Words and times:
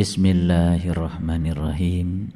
Bismillahirrahmanirrahim. 0.00 2.32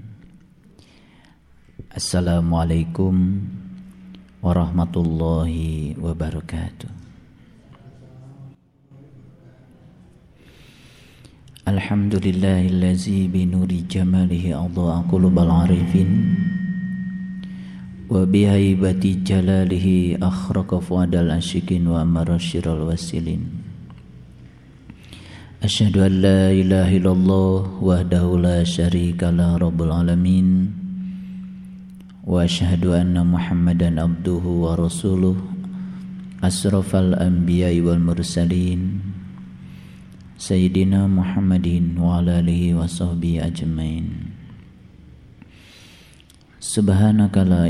Assalamualaikum 1.89 3.41
warahmatullahi 4.45 5.97
wabarakatuh. 5.97 6.93
Alhamdulillahillazi 11.65 13.33
binuri 13.33 13.89
jamalihi 13.89 14.53
adha'a 14.53 15.09
qulubal 15.09 15.65
arifin 15.65 16.37
wa 18.13 18.29
bihaibati 18.29 19.25
jalalihi 19.25 20.21
akhraqa 20.21 20.85
fuadal 20.85 21.33
asyikin 21.33 21.89
wa 21.89 22.05
amara 22.05 22.37
wasilin 22.37 23.64
Asyadu 25.65 26.05
an 26.05 26.21
la 26.21 26.53
ilahi 26.53 27.01
lalloh 27.01 27.81
wa 27.81 28.05
daula 28.05 28.61
syarika 28.69 29.33
la 29.33 29.57
alamin. 29.97 30.69
Wa 32.21 32.45
asyadu 32.45 32.93
anna 32.93 33.25
muhammadan 33.25 33.97
abduhu 33.97 34.69
wa 34.69 34.77
rasuluh. 34.77 35.33
Asrafal 36.45 37.17
anbiya 37.17 37.73
wal 37.81 37.97
mursalin. 37.97 39.01
Sayyidina 40.37 41.09
muhammadin 41.09 41.97
wa 41.97 42.21
ala 42.21 42.45
alihi 42.45 42.77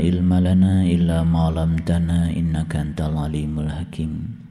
ilmalana 0.03 0.83
illa 0.83 1.23
ma'lamtana 1.23 2.27
innaka 2.35 2.83
antal 2.83 3.15
alimul 3.15 3.71
hakim. 3.71 4.11
Alhamdulillah 4.11 4.44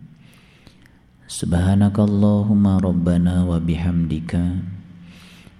Subhanakallahumma 1.24 2.84
rabbana 2.84 3.48
wa 3.48 3.56
bihamdika. 3.56 4.60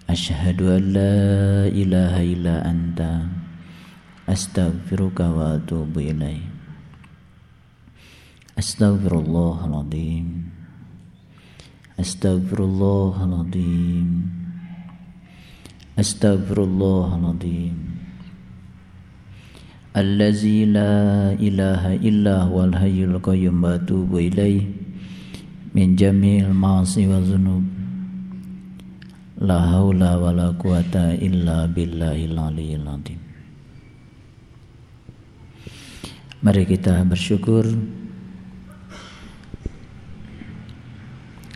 Ashhadu 0.05 0.77
an 0.77 0.93
la 0.93 1.65
ilaha 1.73 2.21
illa 2.21 2.61
anta. 2.69 3.33
Astaghfiruka 4.29 5.25
wa 5.25 5.57
atubu 5.57 6.05
ilaih. 6.05 6.45
Astaghfirullahaladzim. 8.61 10.53
Astaghfirullahaladzim. 11.97 14.09
Astaghfirullahaladzim. 15.97 17.77
Allazi 19.97 20.69
la 20.69 21.33
ilaha 21.41 21.97
illa 22.05 22.53
huwal 22.53 22.77
hayyul 22.77 23.17
qayyum 23.25 23.65
wa 23.65 23.81
atubu 23.81 24.29
ilaih 24.29 24.84
min 25.75 25.99
jamil 25.99 26.55
ma'asi 26.55 27.11
wa 27.11 27.19
zunub. 27.19 27.67
La 29.43 29.59
haula 29.75 30.15
wa 30.23 30.31
la 30.31 30.55
quwata 30.55 31.19
illa 31.19 31.67
billahil 31.67 32.39
aliyil 32.39 32.87
Mari 36.47 36.63
kita 36.71 37.03
bersyukur. 37.03 37.67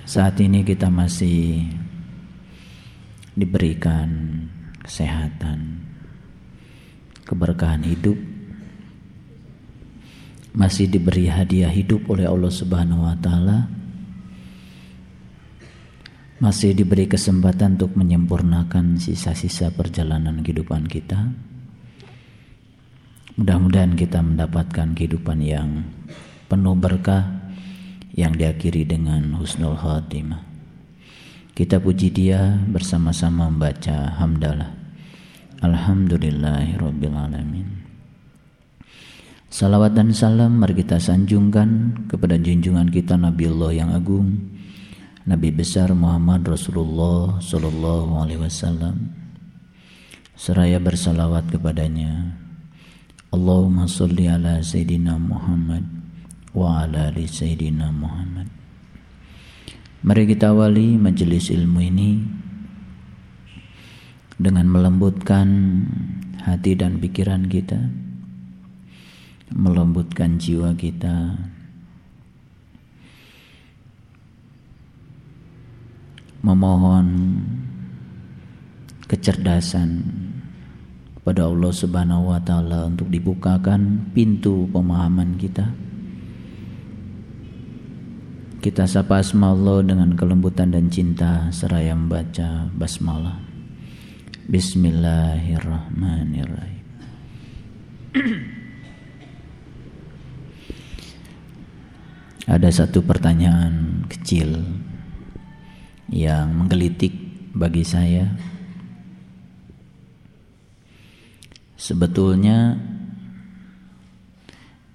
Saat 0.03 0.43
ini 0.43 0.67
kita 0.67 0.91
masih 0.91 1.69
diberikan 3.39 4.09
kesehatan 4.83 5.85
Keberkahan 7.29 7.85
hidup. 7.85 8.17
Masih 10.57 10.89
diberi 10.89 11.29
hadiah 11.29 11.69
hidup 11.69 12.09
oleh 12.09 12.25
Allah 12.25 12.49
subhanahu 12.49 13.05
wa 13.05 13.13
ta'ala 13.21 13.78
masih 16.39 16.71
diberi 16.71 17.11
kesempatan 17.11 17.75
untuk 17.75 17.99
menyempurnakan 17.99 19.03
sisa-sisa 19.03 19.75
perjalanan 19.75 20.39
kehidupan 20.47 20.87
kita. 20.87 21.35
Mudah-mudahan 23.35 23.99
kita 23.99 24.23
mendapatkan 24.23 24.95
kehidupan 24.95 25.43
yang 25.43 25.83
penuh 26.47 26.79
berkah 26.79 27.27
yang 28.15 28.39
diakhiri 28.39 28.87
dengan 28.87 29.35
husnul 29.39 29.79
khatimah. 29.79 30.43
Kita 31.59 31.83
puji 31.83 32.15
dia 32.15 32.55
bersama-sama 32.71 33.51
membaca 33.51 34.15
hamdalah. 34.23 34.71
Alhamdulillahirrabbilalamin. 35.59 37.67
Salawat 39.51 39.99
dan 39.99 40.15
salam 40.15 40.63
mari 40.63 40.79
kita 40.79 41.03
sanjungkan 41.03 41.99
kepada 42.07 42.39
junjungan 42.39 42.87
kita 42.95 43.19
Nabi 43.19 43.51
Allah 43.51 43.75
yang 43.75 43.91
agung 43.91 44.39
Nabi 45.29 45.53
besar 45.53 45.93
Muhammad 45.93 46.41
Rasulullah 46.49 47.37
Sallallahu 47.37 48.17
Alaihi 48.17 48.41
Wasallam. 48.41 49.13
Seraya 50.33 50.81
bersalawat 50.81 51.53
kepadanya. 51.53 52.33
Allahumma 53.29 53.85
salli 53.85 54.25
ala 54.25 54.65
Sayyidina 54.65 55.21
Muhammad 55.21 55.85
wa 56.57 56.81
ala 56.81 57.13
ali 57.13 57.29
Sayyidina 57.29 57.93
Muhammad. 57.93 58.49
Mari 60.01 60.33
kita 60.33 60.49
awali 60.57 60.97
majelis 60.97 61.53
ilmu 61.53 61.81
ini 61.85 62.25
dengan 64.41 64.65
melembutkan 64.65 65.49
hati 66.41 66.73
dan 66.73 67.05
pikiran 67.05 67.53
kita 67.53 67.77
melembutkan 69.53 70.41
jiwa 70.41 70.73
kita 70.73 71.37
memohon 76.43 77.07
kecerdasan 79.09 80.05
kepada 81.19 81.45
Allah 81.49 81.73
Subhanahu 81.75 82.29
wa 82.33 82.41
taala 82.41 82.87
untuk 82.89 83.11
dibukakan 83.13 84.01
pintu 84.17 84.67
pemahaman 84.71 85.37
kita. 85.37 85.69
Kita 88.59 88.91
sapa 88.91 89.23
asma 89.23 89.55
dengan 89.87 90.19
kelembutan 90.19 90.75
dan 90.75 90.91
cinta 90.91 91.47
seraya 91.55 91.95
membaca 91.95 92.67
basmalah. 92.75 93.39
Bismillahirrahmanirrahim. 94.51 96.87
Ada 102.49 102.73
satu 102.73 103.05
pertanyaan 103.05 104.09
kecil 104.09 104.65
yang 106.09 106.53
menggelitik 106.57 107.13
bagi 107.53 107.85
saya. 107.85 108.29
Sebetulnya 111.79 112.75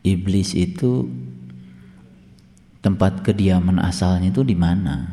iblis 0.03 0.51
itu 0.53 1.07
tempat 2.84 3.24
kediaman 3.24 3.79
asalnya 3.79 4.29
itu 4.29 4.44
di 4.44 4.57
mana? 4.57 5.07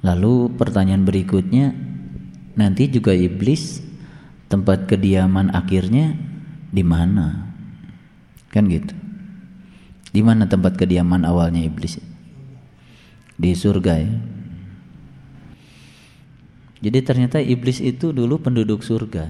Lalu 0.00 0.54
pertanyaan 0.56 1.04
berikutnya, 1.04 1.74
nanti 2.56 2.88
juga 2.88 3.12
iblis 3.12 3.84
tempat 4.46 4.86
kediaman 4.86 5.50
akhirnya 5.50 6.14
di 6.70 6.86
mana? 6.86 7.52
Kan 8.48 8.70
gitu. 8.70 8.94
Di 10.14 10.24
mana 10.24 10.48
tempat 10.48 10.80
kediaman 10.80 11.26
awalnya 11.28 11.60
iblis? 11.60 12.00
Di 13.36 13.52
surga 13.52 13.94
ya. 14.00 14.12
Jadi 16.76 16.98
ternyata 17.00 17.38
iblis 17.40 17.80
itu 17.80 18.12
dulu 18.12 18.40
penduduk 18.40 18.84
surga. 18.84 19.28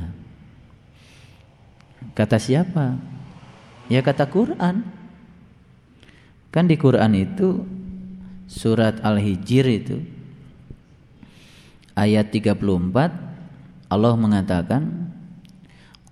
Kata 2.14 2.38
siapa? 2.38 2.98
Ya 3.86 4.02
kata 4.02 4.26
Quran. 4.26 4.82
Kan 6.50 6.64
di 6.66 6.74
Quran 6.80 7.12
itu 7.14 7.62
surat 8.50 8.98
Al-Hijr 9.02 9.66
itu 9.68 9.96
ayat 11.96 12.30
34 12.30 13.90
Allah 13.90 14.14
mengatakan 14.16 15.12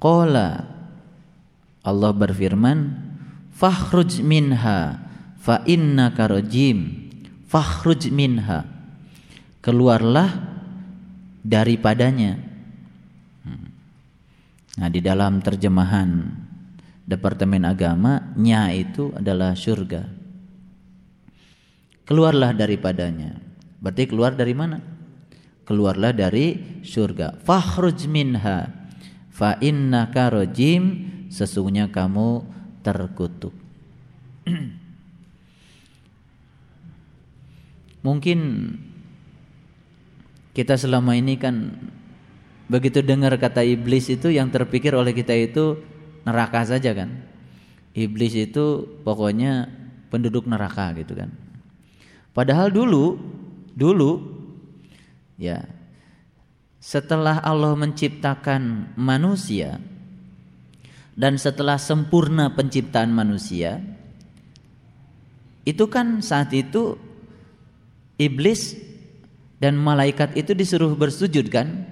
Qala 0.00 0.68
Allah 1.84 2.12
berfirman 2.12 3.00
fakhruj 3.52 4.20
minha 4.20 5.00
fa 5.40 5.64
innaka 5.64 6.28
rajim 6.28 7.03
fakhruj 7.54 8.10
minha. 8.10 8.66
Keluarlah 9.62 10.34
daripadanya. 11.46 12.34
Nah 14.74 14.90
di 14.90 14.98
dalam 14.98 15.38
terjemahan 15.38 16.42
Departemen 17.06 17.62
Agama 17.62 18.34
nya 18.34 18.74
itu 18.74 19.14
adalah 19.14 19.54
surga 19.54 20.24
keluarlah 22.04 22.52
daripadanya. 22.52 23.40
Berarti 23.80 24.04
keluar 24.08 24.32
dari 24.36 24.54
mana? 24.56 24.80
Keluarlah 25.64 26.12
dari 26.12 26.80
surga 26.84 27.40
fakhruj 27.40 28.08
minha. 28.08 28.68
Fa 29.32 29.56
innaka 29.60 30.30
rajim. 30.30 31.10
Sesungguhnya 31.34 31.90
kamu 31.90 32.46
terkutuk 32.86 33.50
Mungkin 38.04 38.38
kita 40.52 40.76
selama 40.76 41.16
ini 41.16 41.40
kan 41.40 41.72
begitu 42.68 43.00
dengar 43.00 43.32
kata 43.40 43.64
iblis 43.64 44.12
itu 44.12 44.28
yang 44.28 44.52
terpikir 44.52 44.92
oleh 44.92 45.16
kita 45.16 45.32
itu 45.32 45.80
neraka 46.28 46.68
saja 46.68 46.92
kan. 46.92 47.10
Iblis 47.96 48.36
itu 48.36 48.84
pokoknya 49.02 49.72
penduduk 50.12 50.44
neraka 50.44 50.92
gitu 51.00 51.16
kan. 51.16 51.32
Padahal 52.36 52.68
dulu 52.68 53.16
dulu 53.72 54.20
ya 55.40 55.64
setelah 56.78 57.40
Allah 57.40 57.72
menciptakan 57.72 58.92
manusia 59.00 59.80
dan 61.16 61.40
setelah 61.40 61.80
sempurna 61.80 62.52
penciptaan 62.52 63.08
manusia 63.08 63.80
itu 65.64 65.88
kan 65.88 66.20
saat 66.20 66.52
itu 66.52 66.98
iblis 68.20 68.78
dan 69.58 69.78
malaikat 69.78 70.36
itu 70.36 70.52
disuruh 70.52 70.92
bersujud 70.94 71.48
kan 71.48 71.88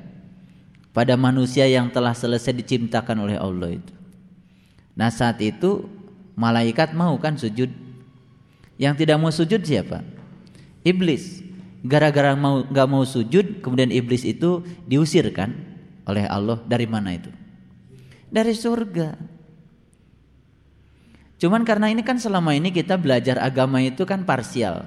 pada 0.92 1.16
manusia 1.16 1.64
yang 1.64 1.88
telah 1.88 2.12
selesai 2.12 2.52
diciptakan 2.52 3.24
oleh 3.24 3.36
Allah 3.40 3.80
itu. 3.80 3.92
Nah 4.92 5.08
saat 5.08 5.40
itu 5.40 5.88
malaikat 6.36 6.92
mau 6.92 7.16
kan 7.16 7.40
sujud. 7.40 7.72
Yang 8.76 8.94
tidak 9.04 9.16
mau 9.20 9.32
sujud 9.32 9.62
siapa? 9.62 10.04
Iblis. 10.84 11.44
Gara-gara 11.82 12.38
mau 12.38 12.62
nggak 12.62 12.88
mau 12.88 13.02
sujud, 13.02 13.58
kemudian 13.58 13.90
iblis 13.90 14.22
itu 14.22 14.62
diusirkan 14.86 15.50
oleh 16.06 16.30
Allah 16.30 16.62
dari 16.62 16.86
mana 16.86 17.10
itu? 17.14 17.30
Dari 18.30 18.54
surga. 18.54 19.19
Cuman 21.42 21.66
karena 21.66 21.90
ini 21.90 22.06
kan 22.06 22.22
selama 22.22 22.54
ini 22.54 22.70
kita 22.70 22.94
belajar 22.94 23.42
agama 23.42 23.82
itu 23.82 24.06
kan 24.06 24.22
parsial. 24.22 24.86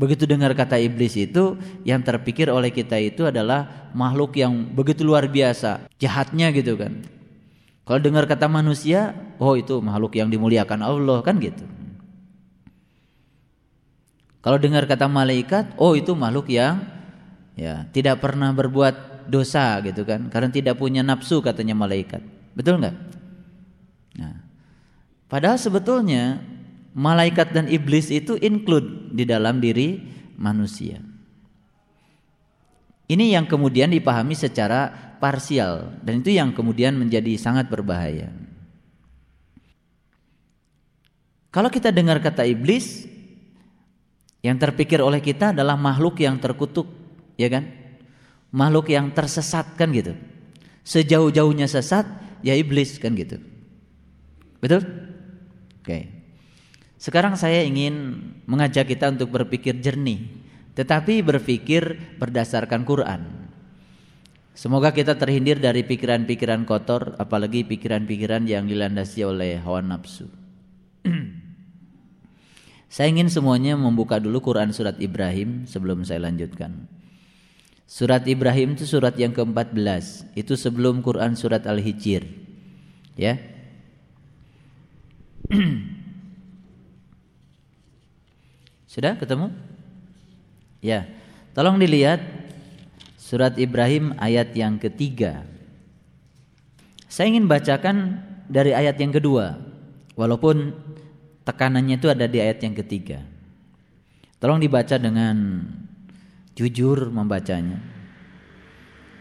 Begitu 0.00 0.24
dengar 0.24 0.56
kata 0.56 0.80
iblis 0.80 1.12
itu, 1.12 1.60
yang 1.84 2.00
terpikir 2.00 2.48
oleh 2.48 2.72
kita 2.72 2.96
itu 2.96 3.28
adalah 3.28 3.92
makhluk 3.92 4.32
yang 4.40 4.72
begitu 4.72 5.04
luar 5.04 5.28
biasa, 5.28 5.92
jahatnya 6.00 6.48
gitu 6.56 6.80
kan. 6.80 7.04
Kalau 7.84 8.00
dengar 8.00 8.24
kata 8.24 8.48
manusia, 8.48 9.12
oh 9.36 9.60
itu 9.60 9.76
makhluk 9.84 10.16
yang 10.16 10.32
dimuliakan 10.32 10.80
Allah 10.80 11.20
kan 11.20 11.36
gitu. 11.36 11.68
Kalau 14.40 14.56
dengar 14.56 14.88
kata 14.88 15.04
malaikat, 15.04 15.76
oh 15.76 15.92
itu 15.92 16.16
makhluk 16.16 16.48
yang 16.48 16.80
ya 17.52 17.84
tidak 17.92 18.24
pernah 18.24 18.56
berbuat 18.56 19.28
dosa 19.28 19.84
gitu 19.84 20.08
kan, 20.08 20.32
karena 20.32 20.48
tidak 20.48 20.80
punya 20.80 21.04
nafsu 21.04 21.44
katanya 21.44 21.76
malaikat. 21.76 22.24
Betul 22.56 22.80
nggak? 22.80 22.96
Nah, 24.16 24.48
padahal 25.28 25.60
sebetulnya 25.60 26.40
malaikat 26.94 27.54
dan 27.54 27.70
iblis 27.70 28.10
itu 28.10 28.34
include 28.40 29.14
di 29.14 29.22
dalam 29.26 29.62
diri 29.62 30.00
manusia. 30.38 30.98
Ini 33.10 33.34
yang 33.34 33.50
kemudian 33.50 33.90
dipahami 33.90 34.38
secara 34.38 34.90
parsial 35.18 35.98
dan 36.06 36.22
itu 36.22 36.30
yang 36.30 36.54
kemudian 36.54 36.94
menjadi 36.94 37.34
sangat 37.34 37.66
berbahaya. 37.66 38.30
Kalau 41.50 41.66
kita 41.66 41.90
dengar 41.90 42.22
kata 42.22 42.46
iblis, 42.46 43.10
yang 44.40 44.56
terpikir 44.56 45.02
oleh 45.02 45.18
kita 45.18 45.50
adalah 45.50 45.74
makhluk 45.74 46.22
yang 46.22 46.38
terkutuk, 46.38 46.86
ya 47.34 47.50
kan? 47.50 47.66
Makhluk 48.54 48.88
yang 48.94 49.10
tersesat 49.10 49.74
kan 49.74 49.90
gitu. 49.90 50.14
Sejauh-jauhnya 50.86 51.66
sesat 51.66 52.06
ya 52.40 52.54
iblis 52.54 52.96
kan 53.02 53.18
gitu. 53.18 53.42
Betul? 54.62 54.86
Oke. 55.82 55.84
Okay. 55.84 56.19
Sekarang 57.00 57.32
saya 57.32 57.64
ingin 57.64 58.20
mengajak 58.44 58.84
kita 58.84 59.08
untuk 59.08 59.32
berpikir 59.32 59.80
jernih, 59.80 60.20
tetapi 60.76 61.24
berpikir 61.24 61.96
berdasarkan 62.20 62.84
Quran. 62.84 63.48
Semoga 64.52 64.92
kita 64.92 65.16
terhindar 65.16 65.56
dari 65.56 65.80
pikiran-pikiran 65.80 66.68
kotor, 66.68 67.16
apalagi 67.16 67.64
pikiran-pikiran 67.64 68.44
yang 68.44 68.68
dilandasi 68.68 69.24
oleh 69.24 69.56
hawa 69.64 69.80
nafsu. 69.80 70.28
saya 72.92 73.08
ingin 73.08 73.32
semuanya 73.32 73.80
membuka 73.80 74.20
dulu 74.20 74.52
Quran 74.52 74.76
surat 74.76 75.00
Ibrahim 75.00 75.64
sebelum 75.64 76.04
saya 76.04 76.28
lanjutkan. 76.28 76.84
Surat 77.88 78.28
Ibrahim 78.28 78.76
itu 78.76 78.84
surat 78.84 79.16
yang 79.16 79.32
ke-14, 79.32 80.36
itu 80.36 80.52
sebelum 80.52 81.00
Quran 81.00 81.32
surat 81.32 81.64
Al-Hijr. 81.64 82.28
Ya. 83.16 83.40
Sudah 88.90 89.14
ketemu? 89.14 89.54
Ya. 90.82 91.06
Tolong 91.54 91.78
dilihat 91.78 92.18
surat 93.14 93.54
Ibrahim 93.54 94.18
ayat 94.18 94.50
yang 94.58 94.82
ketiga. 94.82 95.46
Saya 97.06 97.30
ingin 97.30 97.46
bacakan 97.46 98.18
dari 98.50 98.74
ayat 98.74 98.98
yang 98.98 99.14
kedua. 99.14 99.62
Walaupun 100.18 100.74
tekanannya 101.46 102.02
itu 102.02 102.10
ada 102.10 102.26
di 102.26 102.42
ayat 102.42 102.66
yang 102.66 102.74
ketiga. 102.74 103.22
Tolong 104.42 104.58
dibaca 104.58 104.98
dengan 104.98 105.62
jujur 106.58 107.14
membacanya. 107.14 107.78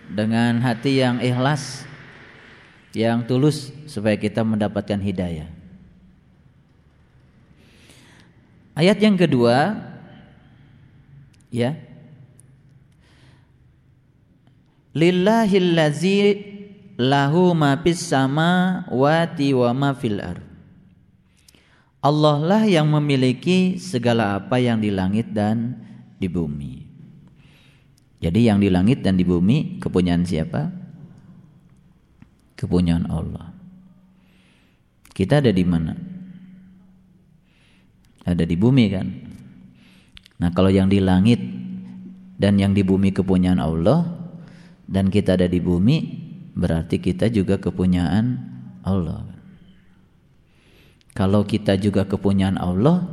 Dengan 0.10 0.66
hati 0.66 0.98
yang 0.98 1.22
ikhlas, 1.22 1.86
yang 2.98 3.22
tulus 3.30 3.70
supaya 3.86 4.18
kita 4.18 4.42
mendapatkan 4.42 4.98
hidayah. 4.98 5.59
Ayat 8.78 8.98
yang 9.02 9.18
kedua 9.18 9.76
ya. 11.54 11.78
Lillahillazi 14.94 16.18
lahu 17.00 17.54
ma 17.54 17.80
fis 17.80 18.04
samawati 18.04 19.54
wa 19.54 19.70
ma 19.72 19.90
fil 19.96 20.20
ar. 20.20 20.40
Allah 22.00 22.38
lah 22.40 22.64
yang 22.64 22.88
memiliki 22.88 23.76
segala 23.76 24.40
apa 24.40 24.56
yang 24.60 24.80
di 24.80 24.88
langit 24.88 25.36
dan 25.36 25.76
di 26.16 26.32
bumi. 26.32 26.88
Jadi 28.20 28.48
yang 28.48 28.60
di 28.60 28.68
langit 28.72 29.04
dan 29.04 29.16
di 29.16 29.24
bumi 29.24 29.80
kepunyaan 29.84 30.24
siapa? 30.24 30.72
Kepunyaan 32.56 33.08
Allah. 33.08 33.52
Kita 35.12 35.44
ada 35.44 35.52
di 35.52 35.64
mana? 35.68 36.09
Ada 38.36 38.46
di 38.46 38.56
bumi 38.56 38.86
kan. 38.92 39.08
Nah, 40.40 40.50
kalau 40.56 40.72
yang 40.72 40.88
di 40.88 41.04
langit 41.04 41.40
dan 42.40 42.56
yang 42.56 42.72
di 42.72 42.86
bumi 42.86 43.12
kepunyaan 43.12 43.60
Allah 43.60 44.08
dan 44.88 45.12
kita 45.12 45.36
ada 45.36 45.46
di 45.50 45.60
bumi 45.60 45.98
berarti 46.56 47.00
kita 47.04 47.28
juga 47.28 47.60
kepunyaan 47.60 48.26
Allah. 48.88 49.28
Kalau 51.14 51.44
kita 51.44 51.76
juga 51.76 52.08
kepunyaan 52.08 52.56
Allah, 52.56 53.04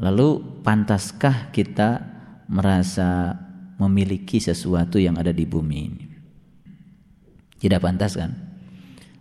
lalu 0.00 0.40
pantaskah 0.64 1.52
kita 1.52 2.00
merasa 2.48 3.36
memiliki 3.76 4.40
sesuatu 4.40 4.96
yang 4.96 5.20
ada 5.20 5.36
di 5.36 5.44
bumi 5.44 5.76
ini? 5.76 6.04
Tidak 7.60 7.76
pantas 7.76 8.16
kan? 8.16 8.32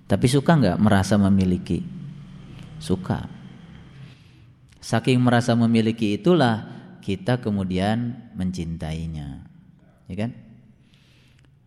Tapi 0.07 0.27
suka 0.31 0.55
nggak 0.55 0.79
merasa 0.79 1.19
memiliki? 1.19 1.83
Suka. 2.79 3.34
Saking 4.85 5.17
merasa 5.17 5.57
memiliki 5.57 6.13
itulah 6.13 6.61
kita 7.01 7.41
kemudian 7.41 8.29
mencintainya. 8.37 9.41
Ya 10.05 10.13
kan? 10.13 10.37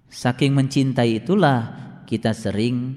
Saking 0.06 0.54
mencintai 0.54 1.18
itulah 1.18 1.74
kita 2.06 2.30
sering 2.30 2.94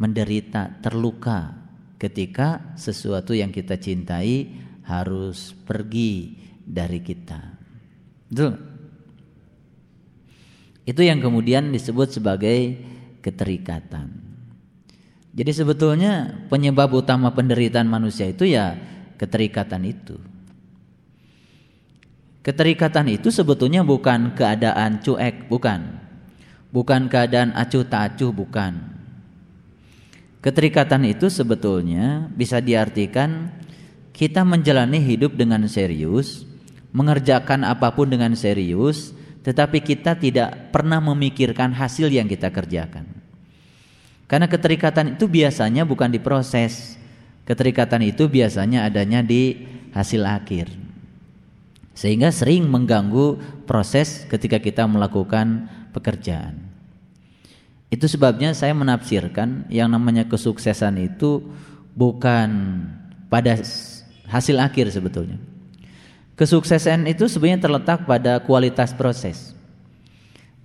menderita, 0.00 0.80
terluka 0.80 1.60
ketika 2.00 2.72
sesuatu 2.80 3.36
yang 3.36 3.52
kita 3.52 3.76
cintai 3.76 4.48
harus 4.88 5.52
pergi 5.52 6.40
dari 6.64 7.04
kita. 7.04 7.40
Betul? 8.32 8.56
Itu 10.88 11.04
yang 11.04 11.20
kemudian 11.20 11.68
disebut 11.68 12.16
sebagai 12.16 12.80
keterikatan. 13.20 14.08
Jadi 15.36 15.52
sebetulnya 15.52 16.32
penyebab 16.48 16.96
utama 16.96 17.36
penderitaan 17.36 17.92
manusia 17.92 18.32
itu 18.32 18.48
ya 18.48 18.93
keterikatan 19.16 19.82
itu. 19.86 20.16
Keterikatan 22.44 23.08
itu 23.08 23.32
sebetulnya 23.32 23.80
bukan 23.80 24.36
keadaan 24.36 25.00
cuek, 25.00 25.48
bukan. 25.48 25.80
Bukan 26.68 27.08
keadaan 27.08 27.56
acuh 27.56 27.88
tak 27.88 28.14
acuh, 28.14 28.34
bukan. 28.34 28.94
Keterikatan 30.44 31.08
itu 31.08 31.32
sebetulnya 31.32 32.28
bisa 32.36 32.60
diartikan 32.60 33.48
kita 34.12 34.44
menjalani 34.44 35.00
hidup 35.00 35.40
dengan 35.40 35.64
serius, 35.64 36.44
mengerjakan 36.92 37.64
apa 37.64 37.96
pun 37.96 38.12
dengan 38.12 38.36
serius, 38.36 39.16
tetapi 39.40 39.80
kita 39.80 40.20
tidak 40.20 40.68
pernah 40.68 41.00
memikirkan 41.00 41.72
hasil 41.72 42.12
yang 42.12 42.28
kita 42.28 42.52
kerjakan. 42.52 43.08
Karena 44.28 44.48
keterikatan 44.48 45.16
itu 45.16 45.28
biasanya 45.28 45.88
bukan 45.88 46.12
diproses, 46.12 47.00
Keterikatan 47.44 48.00
itu 48.08 48.24
biasanya 48.24 48.88
adanya 48.88 49.20
di 49.20 49.68
hasil 49.92 50.24
akhir. 50.24 50.72
Sehingga 51.92 52.32
sering 52.32 52.66
mengganggu 52.66 53.38
proses 53.68 54.24
ketika 54.26 54.58
kita 54.58 54.88
melakukan 54.88 55.68
pekerjaan. 55.92 56.58
Itu 57.92 58.10
sebabnya 58.10 58.50
saya 58.56 58.74
menafsirkan 58.74 59.70
yang 59.70 59.86
namanya 59.92 60.26
kesuksesan 60.26 60.98
itu 60.98 61.44
bukan 61.94 62.50
pada 63.30 63.54
hasil 64.26 64.56
akhir 64.58 64.90
sebetulnya. 64.90 65.38
Kesuksesan 66.34 67.06
itu 67.06 67.30
sebenarnya 67.30 67.70
terletak 67.70 68.10
pada 68.10 68.42
kualitas 68.42 68.90
proses. 68.90 69.54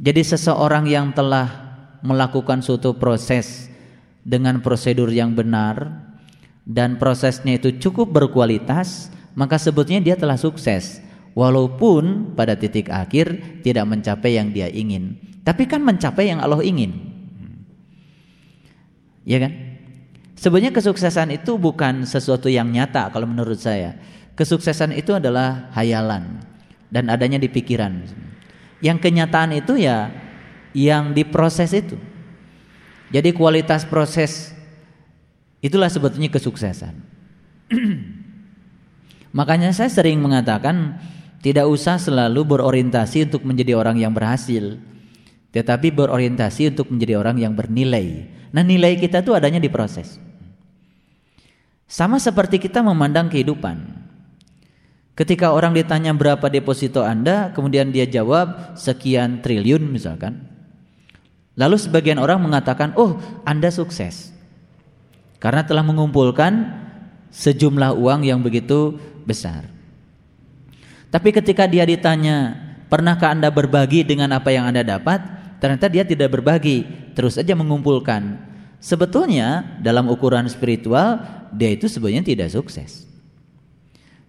Jadi 0.01 0.25
seseorang 0.25 0.89
yang 0.89 1.13
telah 1.13 1.69
melakukan 2.01 2.65
suatu 2.65 2.97
proses 2.97 3.69
dengan 4.25 4.63
prosedur 4.65 5.13
yang 5.13 5.37
benar 5.37 6.08
dan 6.69 7.01
prosesnya 7.01 7.57
itu 7.57 7.81
cukup 7.81 8.13
berkualitas, 8.13 9.09
maka 9.33 9.57
sebetulnya 9.57 10.13
dia 10.13 10.15
telah 10.15 10.37
sukses. 10.37 11.01
Walaupun 11.33 12.35
pada 12.37 12.53
titik 12.53 12.93
akhir 12.93 13.61
tidak 13.65 13.89
mencapai 13.89 14.37
yang 14.37 14.53
dia 14.53 14.69
ingin, 14.69 15.17
tapi 15.41 15.65
kan 15.65 15.81
mencapai 15.81 16.29
yang 16.29 16.37
Allah 16.37 16.61
ingin. 16.61 16.93
Ya 19.25 19.41
kan? 19.41 19.53
Sebenarnya 20.37 20.73
kesuksesan 20.73 21.33
itu 21.33 21.57
bukan 21.57 22.05
sesuatu 22.05 22.47
yang 22.47 22.69
nyata 22.69 23.09
kalau 23.09 23.25
menurut 23.25 23.57
saya. 23.57 23.97
Kesuksesan 24.37 24.95
itu 24.95 25.11
adalah 25.11 25.67
hayalan 25.75 26.39
dan 26.87 27.11
adanya 27.11 27.41
di 27.41 27.49
pikiran. 27.51 28.07
Yang 28.79 28.97
kenyataan 29.03 29.51
itu 29.57 29.75
ya 29.75 30.09
yang 30.71 31.11
diproses 31.11 31.75
itu. 31.75 31.97
Jadi 33.09 33.33
kualitas 33.33 33.83
proses 33.89 34.53
itulah 35.59 35.91
sebetulnya 35.91 36.31
kesuksesan. 36.31 36.95
Makanya 39.37 39.69
saya 39.75 39.91
sering 39.93 40.17
mengatakan 40.17 40.97
tidak 41.39 41.69
usah 41.69 42.01
selalu 42.01 42.57
berorientasi 42.57 43.31
untuk 43.31 43.45
menjadi 43.47 43.77
orang 43.77 43.95
yang 44.01 44.11
berhasil, 44.11 44.75
tetapi 45.55 45.93
berorientasi 45.93 46.75
untuk 46.75 46.91
menjadi 46.91 47.21
orang 47.21 47.37
yang 47.39 47.53
bernilai. 47.55 48.27
Nah, 48.49 48.65
nilai 48.65 48.97
kita 48.97 49.21
itu 49.21 49.31
adanya 49.37 49.61
di 49.61 49.69
proses. 49.69 50.17
Sama 51.89 52.17
seperti 52.21 52.61
kita 52.61 52.81
memandang 52.85 53.29
kehidupan. 53.29 54.01
Ketika 55.17 55.51
orang 55.51 55.75
ditanya 55.75 56.15
berapa 56.15 56.47
deposito 56.47 57.03
Anda, 57.03 57.51
kemudian 57.51 57.91
dia 57.91 58.07
jawab 58.07 58.77
sekian 58.79 59.43
triliun 59.43 59.83
misalkan. 59.89 60.47
Lalu 61.59 61.75
sebagian 61.75 62.21
orang 62.23 62.39
mengatakan, 62.39 62.95
"Oh, 62.95 63.19
Anda 63.43 63.67
sukses." 63.67 64.31
Karena 65.39 65.63
telah 65.63 65.81
mengumpulkan 65.81 66.67
sejumlah 67.31 67.95
uang 67.95 68.27
yang 68.27 68.43
begitu 68.43 68.99
besar. 69.23 69.65
Tapi 71.09 71.33
ketika 71.33 71.65
dia 71.65 71.87
ditanya, 71.87 72.53
"Pernahkah 72.91 73.33
Anda 73.33 73.49
berbagi 73.49 74.05
dengan 74.05 74.35
apa 74.35 74.53
yang 74.53 74.69
Anda 74.69 74.85
dapat?" 74.85 75.39
Ternyata 75.59 75.91
dia 75.91 76.07
tidak 76.07 76.39
berbagi, 76.39 76.87
terus 77.15 77.35
saja 77.35 77.51
mengumpulkan. 77.51 78.39
Sebetulnya 78.79 79.75
dalam 79.83 80.07
ukuran 80.07 80.47
spiritual 80.47 81.19
dia 81.51 81.75
itu 81.75 81.91
sebenarnya 81.91 82.23
tidak 82.23 82.47
sukses. 82.55 83.03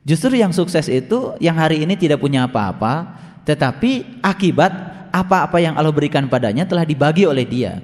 Justru 0.02 0.34
yang 0.34 0.50
sukses 0.50 0.90
itu 0.90 1.38
yang 1.38 1.54
hari 1.54 1.86
ini 1.86 1.94
tidak 1.94 2.18
punya 2.18 2.50
apa-apa, 2.50 3.14
tetapi 3.46 4.18
akibat 4.24 4.72
apa-apa 5.14 5.62
yang 5.62 5.78
Allah 5.78 5.94
berikan 5.94 6.26
padanya 6.26 6.66
telah 6.66 6.82
dibagi 6.82 7.30
oleh 7.30 7.46
dia. 7.46 7.78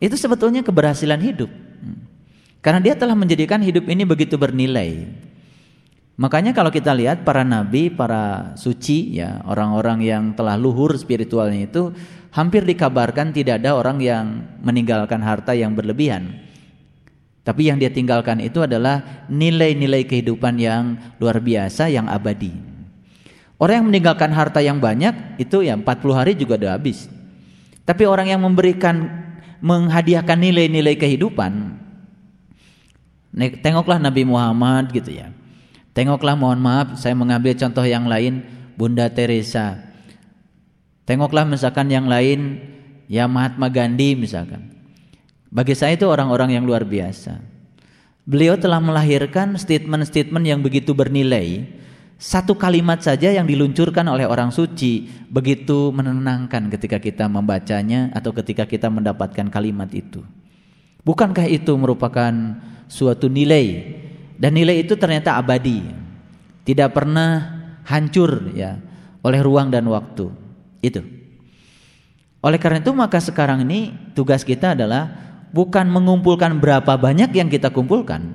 Itu 0.00 0.16
sebetulnya 0.16 0.64
keberhasilan 0.64 1.20
hidup. 1.20 1.52
Karena 2.64 2.80
dia 2.80 2.96
telah 2.96 3.12
menjadikan 3.12 3.60
hidup 3.60 3.84
ini 3.88 4.08
begitu 4.08 4.40
bernilai. 4.40 5.08
Makanya 6.20 6.52
kalau 6.52 6.68
kita 6.68 6.92
lihat 6.92 7.24
para 7.24 7.40
nabi, 7.44 7.88
para 7.88 8.52
suci 8.56 9.16
ya, 9.16 9.40
orang-orang 9.48 10.04
yang 10.04 10.24
telah 10.36 10.56
luhur 10.60 10.92
spiritualnya 10.96 11.64
itu 11.64 11.92
hampir 12.32 12.64
dikabarkan 12.68 13.32
tidak 13.32 13.64
ada 13.64 13.72
orang 13.72 14.00
yang 14.04 14.44
meninggalkan 14.60 15.24
harta 15.24 15.56
yang 15.56 15.72
berlebihan. 15.72 16.44
Tapi 17.40 17.72
yang 17.72 17.80
dia 17.80 17.88
tinggalkan 17.88 18.36
itu 18.44 18.60
adalah 18.60 19.24
nilai-nilai 19.32 20.04
kehidupan 20.04 20.60
yang 20.60 21.00
luar 21.16 21.40
biasa 21.40 21.88
yang 21.88 22.04
abadi. 22.04 22.52
Orang 23.56 23.80
yang 23.80 23.86
meninggalkan 23.88 24.32
harta 24.32 24.60
yang 24.60 24.76
banyak 24.76 25.40
itu 25.40 25.64
ya 25.64 25.72
40 25.76 25.84
hari 26.12 26.32
juga 26.36 26.60
udah 26.60 26.76
habis. 26.76 27.08
Tapi 27.88 28.04
orang 28.04 28.28
yang 28.28 28.44
memberikan 28.44 29.08
menghadiahkan 29.60 30.38
nilai-nilai 30.40 30.96
kehidupan 30.96 31.80
tengoklah 33.62 34.02
Nabi 34.02 34.26
Muhammad 34.26 34.90
gitu 34.90 35.14
ya. 35.14 35.30
Tengoklah 35.90 36.38
mohon 36.38 36.62
maaf 36.62 36.98
saya 36.98 37.14
mengambil 37.18 37.54
contoh 37.54 37.82
yang 37.82 38.06
lain 38.06 38.46
Bunda 38.78 39.10
Teresa. 39.10 39.78
Tengoklah 41.06 41.42
misalkan 41.46 41.90
yang 41.90 42.06
lain 42.06 42.62
ya 43.10 43.26
Mahatma 43.26 43.66
Gandhi 43.66 44.14
misalkan. 44.14 44.70
Bagi 45.50 45.74
saya 45.74 45.98
itu 45.98 46.06
orang-orang 46.06 46.54
yang 46.54 46.62
luar 46.62 46.86
biasa. 46.86 47.42
Beliau 48.22 48.54
telah 48.54 48.78
melahirkan 48.78 49.58
statement-statement 49.58 50.44
yang 50.46 50.62
begitu 50.62 50.94
bernilai. 50.94 51.66
Satu 52.20 52.52
kalimat 52.52 53.00
saja 53.00 53.32
yang 53.32 53.48
diluncurkan 53.48 54.04
oleh 54.04 54.28
orang 54.28 54.52
suci 54.52 55.08
begitu 55.32 55.88
menenangkan 55.88 56.68
ketika 56.68 57.00
kita 57.00 57.24
membacanya 57.32 58.12
atau 58.12 58.36
ketika 58.36 58.68
kita 58.68 58.92
mendapatkan 58.92 59.48
kalimat 59.48 59.88
itu. 59.96 60.20
Bukankah 61.00 61.48
itu 61.48 61.72
merupakan 61.80 62.28
suatu 62.92 63.32
nilai 63.32 63.96
dan 64.36 64.52
nilai 64.52 64.84
itu 64.84 65.00
ternyata 65.00 65.40
abadi. 65.40 65.80
Tidak 66.68 66.92
pernah 66.92 67.56
hancur 67.88 68.52
ya 68.52 68.76
oleh 69.24 69.40
ruang 69.40 69.72
dan 69.72 69.88
waktu. 69.88 70.28
Itu. 70.84 71.00
Oleh 72.44 72.60
karena 72.60 72.84
itu 72.84 72.92
maka 72.92 73.16
sekarang 73.16 73.64
ini 73.64 73.96
tugas 74.12 74.44
kita 74.44 74.76
adalah 74.76 75.08
bukan 75.56 75.88
mengumpulkan 75.88 76.52
berapa 76.60 77.00
banyak 77.00 77.32
yang 77.32 77.48
kita 77.48 77.72
kumpulkan, 77.72 78.32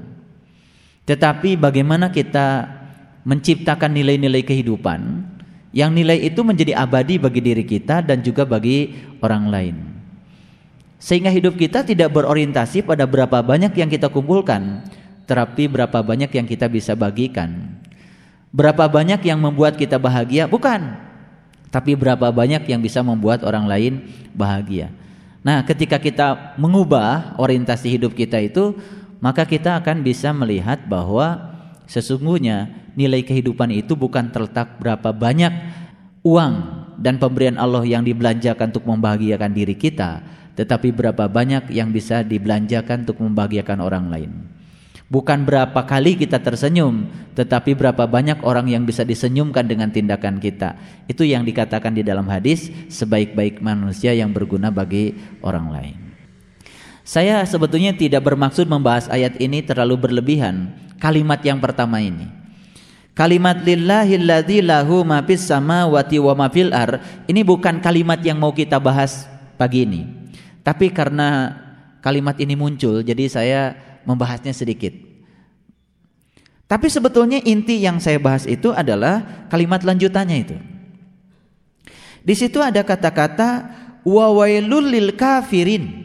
tetapi 1.06 1.54
bagaimana 1.54 2.10
kita 2.10 2.75
menciptakan 3.25 3.91
nilai-nilai 3.91 4.46
kehidupan 4.46 5.25
yang 5.75 5.91
nilai 5.91 6.24
itu 6.24 6.39
menjadi 6.39 6.79
abadi 6.79 7.20
bagi 7.20 7.44
diri 7.44 7.67
kita 7.67 8.00
dan 8.00 8.24
juga 8.24 8.48
bagi 8.48 8.96
orang 9.20 9.51
lain. 9.51 9.75
Sehingga 10.96 11.27
hidup 11.27 11.60
kita 11.60 11.84
tidak 11.84 12.15
berorientasi 12.15 12.88
pada 12.88 13.03
berapa 13.03 13.44
banyak 13.44 13.75
yang 13.75 13.91
kita 13.91 14.08
kumpulkan, 14.08 14.88
tetapi 15.27 15.67
berapa 15.67 16.00
banyak 16.00 16.32
yang 16.32 16.48
kita 16.48 16.72
bisa 16.72 16.96
bagikan. 16.96 17.75
Berapa 18.55 18.88
banyak 18.88 19.20
yang 19.27 19.36
membuat 19.44 19.75
kita 19.75 20.00
bahagia? 20.00 20.48
Bukan. 20.48 20.96
Tapi 21.67 21.91
berapa 21.91 22.32
banyak 22.32 22.63
yang 22.72 22.79
bisa 22.79 23.03
membuat 23.03 23.44
orang 23.44 23.67
lain 23.67 23.94
bahagia. 24.32 24.96
Nah, 25.44 25.60
ketika 25.67 26.00
kita 26.00 26.55
mengubah 26.55 27.36
orientasi 27.36 28.00
hidup 28.00 28.15
kita 28.15 28.39
itu, 28.39 28.79
maka 29.20 29.44
kita 29.44 29.75
akan 29.84 30.08
bisa 30.08 30.32
melihat 30.32 30.88
bahwa 30.88 31.51
sesungguhnya 31.84 32.85
nilai 32.95 33.21
kehidupan 33.21 33.71
itu 33.71 33.93
bukan 33.93 34.31
terletak 34.31 34.79
berapa 34.79 35.11
banyak 35.11 35.51
uang 36.25 36.53
dan 36.97 37.19
pemberian 37.21 37.59
Allah 37.59 37.83
yang 37.85 38.01
dibelanjakan 38.01 38.71
untuk 38.71 38.87
membahagiakan 38.87 39.51
diri 39.51 39.75
kita, 39.75 40.23
tetapi 40.55 40.95
berapa 40.95 41.27
banyak 41.27 41.69
yang 41.75 41.91
bisa 41.91 42.23
dibelanjakan 42.23 43.03
untuk 43.05 43.21
membahagiakan 43.21 43.79
orang 43.83 44.05
lain. 44.09 44.31
Bukan 45.05 45.45
berapa 45.45 45.85
kali 45.85 46.17
kita 46.17 46.41
tersenyum, 46.41 47.05
tetapi 47.37 47.77
berapa 47.77 48.09
banyak 48.09 48.41
orang 48.41 48.73
yang 48.73 48.89
bisa 48.89 49.05
disenyumkan 49.05 49.61
dengan 49.69 49.93
tindakan 49.93 50.41
kita. 50.41 50.81
Itu 51.05 51.21
yang 51.21 51.45
dikatakan 51.45 51.93
di 51.93 52.01
dalam 52.01 52.25
hadis 52.25 52.73
sebaik-baik 52.89 53.61
manusia 53.61 54.17
yang 54.17 54.33
berguna 54.33 54.73
bagi 54.73 55.13
orang 55.45 55.67
lain. 55.69 55.97
Saya 57.05 57.45
sebetulnya 57.45 57.93
tidak 57.93 58.25
bermaksud 58.25 58.65
membahas 58.65 59.05
ayat 59.13 59.37
ini 59.37 59.61
terlalu 59.61 60.09
berlebihan. 60.09 60.73
Kalimat 60.97 61.37
yang 61.45 61.61
pertama 61.61 62.01
ini. 62.01 62.44
Kalimat 63.15 63.63
lillahilladzi 63.63 64.60
lahu 64.60 65.07
ma 65.07 65.24
fis 65.24 65.48
samawati 65.48 66.19
wa 66.19 66.36
ma 66.36 66.51
ar. 66.51 67.24
Ini 67.31 67.48
bukan 67.48 67.79
kalimat 67.79 68.19
yang 68.19 68.36
mau 68.36 68.51
kita 68.51 68.75
bahas 68.75 69.24
pagi 69.55 69.88
ini. 69.88 70.03
Tapi 70.60 70.91
karena 70.91 71.55
kalimat 72.03 72.36
ini 72.43 72.60
muncul 72.60 73.00
jadi 73.07 73.24
saya 73.31 73.62
membahasnya 74.03 74.51
sedikit. 74.51 74.91
Tapi 76.67 76.91
sebetulnya 76.91 77.39
inti 77.39 77.79
yang 77.79 78.03
saya 78.03 78.19
bahas 78.19 78.43
itu 78.43 78.75
adalah 78.75 79.48
kalimat 79.48 79.79
lanjutannya 79.88 80.38
itu. 80.43 80.57
Di 82.19 82.36
situ 82.36 82.60
ada 82.60 82.84
kata-kata 82.84 83.72
wa 84.03 84.27
wailul 84.36 84.91
lil 84.91 85.15
kafirin. 85.15 86.03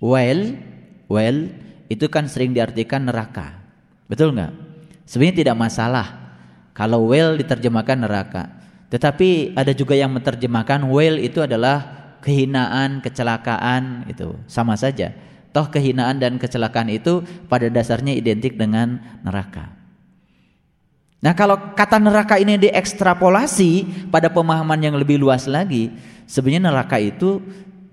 Wail, 0.00 0.56
wail 1.12 1.52
itu 1.92 2.08
kan 2.08 2.24
sering 2.24 2.56
diartikan 2.56 3.04
neraka. 3.04 3.58
Betul 4.08 4.32
nggak? 4.32 4.65
Sebenarnya 5.06 5.46
tidak 5.46 5.56
masalah 5.56 6.06
kalau 6.74 7.08
wail 7.08 7.38
diterjemahkan 7.38 7.96
neraka. 7.96 8.44
Tetapi 8.90 9.54
ada 9.54 9.72
juga 9.72 9.94
yang 9.94 10.12
menerjemahkan 10.12 10.82
wail 10.86 11.18
itu 11.22 11.42
adalah 11.42 11.96
kehinaan, 12.22 12.98
kecelakaan 13.00 14.06
itu 14.10 14.34
sama 14.50 14.74
saja. 14.74 15.14
Toh 15.54 15.70
kehinaan 15.70 16.20
dan 16.20 16.36
kecelakaan 16.36 16.90
itu 16.92 17.24
pada 17.48 17.70
dasarnya 17.70 18.12
identik 18.12 18.58
dengan 18.58 19.00
neraka. 19.24 19.72
Nah 21.24 21.32
kalau 21.32 21.56
kata 21.72 21.96
neraka 21.96 22.36
ini 22.36 22.60
diekstrapolasi 22.60 24.06
pada 24.12 24.28
pemahaman 24.28 24.78
yang 24.78 24.94
lebih 25.00 25.16
luas 25.16 25.48
lagi, 25.48 25.88
sebenarnya 26.28 26.68
neraka 26.68 27.00
itu 27.00 27.40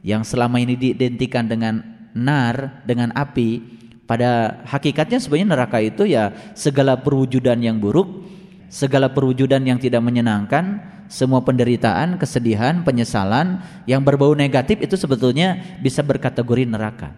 yang 0.04 0.28
selama 0.28 0.60
ini 0.60 0.76
diidentikan 0.76 1.48
dengan 1.48 1.80
nar, 2.12 2.84
dengan 2.84 3.16
api, 3.16 3.64
pada 4.04 4.62
hakikatnya 4.68 5.20
sebenarnya 5.24 5.50
neraka 5.56 5.78
itu 5.80 6.04
ya 6.04 6.36
segala 6.54 7.00
perwujudan 7.00 7.60
yang 7.64 7.80
buruk, 7.80 8.28
segala 8.68 9.08
perwujudan 9.08 9.64
yang 9.64 9.80
tidak 9.80 10.04
menyenangkan, 10.04 10.84
semua 11.08 11.40
penderitaan, 11.46 12.20
kesedihan, 12.20 12.84
penyesalan 12.84 13.64
yang 13.88 14.04
berbau 14.04 14.36
negatif 14.36 14.82
itu 14.84 15.00
sebetulnya 15.00 15.62
bisa 15.80 16.04
berkategori 16.04 16.68
neraka. 16.68 17.16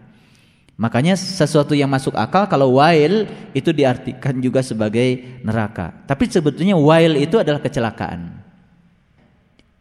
Makanya 0.75 1.15
sesuatu 1.15 1.71
yang 1.71 1.87
masuk 1.87 2.11
akal 2.19 2.51
kalau 2.51 2.83
wail 2.83 3.31
itu 3.55 3.71
diartikan 3.71 4.35
juga 4.43 4.59
sebagai 4.59 5.39
neraka. 5.39 5.95
Tapi 6.03 6.27
sebetulnya 6.27 6.75
wail 6.75 7.15
itu 7.15 7.39
adalah 7.39 7.63
kecelakaan. 7.63 8.43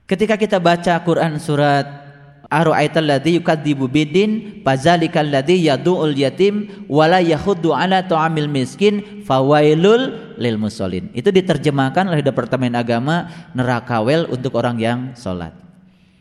Ketika 0.06 0.38
kita 0.38 0.62
baca 0.62 0.94
Quran 1.02 1.42
surat 1.42 2.03
Ara'aital 2.52 3.08
ladzi 3.08 3.40
yukadzibu 3.40 3.88
bidin 3.88 4.60
fazalikal 4.60 5.26
ladzi 5.26 5.64
yatim 5.64 6.86
wala 6.86 7.18
yahuddu 7.18 7.72
ala 7.72 8.04
miskin 8.46 9.24
fawailul 9.24 10.36
lil 10.36 10.56
musallin. 10.60 11.08
Itu 11.16 11.32
diterjemahkan 11.32 12.10
oleh 12.10 12.20
Departemen 12.20 12.76
Agama 12.76 13.48
neraka 13.56 14.04
wel 14.04 14.28
untuk 14.28 14.54
orang 14.60 14.76
yang 14.76 14.98
sholat. 15.16 15.56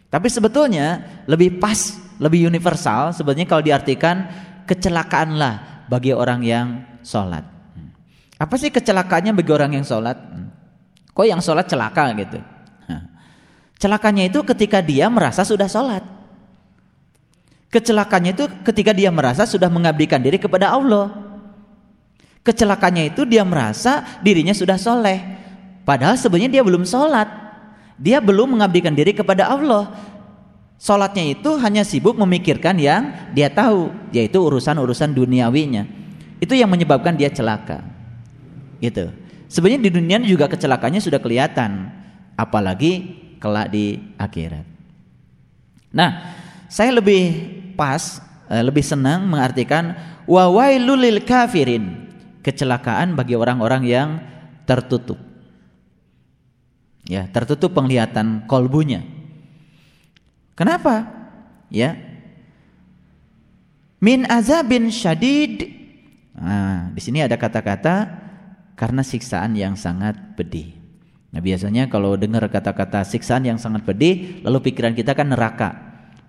Tapi 0.08 0.28
sebetulnya 0.30 1.02
lebih 1.26 1.58
pas, 1.58 1.98
lebih 2.22 2.46
universal 2.46 3.12
sebetulnya 3.12 3.50
kalau 3.50 3.66
diartikan 3.66 4.30
kecelakaanlah 4.70 5.88
bagi 5.90 6.14
orang 6.14 6.42
yang 6.46 6.68
sholat. 7.02 7.44
Apa 8.38 8.56
sih 8.58 8.70
kecelakaannya 8.72 9.34
bagi 9.36 9.52
orang 9.52 9.72
yang 9.76 9.86
sholat? 9.86 10.18
Kok 11.14 11.28
yang 11.28 11.42
sholat 11.42 11.70
celaka 11.70 12.10
gitu? 12.18 12.53
Celakanya 13.84 14.32
itu 14.32 14.40
ketika 14.48 14.80
dia 14.80 15.12
merasa 15.12 15.44
sudah 15.44 15.68
sholat. 15.68 16.08
Kecelakanya 17.68 18.32
itu 18.32 18.48
ketika 18.64 18.96
dia 18.96 19.12
merasa 19.12 19.44
sudah 19.44 19.68
mengabdikan 19.68 20.24
diri 20.24 20.40
kepada 20.40 20.72
Allah. 20.72 21.12
Kecelakanya 22.48 23.12
itu 23.12 23.28
dia 23.28 23.44
merasa 23.44 24.08
dirinya 24.24 24.56
sudah 24.56 24.80
soleh. 24.80 25.20
Padahal 25.84 26.16
sebenarnya 26.16 26.48
dia 26.48 26.64
belum 26.64 26.88
sholat. 26.88 27.28
Dia 28.00 28.24
belum 28.24 28.56
mengabdikan 28.56 28.96
diri 28.96 29.12
kepada 29.12 29.52
Allah. 29.52 29.92
Sholatnya 30.80 31.36
itu 31.36 31.52
hanya 31.60 31.84
sibuk 31.84 32.16
memikirkan 32.16 32.80
yang 32.80 33.12
dia 33.36 33.52
tahu, 33.52 33.92
yaitu 34.16 34.40
urusan-urusan 34.40 35.12
duniawinya. 35.12 35.84
Itu 36.40 36.56
yang 36.56 36.72
menyebabkan 36.72 37.20
dia 37.20 37.28
celaka. 37.28 37.84
Gitu. 38.80 39.12
Sebenarnya 39.52 39.84
di 39.84 39.92
dunia 39.92 40.24
juga 40.24 40.48
kecelakanya 40.48 41.04
sudah 41.04 41.20
kelihatan, 41.20 41.92
apalagi 42.40 43.23
kelak 43.44 43.68
di 43.76 44.00
akhirat. 44.16 44.64
Nah, 45.92 46.32
saya 46.72 46.96
lebih 46.96 47.36
pas, 47.76 48.24
eh, 48.48 48.64
lebih 48.64 48.80
senang 48.80 49.28
mengartikan 49.28 49.92
wa 50.24 50.48
wailul 50.48 51.20
kafirin, 51.20 52.08
kecelakaan 52.40 53.20
bagi 53.20 53.36
orang-orang 53.36 53.84
yang 53.84 54.10
tertutup. 54.64 55.20
Ya, 57.04 57.28
tertutup 57.28 57.76
penglihatan 57.76 58.48
kolbunya. 58.48 59.04
Kenapa? 60.56 61.04
Ya. 61.68 62.00
Min 64.00 64.24
azabin 64.32 64.88
syadid. 64.88 65.68
Nah, 66.32 66.96
di 66.96 67.02
sini 67.04 67.20
ada 67.20 67.36
kata-kata 67.36 68.08
karena 68.80 69.04
siksaan 69.04 69.60
yang 69.60 69.76
sangat 69.76 70.16
pedih. 70.40 70.83
Nah, 71.34 71.42
biasanya 71.42 71.90
kalau 71.90 72.14
dengar 72.14 72.46
kata-kata 72.46 73.02
siksaan 73.02 73.50
yang 73.50 73.58
sangat 73.58 73.82
pedih, 73.84 74.46
lalu 74.46 74.70
pikiran 74.70 74.94
kita 74.94 75.18
kan 75.18 75.34
neraka. 75.34 75.74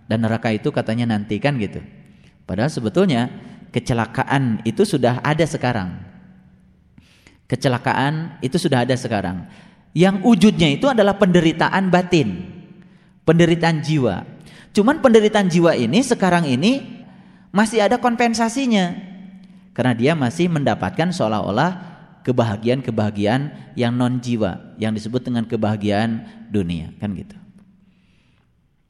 Dan 0.08 0.24
neraka 0.24 0.48
itu 0.52 0.72
katanya 0.72 1.12
nanti 1.16 1.36
kan 1.36 1.60
gitu. 1.60 1.84
Padahal 2.48 2.72
sebetulnya 2.72 3.28
kecelakaan 3.68 4.64
itu 4.64 4.84
sudah 4.88 5.20
ada 5.20 5.44
sekarang. 5.44 6.00
Kecelakaan 7.44 8.40
itu 8.40 8.56
sudah 8.56 8.88
ada 8.88 8.96
sekarang. 8.96 9.44
Yang 9.92 10.24
wujudnya 10.24 10.72
itu 10.72 10.88
adalah 10.88 11.20
penderitaan 11.20 11.92
batin 11.92 12.54
penderitaan 13.24 13.80
jiwa. 13.80 14.22
Cuman 14.76 15.00
penderitaan 15.00 15.48
jiwa 15.48 15.74
ini 15.74 16.04
sekarang 16.04 16.44
ini 16.46 17.02
masih 17.50 17.82
ada 17.82 17.98
kompensasinya. 17.98 18.94
Karena 19.74 19.92
dia 19.96 20.12
masih 20.14 20.46
mendapatkan 20.46 21.10
seolah-olah 21.10 21.93
kebahagiaan-kebahagiaan 22.24 23.76
yang 23.76 23.92
non 23.94 24.18
jiwa, 24.18 24.74
yang 24.80 24.96
disebut 24.96 25.28
dengan 25.28 25.44
kebahagiaan 25.44 26.24
dunia, 26.48 26.90
kan 26.98 27.12
gitu. 27.12 27.36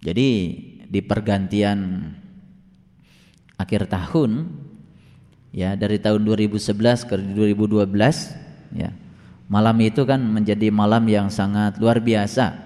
Jadi 0.05 0.29
di 0.87 1.01
pergantian 1.03 2.09
akhir 3.59 3.91
tahun 3.91 4.53
ya 5.51 5.75
dari 5.75 5.99
tahun 5.99 6.23
2011 6.23 7.09
ke 7.09 7.15
2012 7.35 7.89
ya. 8.79 8.91
Malam 9.45 9.77
itu 9.85 10.03
kan 10.09 10.19
menjadi 10.19 10.73
malam 10.73 11.05
yang 11.05 11.29
sangat 11.29 11.77
luar 11.77 12.01
biasa 12.01 12.57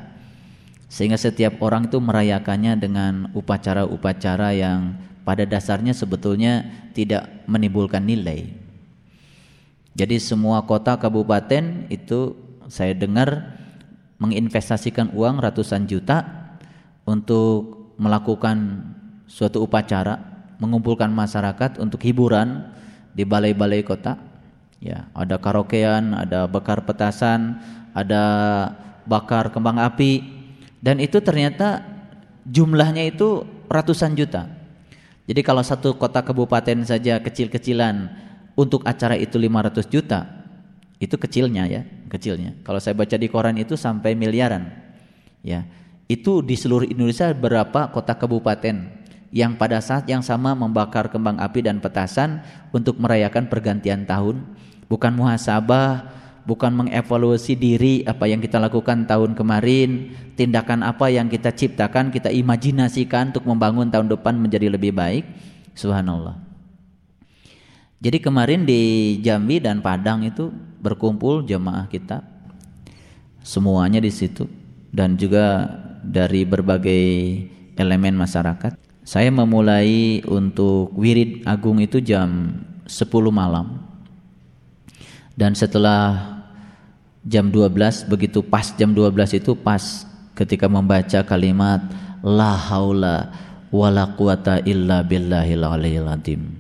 sehingga 0.89 1.21
setiap 1.21 1.61
orang 1.61 1.91
itu 1.91 2.01
merayakannya 2.01 2.81
dengan 2.81 3.29
upacara-upacara 3.37 4.57
yang 4.57 4.97
pada 5.27 5.45
dasarnya 5.45 5.93
sebetulnya 5.93 6.65
tidak 6.97 7.29
menimbulkan 7.45 8.01
nilai. 8.01 8.68
Jadi 9.95 10.21
semua 10.21 10.65
kota 10.67 10.97
kabupaten 10.99 11.89
itu 11.89 12.37
saya 12.69 12.93
dengar 12.93 13.57
menginvestasikan 14.19 15.15
uang 15.15 15.41
ratusan 15.41 15.87
juta 15.89 16.27
untuk 17.09 17.95
melakukan 17.97 18.85
suatu 19.31 19.65
upacara, 19.65 20.19
mengumpulkan 20.59 21.09
masyarakat 21.09 21.79
untuk 21.81 22.03
hiburan 22.05 22.69
di 23.15 23.23
balai-balai 23.25 23.83
kota. 23.87 24.19
Ya, 24.79 25.11
ada 25.11 25.41
karaokean, 25.41 26.15
ada 26.15 26.47
bakar 26.47 26.87
petasan, 26.87 27.59
ada 27.91 28.23
bakar 29.09 29.51
kembang 29.51 29.83
api, 29.83 30.23
dan 30.79 31.03
itu 31.03 31.19
ternyata 31.19 31.83
jumlahnya 32.47 33.11
itu 33.11 33.43
ratusan 33.67 34.15
juta. 34.15 34.47
Jadi 35.27 35.41
kalau 35.45 35.61
satu 35.61 35.99
kota 35.99 36.23
kabupaten 36.23 36.87
saja 36.87 37.21
kecil-kecilan 37.21 38.09
untuk 38.59 38.83
acara 38.83 39.15
itu 39.15 39.39
500 39.39 39.87
juta, 39.87 40.27
itu 40.99 41.15
kecilnya 41.15 41.71
ya, 41.71 41.87
kecilnya. 42.11 42.59
Kalau 42.67 42.83
saya 42.83 42.99
baca 42.99 43.15
di 43.15 43.31
koran 43.31 43.55
itu 43.55 43.79
sampai 43.79 44.19
miliaran. 44.19 44.67
Ya. 45.47 45.63
Itu 46.11 46.43
di 46.43 46.59
seluruh 46.59 46.91
Indonesia 46.91 47.31
berapa 47.31 47.95
kota 47.95 48.19
kabupaten 48.19 48.99
yang 49.31 49.55
pada 49.55 49.79
saat 49.79 50.11
yang 50.11 50.25
sama 50.25 50.59
membakar 50.59 51.07
kembang 51.13 51.39
api 51.39 51.63
dan 51.63 51.79
petasan 51.79 52.43
untuk 52.75 52.99
merayakan 52.99 53.47
pergantian 53.47 54.09
tahun, 54.09 54.43
bukan 54.91 55.13
muhasabah, 55.15 56.11
bukan 56.49 56.73
mengevaluasi 56.73 57.55
diri 57.55 58.03
apa 58.09 58.25
yang 58.25 58.41
kita 58.41 58.57
lakukan 58.57 59.05
tahun 59.05 59.37
kemarin, 59.37 60.17
tindakan 60.35 60.81
apa 60.81 61.13
yang 61.13 61.29
kita 61.29 61.53
ciptakan, 61.53 62.09
kita 62.09 62.33
imajinasikan 62.33 63.37
untuk 63.37 63.45
membangun 63.45 63.93
tahun 63.93 64.09
depan 64.09 64.35
menjadi 64.35 64.73
lebih 64.73 64.97
baik. 64.97 65.29
Subhanallah. 65.77 66.48
Jadi 67.99 68.23
kemarin 68.23 68.63
di 68.63 69.17
Jambi 69.19 69.59
dan 69.59 69.83
Padang 69.83 70.23
itu 70.23 70.55
berkumpul 70.79 71.43
jemaah 71.43 71.91
kita 71.91 72.23
semuanya 73.43 73.99
di 73.99 74.15
situ 74.15 74.47
dan 74.95 75.19
juga 75.19 75.67
dari 76.07 76.47
berbagai 76.47 77.05
elemen 77.75 78.15
masyarakat. 78.15 78.79
Saya 79.03 79.33
memulai 79.35 80.21
untuk 80.31 80.95
wirid 80.95 81.43
agung 81.49 81.83
itu 81.83 81.99
jam 81.99 82.61
10 82.87 83.09
malam. 83.35 83.83
Dan 85.35 85.59
setelah 85.59 86.39
jam 87.27 87.51
12 87.51 88.07
begitu 88.07 88.47
pas 88.47 88.75
jam 88.79 88.95
12 88.95 89.43
itu 89.43 89.59
pas 89.59 90.07
ketika 90.39 90.71
membaca 90.71 91.23
kalimat 91.27 91.83
la 92.23 92.55
haula 92.55 93.33
wala 93.75 94.15
quwata 94.15 94.63
illa 94.67 95.03
billahil 95.03 95.63
aliyil 95.67 96.11
azim. 96.11 96.58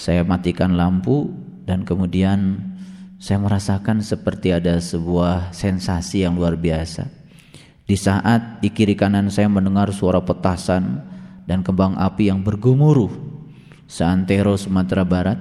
Saya 0.00 0.24
matikan 0.24 0.80
lampu 0.80 1.28
dan 1.68 1.84
kemudian 1.84 2.56
saya 3.20 3.36
merasakan 3.36 4.00
seperti 4.00 4.48
ada 4.48 4.80
sebuah 4.80 5.52
sensasi 5.52 6.24
yang 6.24 6.40
luar 6.40 6.56
biasa. 6.56 7.04
Di 7.84 8.00
saat 8.00 8.64
di 8.64 8.72
kiri 8.72 8.96
kanan 8.96 9.28
saya 9.28 9.52
mendengar 9.52 9.92
suara 9.92 10.24
petasan 10.24 11.04
dan 11.44 11.60
kembang 11.60 12.00
api 12.00 12.32
yang 12.32 12.40
bergemuruh 12.40 13.12
seantero 13.84 14.56
Sumatera 14.56 15.04
Barat 15.04 15.36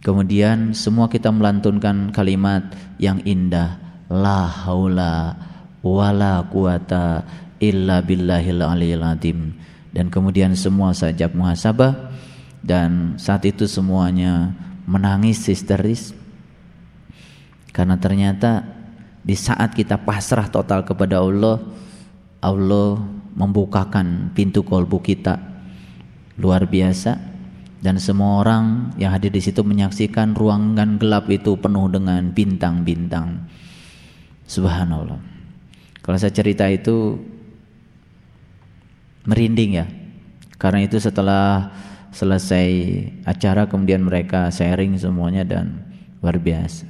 Kemudian 0.00 0.70
semua 0.70 1.10
kita 1.10 1.34
melantunkan 1.34 2.14
kalimat 2.14 2.62
yang 3.02 3.18
indah 3.26 3.76
La 4.06 4.46
haula 4.46 5.34
wala 5.82 6.46
quwata 6.46 7.26
illa 7.58 7.98
billahil 8.06 8.62
aliyil 8.62 9.02
azim 9.02 9.58
Dan 9.90 10.06
kemudian 10.06 10.54
semua 10.54 10.94
sajab 10.94 11.34
muhasabah 11.34 12.15
Dan 12.64 13.20
saat 13.20 13.44
itu 13.46 13.64
semuanya 13.70 14.54
menangis 14.86 15.44
histeris 15.46 16.14
Karena 17.70 17.98
ternyata 18.00 18.64
di 19.26 19.34
saat 19.34 19.74
kita 19.74 19.98
pasrah 20.00 20.46
total 20.46 20.86
kepada 20.86 21.18
Allah, 21.18 21.58
Allah 22.38 23.02
membukakan 23.36 24.32
pintu 24.32 24.62
kolbu 24.64 25.02
kita 25.02 25.36
luar 26.40 26.64
biasa 26.64 27.36
dan 27.80 28.00
semua 28.00 28.40
orang 28.40 28.96
yang 28.96 29.12
hadir 29.12 29.28
di 29.28 29.42
situ 29.44 29.60
menyaksikan 29.60 30.32
ruangan 30.32 30.96
gelap 30.96 31.28
itu 31.28 31.54
penuh 31.60 31.86
dengan 31.92 32.32
bintang-bintang. 32.32 33.44
Subhanallah. 34.48 35.20
Kalau 36.00 36.16
saya 36.16 36.32
cerita 36.32 36.64
itu 36.70 37.20
merinding 39.26 39.70
ya. 39.82 39.86
Karena 40.56 40.86
itu 40.86 40.96
setelah 40.96 41.68
selesai 42.12 42.68
acara 43.26 43.66
kemudian 43.70 44.04
mereka 44.04 44.50
sharing 44.50 44.98
semuanya 44.98 45.42
dan 45.42 45.86
luar 46.22 46.38
biasa. 46.40 46.86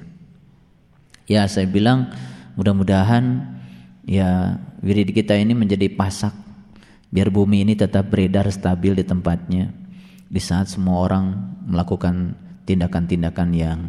Ya, 1.26 1.44
saya 1.50 1.66
bilang 1.66 2.14
mudah-mudahan 2.54 3.42
ya 4.06 4.62
wirid 4.80 5.10
kita 5.10 5.34
ini 5.34 5.52
menjadi 5.52 5.90
pasak 5.90 6.32
biar 7.10 7.30
bumi 7.30 7.66
ini 7.66 7.74
tetap 7.74 8.10
beredar 8.10 8.46
stabil 8.50 8.94
di 8.94 9.04
tempatnya 9.06 9.70
di 10.26 10.40
saat 10.42 10.70
semua 10.70 11.06
orang 11.06 11.34
melakukan 11.66 12.34
tindakan-tindakan 12.66 13.50
yang 13.54 13.80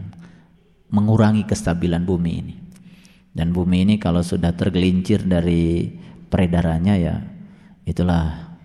mengurangi 0.93 1.43
kestabilan 1.45 2.05
bumi 2.05 2.31
ini. 2.41 2.55
Dan 3.33 3.53
bumi 3.53 3.85
ini 3.85 3.95
kalau 4.01 4.25
sudah 4.25 4.53
tergelincir 4.57 5.21
dari 5.21 5.93
peredarannya 6.29 6.95
ya 6.97 7.15
itulah 7.85 8.57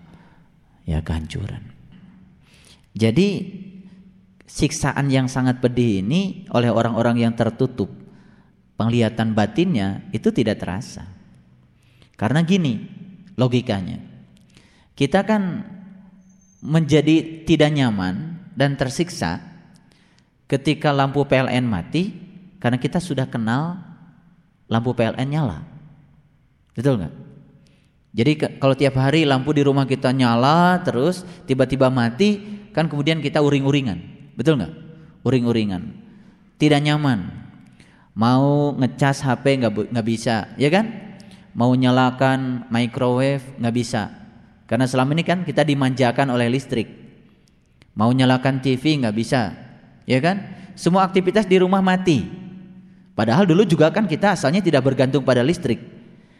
ya 0.89 1.01
kehancuran. 1.05 1.72
Jadi 2.93 3.27
siksaan 4.45 5.09
yang 5.09 5.25
sangat 5.25 5.57
pedih 5.57 6.05
ini 6.05 6.45
oleh 6.53 6.69
orang-orang 6.69 7.25
yang 7.25 7.33
tertutup 7.33 7.89
penglihatan 8.77 9.33
batinnya 9.33 10.05
itu 10.13 10.29
tidak 10.29 10.61
terasa. 10.61 11.09
Karena 12.13 12.45
gini 12.45 12.85
logikanya. 13.33 13.97
Kita 14.93 15.25
kan 15.25 15.65
menjadi 16.61 17.43
tidak 17.49 17.73
nyaman 17.73 18.45
dan 18.53 18.77
tersiksa 18.77 19.41
ketika 20.45 20.93
lampu 20.93 21.25
PLN 21.25 21.65
mati 21.65 22.13
karena 22.61 22.77
kita 22.77 23.01
sudah 23.01 23.25
kenal 23.25 23.81
lampu 24.69 24.93
PLN 24.93 25.27
nyala. 25.27 25.65
Betul 26.77 27.01
nggak? 27.01 27.13
Jadi 28.13 28.31
kalau 28.61 28.77
tiap 28.77 28.93
hari 29.01 29.25
lampu 29.25 29.49
di 29.57 29.65
rumah 29.65 29.89
kita 29.89 30.13
nyala 30.13 30.77
terus 30.85 31.25
tiba-tiba 31.49 31.89
mati 31.89 32.61
kan 32.73 32.89
kemudian 32.89 33.21
kita 33.21 33.39
uring-uringan. 33.39 34.01
Betul 34.35 34.59
nggak? 34.59 34.73
Uring-uringan. 35.23 35.93
Tidak 36.57 36.81
nyaman. 36.81 37.45
Mau 38.17 38.73
ngecas 38.77 39.21
HP 39.21 39.61
nggak 39.61 39.93
nggak 39.93 40.07
bisa, 40.09 40.51
ya 40.57 40.69
kan? 40.73 40.89
Mau 41.53 41.71
nyalakan 41.77 42.65
microwave 42.73 43.45
nggak 43.61 43.75
bisa 43.77 44.23
karena 44.73 44.89
selama 44.89 45.13
ini 45.13 45.21
kan 45.21 45.45
kita 45.45 45.61
dimanjakan 45.61 46.33
oleh 46.33 46.49
listrik. 46.49 46.89
Mau 47.93 48.09
nyalakan 48.09 48.57
TV 48.57 48.97
nggak 49.05 49.13
bisa, 49.13 49.53
ya 50.09 50.17
kan? 50.17 50.41
Semua 50.73 51.05
aktivitas 51.05 51.45
di 51.45 51.61
rumah 51.61 51.83
mati. 51.83 52.25
Padahal 53.13 53.45
dulu 53.45 53.69
juga 53.69 53.93
kan 53.93 54.09
kita 54.09 54.33
asalnya 54.33 54.65
tidak 54.65 54.81
bergantung 54.81 55.21
pada 55.21 55.45
listrik. 55.45 55.77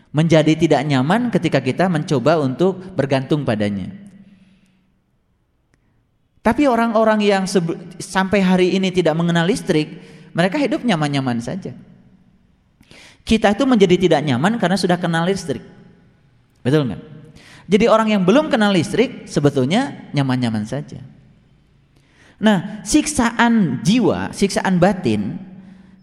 Menjadi 0.09 0.57
tidak 0.57 0.81
nyaman 0.81 1.29
ketika 1.29 1.61
kita 1.61 1.85
mencoba 1.85 2.41
untuk 2.41 2.81
bergantung 2.97 3.45
padanya. 3.45 3.93
Tapi 6.43 6.67
orang-orang 6.67 7.23
yang 7.23 7.47
sampai 8.03 8.43
hari 8.43 8.75
ini 8.75 8.91
tidak 8.91 9.15
mengenal 9.15 9.47
listrik, 9.47 9.95
mereka 10.35 10.59
hidup 10.59 10.83
nyaman-nyaman 10.83 11.39
saja. 11.39 11.71
Kita 13.23 13.55
itu 13.55 13.63
menjadi 13.63 13.95
tidak 13.95 14.21
nyaman 14.27 14.59
karena 14.59 14.75
sudah 14.75 14.99
kenal 14.99 15.23
listrik. 15.23 15.63
Betul 16.59 16.91
nggak? 16.91 17.01
Jadi 17.71 17.85
orang 17.87 18.11
yang 18.11 18.27
belum 18.27 18.51
kenal 18.51 18.75
listrik 18.75 19.23
sebetulnya 19.23 20.11
nyaman-nyaman 20.11 20.67
saja. 20.67 20.99
Nah, 22.43 22.83
siksaan 22.83 23.79
jiwa, 23.79 24.35
siksaan 24.35 24.75
batin 24.83 25.39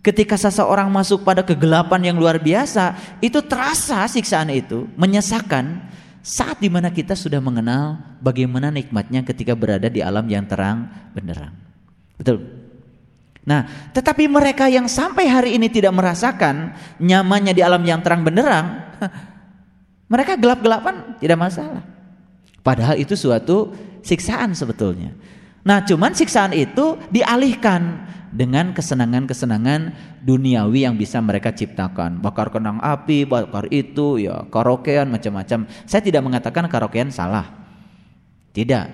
ketika 0.01 0.41
seseorang 0.41 0.89
masuk 0.89 1.21
pada 1.21 1.45
kegelapan 1.45 2.01
yang 2.01 2.17
luar 2.17 2.41
biasa, 2.41 2.97
itu 3.21 3.45
terasa 3.45 4.09
siksaan 4.09 4.49
itu 4.49 4.89
menyesakan 4.97 5.85
saat 6.21 6.61
di 6.61 6.69
mana 6.69 6.93
kita 6.93 7.17
sudah 7.17 7.41
mengenal 7.41 7.97
bagaimana 8.21 8.69
nikmatnya 8.69 9.25
ketika 9.25 9.57
berada 9.57 9.89
di 9.89 10.05
alam 10.05 10.29
yang 10.29 10.45
terang 10.45 10.87
benderang. 11.17 11.57
Betul. 12.21 12.45
Nah, 13.41 13.65
tetapi 13.97 14.29
mereka 14.29 14.69
yang 14.69 14.85
sampai 14.85 15.25
hari 15.25 15.57
ini 15.57 15.73
tidak 15.73 15.97
merasakan 15.97 16.77
nyamannya 17.01 17.57
di 17.57 17.65
alam 17.65 17.81
yang 17.81 18.05
terang 18.05 18.21
benderang, 18.21 18.67
Mereka 20.11 20.35
gelap-gelapan 20.43 21.23
tidak 21.23 21.39
masalah. 21.39 21.87
Padahal 22.67 22.99
itu 22.99 23.15
suatu 23.15 23.71
siksaan 24.03 24.59
sebetulnya. 24.59 25.15
Nah, 25.63 25.87
cuman 25.87 26.11
siksaan 26.19 26.51
itu 26.51 26.99
dialihkan 27.15 28.11
dengan 28.31 28.71
kesenangan-kesenangan 28.71 29.95
duniawi 30.23 30.87
yang 30.87 30.95
bisa 30.95 31.19
mereka 31.19 31.51
ciptakan. 31.51 32.23
Bakar 32.23 32.55
kenang 32.55 32.79
api, 32.79 33.27
bakar 33.27 33.67
itu, 33.75 34.23
ya 34.23 34.47
karaokean 34.49 35.11
macam-macam. 35.11 35.67
Saya 35.87 36.03
tidak 36.03 36.23
mengatakan 36.23 36.71
karaokean 36.71 37.11
salah. 37.11 37.51
Tidak. 38.55 38.87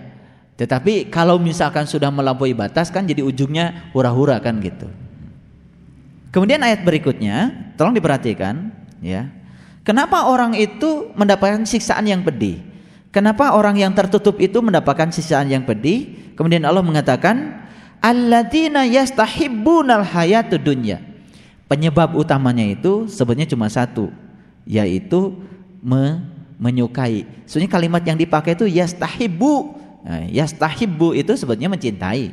Tetapi 0.57 1.13
kalau 1.13 1.37
misalkan 1.37 1.85
sudah 1.85 2.09
melampaui 2.09 2.57
batas 2.57 2.89
kan 2.89 3.05
jadi 3.05 3.21
ujungnya 3.21 3.93
hura-hura 3.93 4.41
kan 4.41 4.57
gitu. 4.65 4.89
Kemudian 6.33 6.61
ayat 6.65 6.85
berikutnya, 6.85 7.53
tolong 7.77 7.97
diperhatikan 7.97 8.73
ya. 9.05 9.29
Kenapa 9.85 10.27
orang 10.27 10.57
itu 10.57 11.13
mendapatkan 11.15 11.63
siksaan 11.69 12.09
yang 12.09 12.25
pedih? 12.25 12.59
Kenapa 13.15 13.55
orang 13.57 13.79
yang 13.81 13.93
tertutup 13.97 14.37
itu 14.43 14.61
mendapatkan 14.61 15.09
siksaan 15.09 15.49
yang 15.49 15.65
pedih? 15.65 16.33
Kemudian 16.37 16.69
Allah 16.69 16.85
mengatakan, 16.85 17.66
"Alladzina 18.01 18.85
yastahibbunal 18.89 20.05
hayatud 20.05 20.63
dunya." 20.63 21.03
Penyebab 21.67 22.15
utamanya 22.15 22.63
itu 22.63 23.11
sebenarnya 23.11 23.51
cuma 23.51 23.67
satu, 23.67 24.15
yaitu 24.63 25.35
me 25.83 26.23
menyukai. 26.57 27.27
Sebenarnya 27.45 27.73
kalimat 27.75 28.03
yang 28.07 28.17
dipakai 28.17 28.55
itu 28.57 28.71
yastahibbu. 28.71 29.55
Nah, 30.07 30.25
yastahibbu 30.31 31.13
itu 31.19 31.35
sebenarnya 31.35 31.69
mencintai. 31.69 32.31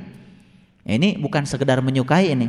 Ini 0.83 1.09
bukan 1.17 1.43
sekedar 1.49 1.81
menyukai 1.81 2.31
ini, 2.31 2.47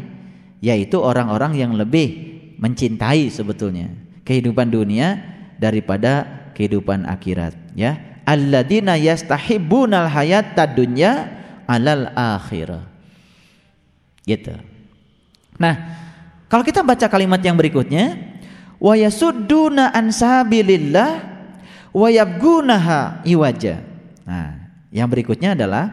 yaitu 0.64 1.00
orang-orang 1.00 1.57
yang 1.57 1.72
lebih 1.72 2.35
mencintai 2.59 3.29
sebetulnya 3.29 3.90
kehidupan 4.24 4.70
dunia 4.72 5.20
daripada 5.61 6.24
kehidupan 6.57 7.05
akhirat 7.05 7.53
ya 7.77 7.98
alladzina 8.24 8.96
yastahibbunal 8.96 10.09
hayata 10.09 10.64
dunya 10.64 11.29
alal 11.68 12.09
akhirah 12.16 12.93
gitu. 14.24 14.56
Nah 15.60 15.74
kalau 16.50 16.64
kita 16.66 16.82
baca 16.82 17.06
kalimat 17.08 17.40
yang 17.40 17.56
berikutnya 17.56 18.18
wa 18.80 18.94
yasudduna 18.96 19.94
an 19.94 20.10
sabilillah 20.10 21.12
wa 21.94 22.08
yabgunaha 22.10 23.24
iwaja. 23.24 23.80
Nah 24.24 24.68
yang 24.90 25.08
berikutnya 25.08 25.54
adalah 25.56 25.90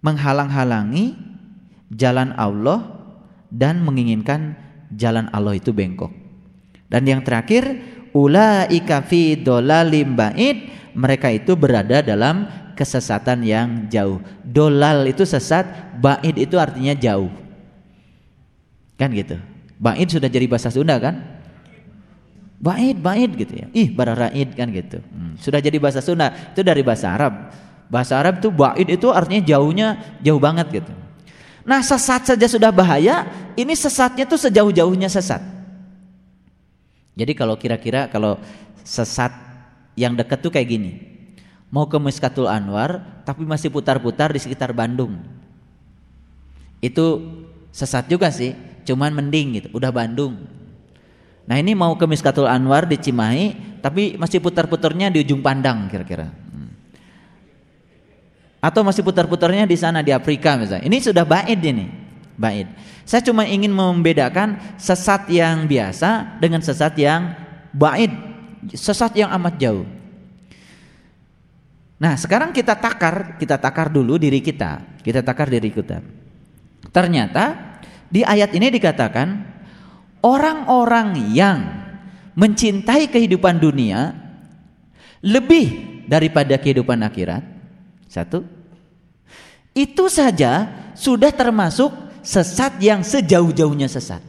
menghalang-halangi 0.00 1.16
jalan 1.92 2.32
Allah 2.38 3.00
dan 3.50 3.82
menginginkan 3.82 4.54
jalan 4.94 5.26
Allah 5.34 5.58
itu 5.58 5.74
bengkok. 5.74 6.14
Dan 6.90 7.06
yang 7.06 7.22
terakhir, 7.22 7.78
ulaika 8.10 9.02
fi 9.06 9.38
dolalim 9.38 10.18
ba'id, 10.18 10.70
mereka 10.94 11.30
itu 11.30 11.54
berada 11.54 12.02
dalam 12.02 12.46
kesesatan 12.80 13.44
yang 13.44 13.92
jauh. 13.92 14.24
Dolal 14.40 15.04
itu 15.04 15.28
sesat, 15.28 15.68
ba'id 16.00 16.40
itu 16.40 16.56
artinya 16.56 16.96
jauh. 16.96 17.28
Kan 18.96 19.12
gitu. 19.12 19.36
Ba'id 19.76 20.08
sudah 20.08 20.32
jadi 20.32 20.48
bahasa 20.48 20.72
Sunda 20.72 20.96
kan? 20.96 21.20
Ba'id, 22.56 22.96
ba'id 22.96 23.36
gitu 23.36 23.52
ya. 23.52 23.66
Ih, 23.76 23.92
bararaid 23.92 24.56
kan 24.56 24.72
gitu. 24.72 25.04
Hmm. 25.12 25.36
Sudah 25.36 25.60
jadi 25.60 25.76
bahasa 25.76 26.00
Sunda, 26.00 26.32
itu 26.32 26.64
dari 26.64 26.80
bahasa 26.80 27.12
Arab. 27.12 27.52
Bahasa 27.92 28.16
Arab 28.16 28.40
itu 28.40 28.48
ba'id 28.48 28.88
itu 28.88 29.12
artinya 29.12 29.44
jauhnya 29.44 30.16
jauh 30.24 30.40
banget 30.40 30.80
gitu. 30.80 30.92
Nah, 31.68 31.84
sesat 31.84 32.24
saja 32.24 32.46
sudah 32.48 32.72
bahaya, 32.72 33.28
ini 33.52 33.76
sesatnya 33.76 34.24
tuh 34.24 34.40
sejauh-jauhnya 34.40 35.12
sesat. 35.12 35.44
Jadi 37.12 37.32
kalau 37.36 37.60
kira-kira 37.60 38.08
kalau 38.08 38.40
sesat 38.80 39.28
yang 39.92 40.16
dekat 40.16 40.40
tuh 40.40 40.48
kayak 40.48 40.68
gini. 40.72 41.09
Mau 41.70 41.86
ke 41.86 41.98
Miskatul 42.02 42.50
Anwar 42.50 43.22
tapi 43.22 43.46
masih 43.46 43.70
putar-putar 43.70 44.34
di 44.34 44.42
sekitar 44.42 44.74
Bandung. 44.74 45.22
Itu 46.82 47.22
sesat 47.70 48.10
juga 48.10 48.34
sih, 48.34 48.58
cuman 48.82 49.14
mending 49.14 49.62
gitu, 49.62 49.68
udah 49.78 49.94
Bandung. 49.94 50.34
Nah 51.46 51.56
ini 51.58 51.74
mau 51.78 51.94
ke 51.94 52.06
Miskatul 52.10 52.50
Anwar 52.50 52.90
di 52.90 52.98
Cimahi 52.98 53.78
tapi 53.82 54.18
masih 54.18 54.42
putar-putarnya 54.42 55.14
di 55.14 55.22
ujung 55.22 55.42
pandang 55.42 55.86
kira-kira. 55.86 56.26
Hmm. 56.30 56.70
Atau 58.58 58.82
masih 58.82 59.06
putar-putarnya 59.06 59.64
di 59.66 59.78
sana 59.78 60.02
di 60.02 60.10
Afrika 60.10 60.58
misalnya. 60.58 60.86
Ini 60.86 60.96
sudah 60.98 61.22
baid 61.22 61.60
ini. 61.62 61.86
ba'id. 62.40 62.72
Saya 63.04 63.20
cuma 63.20 63.44
ingin 63.44 63.68
membedakan 63.68 64.56
sesat 64.80 65.28
yang 65.28 65.68
biasa 65.68 66.40
dengan 66.40 66.64
sesat 66.64 66.96
yang 66.96 67.36
ba'id, 67.76 68.08
sesat 68.72 69.12
yang 69.12 69.28
amat 69.36 69.60
jauh. 69.60 69.84
Nah, 72.00 72.16
sekarang 72.16 72.56
kita 72.56 72.80
takar, 72.80 73.36
kita 73.36 73.60
takar 73.60 73.92
dulu 73.92 74.16
diri 74.16 74.40
kita. 74.40 75.04
Kita 75.04 75.20
takar 75.20 75.52
diri 75.52 75.68
kita. 75.68 76.00
Ternyata 76.88 77.76
di 78.08 78.24
ayat 78.24 78.56
ini 78.56 78.72
dikatakan 78.72 79.28
orang-orang 80.24 81.28
yang 81.36 81.60
mencintai 82.32 83.12
kehidupan 83.12 83.60
dunia 83.60 84.16
lebih 85.20 86.00
daripada 86.08 86.56
kehidupan 86.56 87.04
akhirat. 87.04 87.44
Satu. 88.08 88.48
Itu 89.76 90.08
saja 90.08 90.72
sudah 90.96 91.30
termasuk 91.30 91.92
sesat 92.24 92.80
yang 92.80 93.04
sejauh-jauhnya 93.04 93.92
sesat. 93.92 94.24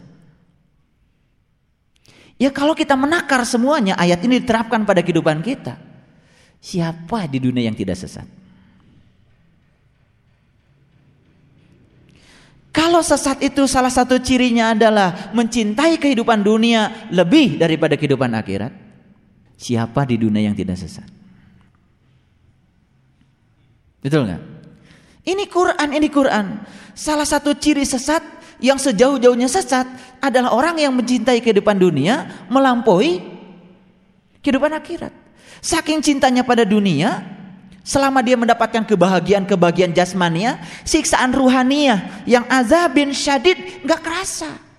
Ya 2.36 2.52
kalau 2.52 2.76
kita 2.76 3.00
menakar 3.00 3.48
semuanya 3.48 3.96
ayat 3.96 4.20
ini 4.28 4.44
diterapkan 4.44 4.84
pada 4.84 5.00
kehidupan 5.00 5.40
kita. 5.40 5.91
Siapa 6.62 7.26
di 7.26 7.42
dunia 7.42 7.66
yang 7.66 7.74
tidak 7.74 7.98
sesat? 7.98 8.30
Kalau 12.72 13.04
sesat 13.04 13.44
itu 13.44 13.68
salah 13.68 13.92
satu 13.92 14.16
cirinya 14.22 14.72
adalah 14.72 15.34
mencintai 15.36 16.00
kehidupan 16.00 16.40
dunia 16.40 17.10
lebih 17.12 17.60
daripada 17.60 18.00
kehidupan 18.00 18.32
akhirat. 18.32 18.72
Siapa 19.60 20.08
di 20.08 20.16
dunia 20.22 20.48
yang 20.48 20.56
tidak 20.56 20.80
sesat? 20.80 21.06
Betul 24.02 24.30
nggak? 24.30 24.42
Ini 25.28 25.44
Quran, 25.52 25.90
ini 25.94 26.08
Quran. 26.10 26.46
Salah 26.98 27.28
satu 27.28 27.54
ciri 27.54 27.86
sesat 27.86 28.24
yang 28.58 28.78
sejauh-jauhnya 28.82 29.50
sesat 29.50 29.86
adalah 30.22 30.54
orang 30.54 30.78
yang 30.82 30.94
mencintai 30.94 31.42
kehidupan 31.42 31.78
dunia 31.78 32.46
melampaui 32.50 33.22
kehidupan 34.42 34.74
akhirat. 34.74 35.21
Saking 35.60 36.00
cintanya 36.00 36.48
pada 36.48 36.64
dunia, 36.64 37.22
selama 37.82 38.22
dia 38.22 38.38
mendapatkan 38.38 38.86
kebahagiaan-kebahagiaan 38.86 39.94
jasmania, 39.94 40.62
siksaan 40.86 41.34
ruhaniah 41.34 42.24
yang 42.30 42.46
azabin 42.48 43.12
syadid 43.12 43.58
nggak 43.84 44.02
kerasa. 44.02 44.72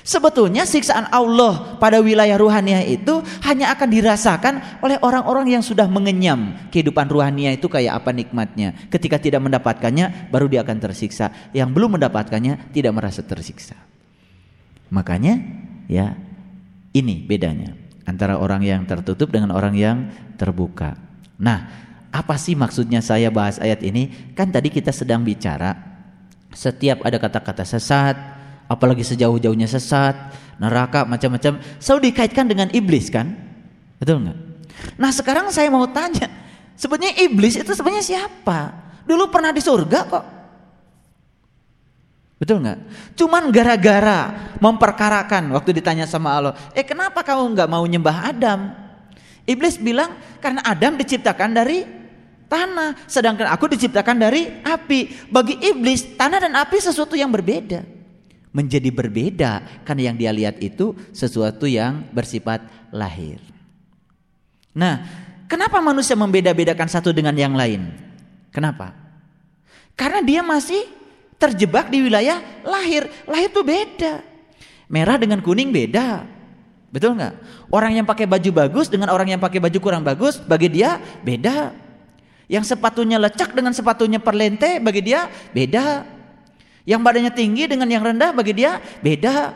Sebetulnya 0.00 0.64
siksaan 0.64 1.12
Allah 1.12 1.76
pada 1.76 2.00
wilayah 2.00 2.34
ruhaniah 2.40 2.82
itu 2.88 3.20
hanya 3.44 3.70
akan 3.76 3.88
dirasakan 3.92 4.54
oleh 4.80 4.96
orang-orang 5.04 5.54
yang 5.54 5.62
sudah 5.62 5.86
mengenyam 5.86 6.56
kehidupan 6.72 7.06
ruhaniah 7.06 7.54
itu 7.54 7.68
kayak 7.68 8.00
apa 8.00 8.10
nikmatnya. 8.10 8.74
Ketika 8.88 9.20
tidak 9.20 9.44
mendapatkannya 9.44 10.32
baru 10.32 10.48
dia 10.48 10.64
akan 10.64 10.78
tersiksa. 10.80 11.30
Yang 11.52 11.68
belum 11.76 12.00
mendapatkannya 12.00 12.72
tidak 12.72 12.96
merasa 12.96 13.20
tersiksa. 13.20 13.76
Makanya 14.88 15.36
ya 15.86 16.16
ini 16.90 17.22
bedanya 17.22 17.79
antara 18.10 18.34
orang 18.42 18.66
yang 18.66 18.82
tertutup 18.82 19.30
dengan 19.30 19.54
orang 19.54 19.78
yang 19.78 20.10
terbuka. 20.34 20.98
Nah, 21.38 21.70
apa 22.10 22.34
sih 22.34 22.58
maksudnya 22.58 22.98
saya 22.98 23.30
bahas 23.30 23.62
ayat 23.62 23.86
ini? 23.86 24.34
Kan 24.34 24.50
tadi 24.50 24.66
kita 24.74 24.90
sedang 24.90 25.22
bicara 25.22 25.78
setiap 26.50 27.06
ada 27.06 27.22
kata-kata 27.22 27.62
sesat, 27.62 28.18
apalagi 28.66 29.06
sejauh-jauhnya 29.06 29.70
sesat, 29.70 30.18
neraka 30.58 31.06
macam-macam, 31.06 31.62
selalu 31.78 32.10
dikaitkan 32.10 32.50
dengan 32.50 32.68
iblis 32.74 33.06
kan? 33.08 33.30
Betul 34.02 34.26
nggak? 34.26 34.38
Nah 34.98 35.10
sekarang 35.14 35.54
saya 35.54 35.70
mau 35.70 35.86
tanya, 35.86 36.26
sebetulnya 36.74 37.14
iblis 37.22 37.54
itu 37.54 37.70
sebenarnya 37.70 38.02
siapa? 38.02 38.74
Dulu 39.06 39.30
pernah 39.30 39.54
di 39.54 39.62
surga 39.62 40.00
kok. 40.10 40.24
Betul 42.40 42.64
nggak? 42.64 42.78
Cuman 43.20 43.52
gara-gara 43.52 44.32
memperkarakan 44.64 45.52
waktu 45.52 45.76
ditanya 45.76 46.08
sama 46.08 46.32
Allah, 46.32 46.54
eh 46.72 46.80
kenapa 46.80 47.20
kamu 47.20 47.52
nggak 47.52 47.68
mau 47.68 47.84
nyembah 47.84 48.32
Adam? 48.32 48.72
Iblis 49.44 49.76
bilang 49.76 50.16
karena 50.40 50.64
Adam 50.64 50.96
diciptakan 50.96 51.52
dari 51.52 51.84
tanah, 52.48 52.96
sedangkan 53.04 53.44
aku 53.52 53.68
diciptakan 53.76 54.16
dari 54.16 54.48
api. 54.64 55.28
Bagi 55.28 55.60
iblis 55.60 56.16
tanah 56.16 56.48
dan 56.48 56.56
api 56.56 56.80
sesuatu 56.80 57.12
yang 57.12 57.28
berbeda 57.28 58.00
menjadi 58.50 58.90
berbeda 58.90 59.52
karena 59.86 60.10
yang 60.10 60.16
dia 60.18 60.32
lihat 60.34 60.58
itu 60.58 60.94
sesuatu 61.14 61.70
yang 61.70 62.02
bersifat 62.10 62.64
lahir. 62.90 63.38
Nah, 64.74 65.02
kenapa 65.46 65.78
manusia 65.78 66.18
membeda-bedakan 66.18 66.90
satu 66.90 67.14
dengan 67.14 67.34
yang 67.34 67.54
lain? 67.54 67.90
Kenapa? 68.50 68.94
Karena 69.94 70.22
dia 70.22 70.42
masih 70.42 70.82
terjebak 71.40 71.88
di 71.88 72.04
wilayah 72.04 72.44
lahir. 72.62 73.08
Lahir 73.24 73.48
itu 73.48 73.64
beda. 73.64 74.20
Merah 74.92 75.16
dengan 75.16 75.40
kuning 75.40 75.72
beda. 75.72 76.28
Betul 76.92 77.16
nggak? 77.16 77.34
Orang 77.72 77.96
yang 77.96 78.04
pakai 78.04 78.28
baju 78.28 78.50
bagus 78.52 78.92
dengan 78.92 79.08
orang 79.08 79.32
yang 79.32 79.40
pakai 79.40 79.56
baju 79.62 79.78
kurang 79.80 80.04
bagus 80.04 80.36
bagi 80.36 80.68
dia 80.68 81.00
beda. 81.24 81.72
Yang 82.50 82.76
sepatunya 82.76 83.16
lecak 83.16 83.56
dengan 83.56 83.72
sepatunya 83.72 84.20
perlente 84.20 84.82
bagi 84.82 85.00
dia 85.00 85.30
beda. 85.54 86.04
Yang 86.84 87.00
badannya 87.00 87.32
tinggi 87.32 87.64
dengan 87.70 87.88
yang 87.88 88.02
rendah 88.04 88.34
bagi 88.36 88.52
dia 88.52 88.82
beda. 89.00 89.54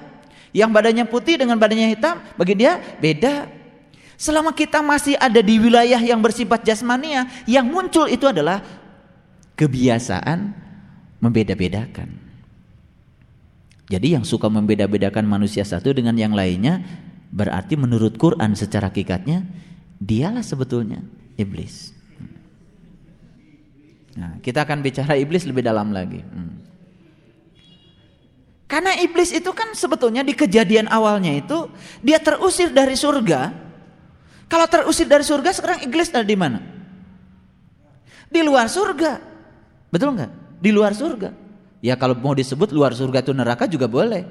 Yang 0.55 0.70
badannya 0.70 1.05
putih 1.11 1.37
dengan 1.37 1.59
badannya 1.59 1.90
hitam 1.90 2.23
bagi 2.38 2.55
dia 2.55 2.79
beda. 3.03 3.51
Selama 4.14 4.55
kita 4.55 4.79
masih 4.79 5.18
ada 5.18 5.42
di 5.42 5.59
wilayah 5.59 5.99
yang 5.99 6.23
bersifat 6.23 6.62
jasmania, 6.62 7.27
yang 7.51 7.66
muncul 7.66 8.07
itu 8.07 8.31
adalah 8.31 8.62
kebiasaan 9.59 10.63
membeda-bedakan. 11.18 12.11
Jadi 13.85 14.16
yang 14.16 14.24
suka 14.24 14.48
membeda-bedakan 14.48 15.29
manusia 15.29 15.62
satu 15.62 15.92
dengan 15.92 16.16
yang 16.16 16.33
lainnya 16.33 16.81
berarti 17.29 17.77
menurut 17.77 18.16
Quran 18.16 18.57
secara 18.57 18.88
hakikatnya 18.88 19.44
dialah 20.00 20.40
sebetulnya 20.40 21.05
iblis. 21.37 21.92
Nah, 24.14 24.38
kita 24.40 24.62
akan 24.62 24.81
bicara 24.81 25.18
iblis 25.18 25.42
lebih 25.44 25.66
dalam 25.66 25.90
lagi. 25.90 26.22
Hmm. 26.22 26.62
Karena 28.70 28.96
iblis 29.03 29.35
itu 29.35 29.50
kan 29.53 29.74
sebetulnya 29.77 30.24
di 30.24 30.33
kejadian 30.33 30.88
awalnya 30.88 31.35
itu 31.35 31.68
dia 32.00 32.18
terusir 32.22 32.72
dari 32.72 32.96
surga. 32.96 33.53
Kalau 34.48 34.66
terusir 34.70 35.11
dari 35.11 35.27
surga 35.27 35.50
sekarang 35.53 35.79
iblis 35.85 36.09
ada 36.14 36.24
di 36.24 36.38
mana? 36.38 36.62
Di 38.31 38.40
luar 38.40 38.70
surga. 38.70 39.20
Betul 39.90 40.16
nggak? 40.16 40.43
Di 40.64 40.72
luar 40.72 40.96
surga. 40.96 41.37
Ya 41.85 42.00
kalau 42.00 42.16
mau 42.16 42.33
disebut 42.33 42.72
luar 42.72 42.96
surga 42.96 43.20
itu 43.20 43.37
neraka 43.37 43.68
juga 43.68 43.85
boleh. 43.85 44.24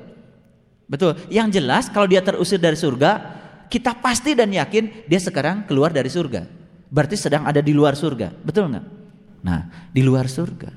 Betul. 0.90 1.14
Yang 1.30 1.62
jelas 1.62 1.86
kalau 1.94 2.10
dia 2.10 2.26
terusir 2.26 2.58
dari 2.58 2.74
surga, 2.74 3.12
kita 3.70 4.02
pasti 4.02 4.34
dan 4.34 4.50
yakin 4.50 5.06
dia 5.06 5.22
sekarang 5.22 5.70
keluar 5.70 5.94
dari 5.94 6.10
surga. 6.10 6.50
Berarti 6.90 7.14
sedang 7.14 7.46
ada 7.46 7.62
di 7.62 7.70
luar 7.70 7.94
surga. 7.94 8.34
Betul 8.42 8.74
nggak? 8.74 8.86
Nah, 9.46 9.90
di 9.94 10.02
luar 10.02 10.26
surga. 10.26 10.74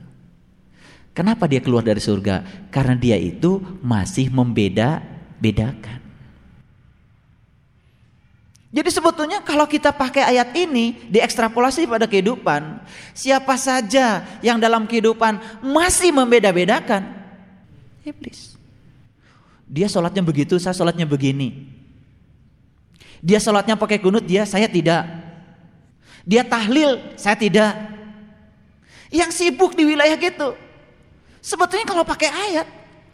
Kenapa 1.17 1.49
dia 1.49 1.65
keluar 1.65 1.81
dari 1.81 2.05
surga? 2.05 2.69
Karena 2.69 2.93
dia 2.93 3.17
itu 3.17 3.57
masih 3.81 4.29
membeda-bedakan. 4.29 6.06
Jadi 8.77 8.93
sebetulnya 8.93 9.41
kalau 9.41 9.65
kita 9.65 9.89
pakai 9.89 10.37
ayat 10.37 10.53
ini 10.53 11.09
diekstrapolasi 11.09 11.89
pada 11.89 12.05
kehidupan, 12.05 12.85
siapa 13.17 13.57
saja 13.57 14.21
yang 14.45 14.61
dalam 14.61 14.85
kehidupan 14.85 15.41
masih 15.65 16.13
membeda-bedakan, 16.13 17.09
iblis. 18.05 18.61
Dia 19.65 19.89
sholatnya 19.89 20.21
begitu, 20.21 20.61
saya 20.61 20.77
sholatnya 20.77 21.09
begini. 21.09 21.73
Dia 23.25 23.41
sholatnya 23.41 23.81
pakai 23.81 23.97
kunut, 23.97 24.29
dia 24.29 24.45
saya 24.45 24.69
tidak. 24.69 25.09
Dia 26.29 26.45
tahlil, 26.45 27.01
saya 27.17 27.33
tidak. 27.33 27.73
Yang 29.09 29.41
sibuk 29.41 29.73
di 29.73 29.89
wilayah 29.89 30.21
gitu, 30.21 30.53
Sebetulnya 31.47 31.87
kalau 31.87 32.03
pakai 32.03 32.27
ayat, 32.27 32.67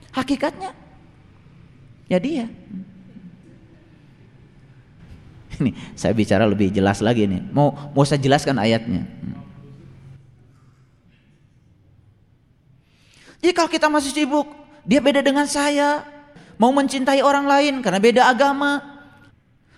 hakikatnya 0.09 0.73
ya 2.09 2.17
dia. 2.17 2.49
Ini 5.61 5.71
saya 5.93 6.17
bicara 6.17 6.49
lebih 6.49 6.73
jelas 6.73 7.05
lagi 7.05 7.29
nih. 7.29 7.43
Mau 7.53 7.75
mau 7.93 8.05
saya 8.07 8.21
jelaskan 8.21 8.57
ayatnya. 8.57 9.05
Jadi 13.43 13.53
kalau 13.59 13.67
kita 13.67 13.91
masih 13.91 14.15
sibuk, 14.15 14.47
dia 14.87 15.03
beda 15.03 15.19
dengan 15.19 15.51
saya, 15.51 16.07
mau 16.63 16.71
mencintai 16.71 17.27
orang 17.27 17.43
lain 17.43 17.75
karena 17.83 17.99
beda 17.99 18.23
agama, 18.31 18.79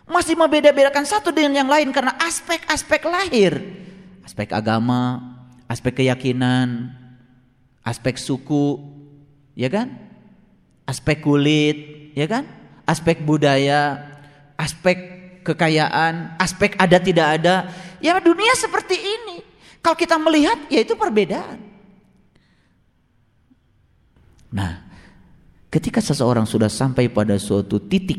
masih 0.05 0.37
membeda-bedakan 0.37 1.09
satu 1.09 1.33
dengan 1.33 1.65
yang 1.65 1.71
lain 1.73 1.89
karena 1.89 2.13
aspek-aspek 2.21 3.09
lahir, 3.09 3.57
aspek 4.21 4.53
agama, 4.53 5.17
aspek 5.65 6.05
keyakinan, 6.05 6.93
aspek 7.81 8.21
suku, 8.21 8.85
ya 9.57 9.73
kan? 9.73 9.97
Aspek 10.85 11.25
kulit, 11.25 12.13
ya 12.13 12.29
kan? 12.29 12.45
Aspek 12.85 13.25
budaya, 13.25 14.13
aspek 14.61 15.14
kekayaan, 15.45 16.41
aspek 16.41 16.75
ada 16.81 16.97
tidak 16.97 17.39
ada. 17.39 17.69
Ya 18.01 18.17
dunia 18.19 18.57
seperti 18.57 18.97
ini. 18.97 19.45
Kalau 19.85 19.95
kita 19.95 20.17
melihat 20.17 20.57
ya 20.73 20.81
itu 20.81 20.97
perbedaan. 20.97 21.61
Nah, 24.49 24.81
ketika 25.69 26.01
seseorang 26.01 26.49
sudah 26.49 26.73
sampai 26.73 27.13
pada 27.13 27.37
suatu 27.37 27.77
titik 27.77 28.17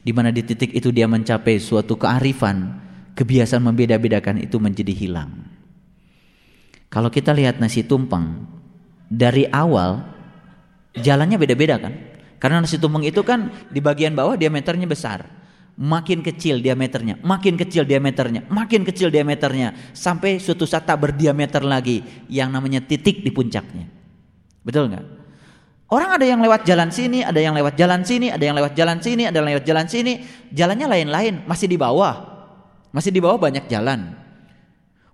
di 0.00 0.12
mana 0.16 0.32
di 0.32 0.40
titik 0.40 0.72
itu 0.72 0.88
dia 0.88 1.04
mencapai 1.04 1.60
suatu 1.60 2.00
kearifan, 2.00 2.80
kebiasaan 3.12 3.60
membeda-bedakan 3.60 4.40
itu 4.40 4.56
menjadi 4.56 4.96
hilang. 4.96 5.44
Kalau 6.88 7.12
kita 7.12 7.36
lihat 7.36 7.60
nasi 7.60 7.84
tumpeng 7.84 8.48
dari 9.06 9.44
awal 9.52 10.00
jalannya 10.96 11.36
beda-beda 11.36 11.76
kan? 11.76 11.94
Karena 12.40 12.64
nasi 12.64 12.80
tumpeng 12.80 13.04
itu 13.04 13.20
kan 13.20 13.52
di 13.68 13.84
bagian 13.84 14.16
bawah 14.16 14.34
diameternya 14.34 14.88
besar 14.88 15.39
makin 15.80 16.20
kecil 16.20 16.60
diameternya, 16.60 17.24
makin 17.24 17.56
kecil 17.56 17.88
diameternya, 17.88 18.44
makin 18.52 18.84
kecil 18.84 19.08
diameternya 19.08 19.96
sampai 19.96 20.36
suatu 20.36 20.68
saat 20.68 20.84
tak 20.84 21.00
berdiameter 21.00 21.64
lagi 21.64 22.04
yang 22.28 22.52
namanya 22.52 22.84
titik 22.84 23.24
di 23.24 23.32
puncaknya. 23.32 23.88
Betul 24.60 24.92
nggak? 24.92 25.06
Orang 25.90 26.20
ada 26.20 26.22
yang 26.22 26.38
lewat 26.38 26.68
jalan 26.68 26.92
sini, 26.92 27.24
ada 27.24 27.40
yang 27.40 27.56
lewat 27.56 27.74
jalan 27.80 28.04
sini, 28.04 28.28
ada 28.28 28.44
yang 28.44 28.54
lewat 28.54 28.76
jalan 28.76 29.00
sini, 29.00 29.26
ada 29.26 29.40
yang 29.40 29.48
lewat 29.56 29.64
jalan 29.66 29.86
sini, 29.88 30.12
jalannya 30.52 30.86
lain-lain, 30.86 31.34
masih 31.48 31.66
di 31.66 31.80
bawah. 31.80 32.14
Masih 32.92 33.10
di 33.10 33.18
bawah 33.18 33.40
banyak 33.40 33.66
jalan. 33.66 34.14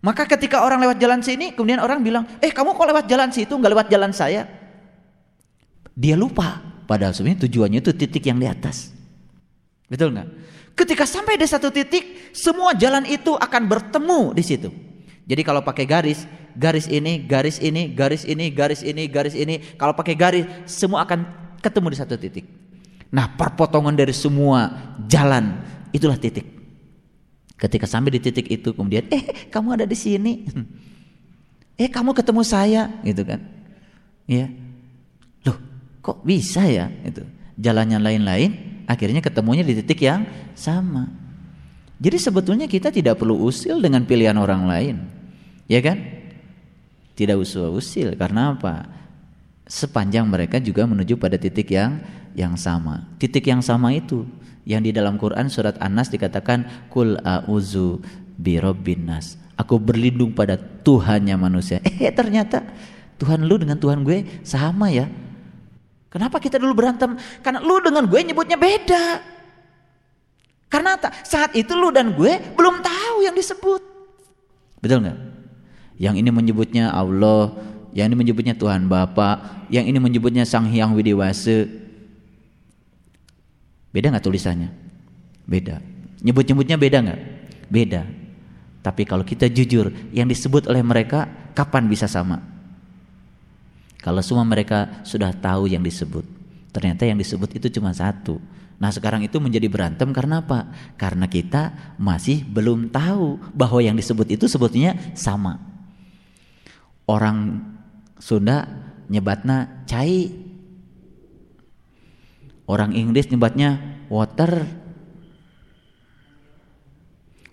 Maka 0.04 0.28
ketika 0.28 0.66
orang 0.66 0.82
lewat 0.82 0.98
jalan 1.00 1.24
sini, 1.24 1.56
kemudian 1.56 1.80
orang 1.80 2.04
bilang, 2.04 2.28
"Eh, 2.42 2.52
kamu 2.52 2.76
kok 2.76 2.88
lewat 2.92 3.06
jalan 3.08 3.32
situ, 3.32 3.54
nggak 3.56 3.72
lewat 3.72 3.88
jalan 3.88 4.12
saya?" 4.12 4.44
Dia 5.96 6.12
lupa, 6.18 6.60
padahal 6.84 7.16
sebenarnya 7.16 7.48
tujuannya 7.48 7.80
itu 7.80 7.92
titik 7.96 8.28
yang 8.28 8.36
di 8.36 8.44
atas. 8.44 8.95
Betul 9.86 10.14
nggak? 10.14 10.28
Ketika 10.76 11.08
sampai 11.08 11.40
di 11.40 11.48
satu 11.48 11.72
titik, 11.72 12.34
semua 12.36 12.76
jalan 12.76 13.08
itu 13.08 13.32
akan 13.32 13.62
bertemu 13.64 14.36
di 14.36 14.44
situ. 14.44 14.68
Jadi 15.26 15.42
kalau 15.42 15.64
pakai 15.64 15.88
garis, 15.88 16.28
garis 16.54 16.86
ini, 16.86 17.24
garis 17.24 17.58
ini, 17.58 17.90
garis 17.90 18.22
ini, 18.28 18.52
garis 18.52 18.84
ini, 18.84 19.08
garis 19.08 19.34
ini, 19.34 19.58
kalau 19.80 19.96
pakai 19.96 20.14
garis, 20.14 20.44
semua 20.68 21.08
akan 21.08 21.24
ketemu 21.64 21.86
di 21.90 21.98
satu 21.98 22.14
titik. 22.20 22.46
Nah, 23.10 23.32
perpotongan 23.34 23.96
dari 23.96 24.12
semua 24.12 24.68
jalan 25.08 25.64
itulah 25.90 26.20
titik. 26.20 26.44
Ketika 27.56 27.88
sampai 27.88 28.12
di 28.12 28.20
titik 28.20 28.46
itu, 28.52 28.76
kemudian, 28.76 29.08
eh, 29.08 29.48
kamu 29.48 29.80
ada 29.80 29.86
di 29.88 29.96
sini, 29.96 30.44
eh, 31.80 31.88
kamu 31.88 32.12
ketemu 32.12 32.42
saya, 32.44 33.00
gitu 33.00 33.24
kan? 33.24 33.40
Ya, 34.28 34.52
loh, 35.48 35.56
kok 36.04 36.20
bisa 36.20 36.68
ya? 36.68 36.92
Itu 37.02 37.24
jalannya 37.56 37.96
lain-lain, 37.96 38.75
akhirnya 38.86 39.20
ketemunya 39.20 39.66
di 39.66 39.76
titik 39.82 40.02
yang 40.06 40.24
sama. 40.54 41.10
Jadi 41.96 42.16
sebetulnya 42.20 42.66
kita 42.70 42.88
tidak 42.92 43.20
perlu 43.20 43.36
usil 43.44 43.80
dengan 43.80 44.04
pilihan 44.04 44.36
orang 44.36 44.68
lain. 44.68 44.96
Ya 45.66 45.82
kan? 45.82 45.98
Tidak 47.16 47.36
usah 47.36 47.72
usil 47.72 48.14
karena 48.14 48.54
apa? 48.54 48.86
Sepanjang 49.66 50.28
mereka 50.28 50.62
juga 50.62 50.86
menuju 50.86 51.18
pada 51.18 51.34
titik 51.40 51.74
yang 51.74 51.98
yang 52.36 52.54
sama. 52.54 53.08
Titik 53.16 53.48
yang 53.48 53.64
sama 53.64 53.90
itu 53.96 54.28
yang 54.68 54.84
di 54.84 54.92
dalam 54.92 55.16
Quran 55.16 55.48
surat 55.48 55.80
An-Nas 55.80 56.12
dikatakan 56.12 56.90
kul 56.92 57.16
a'udzu 57.24 58.04
birabbin. 58.36 59.08
Aku 59.56 59.80
berlindung 59.80 60.36
pada 60.36 60.60
Tuhannya 60.60 61.34
manusia. 61.40 61.80
Eh 61.82 62.12
ternyata 62.12 62.60
Tuhan 63.16 63.48
lu 63.48 63.56
dengan 63.56 63.80
Tuhan 63.80 64.04
gue 64.04 64.44
sama 64.44 64.92
ya. 64.92 65.08
Kenapa 66.16 66.40
kita 66.40 66.56
dulu 66.56 66.72
berantem? 66.72 67.12
Karena 67.44 67.60
lu 67.60 67.76
dengan 67.84 68.08
gue 68.08 68.16
nyebutnya 68.24 68.56
beda. 68.56 69.20
Karena 70.72 70.96
saat 71.28 71.52
itu 71.52 71.76
lu 71.76 71.92
dan 71.92 72.16
gue 72.16 72.56
belum 72.56 72.80
tahu 72.80 73.20
yang 73.20 73.36
disebut. 73.36 73.84
Betul 74.80 75.04
nggak? 75.04 75.18
Yang 76.00 76.14
ini 76.24 76.30
menyebutnya 76.32 76.88
Allah, 76.88 77.52
yang 77.92 78.08
ini 78.08 78.16
menyebutnya 78.16 78.56
Tuhan 78.56 78.88
Bapa, 78.88 79.60
yang 79.68 79.84
ini 79.84 80.00
menyebutnya 80.00 80.48
Sang 80.48 80.64
Hyang 80.64 80.96
Widiwase. 80.96 81.68
Beda 83.92 84.08
nggak 84.08 84.24
tulisannya? 84.24 84.72
Beda. 85.44 85.84
Nyebut-nyebutnya 86.24 86.80
beda 86.80 86.98
nggak? 87.04 87.20
Beda. 87.68 88.08
Tapi 88.80 89.04
kalau 89.04 89.20
kita 89.20 89.52
jujur, 89.52 89.92
yang 90.16 90.24
disebut 90.24 90.64
oleh 90.64 90.80
mereka 90.80 91.28
kapan 91.52 91.84
bisa 91.92 92.08
sama? 92.08 92.55
Kalau 94.06 94.22
semua 94.22 94.46
mereka 94.46 95.02
sudah 95.02 95.34
tahu 95.34 95.66
yang 95.66 95.82
disebut, 95.82 96.22
ternyata 96.70 97.02
yang 97.10 97.18
disebut 97.18 97.58
itu 97.58 97.66
cuma 97.74 97.90
satu. 97.90 98.38
Nah 98.78 98.94
sekarang 98.94 99.26
itu 99.26 99.42
menjadi 99.42 99.66
berantem 99.66 100.14
karena 100.14 100.46
apa? 100.46 100.70
Karena 100.94 101.26
kita 101.26 101.74
masih 101.98 102.46
belum 102.46 102.94
tahu 102.94 103.34
bahwa 103.50 103.82
yang 103.82 103.98
disebut 103.98 104.38
itu 104.38 104.46
sebetulnya 104.46 104.94
sama. 105.18 105.58
Orang 107.02 107.66
Sunda 108.22 108.70
nyebatnya 109.10 109.82
cai. 109.90 110.30
Orang 112.70 112.94
Inggris 112.94 113.26
nyebatnya 113.26 113.82
water. 114.06 114.70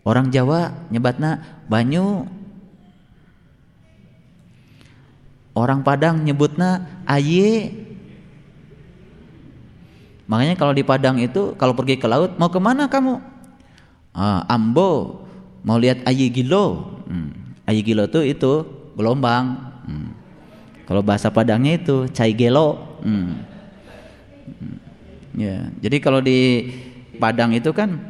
Orang 0.06 0.30
Jawa 0.30 0.86
nyebatnya 0.94 1.66
banyu. 1.66 2.30
Orang 5.54 5.86
Padang 5.86 6.26
nyebutnya 6.26 7.02
aye. 7.06 7.70
Makanya 10.26 10.58
kalau 10.58 10.74
di 10.74 10.82
Padang 10.82 11.22
itu 11.22 11.54
kalau 11.62 11.78
pergi 11.78 12.02
ke 12.02 12.10
laut 12.10 12.34
mau 12.42 12.50
ke 12.50 12.58
mana 12.58 12.90
kamu? 12.90 13.22
Ah, 14.14 14.46
ambo 14.50 15.22
mau 15.62 15.78
lihat 15.78 16.02
aye 16.10 16.34
gilo. 16.34 16.98
Hmm. 17.06 17.54
Aye 17.70 17.86
gilo 17.86 18.10
tuh 18.10 18.26
itu 18.26 18.66
gelombang. 18.98 19.62
Hmm. 19.86 20.10
Kalau 20.90 21.06
bahasa 21.06 21.30
Padangnya 21.30 21.78
itu 21.78 22.10
cai 22.10 22.34
gelo. 22.34 22.98
Hmm. 23.06 23.46
Hmm. 24.58 24.78
Ya, 25.38 25.70
jadi 25.82 25.98
kalau 26.02 26.22
di 26.22 26.70
Padang 27.22 27.54
itu 27.54 27.70
kan 27.74 28.02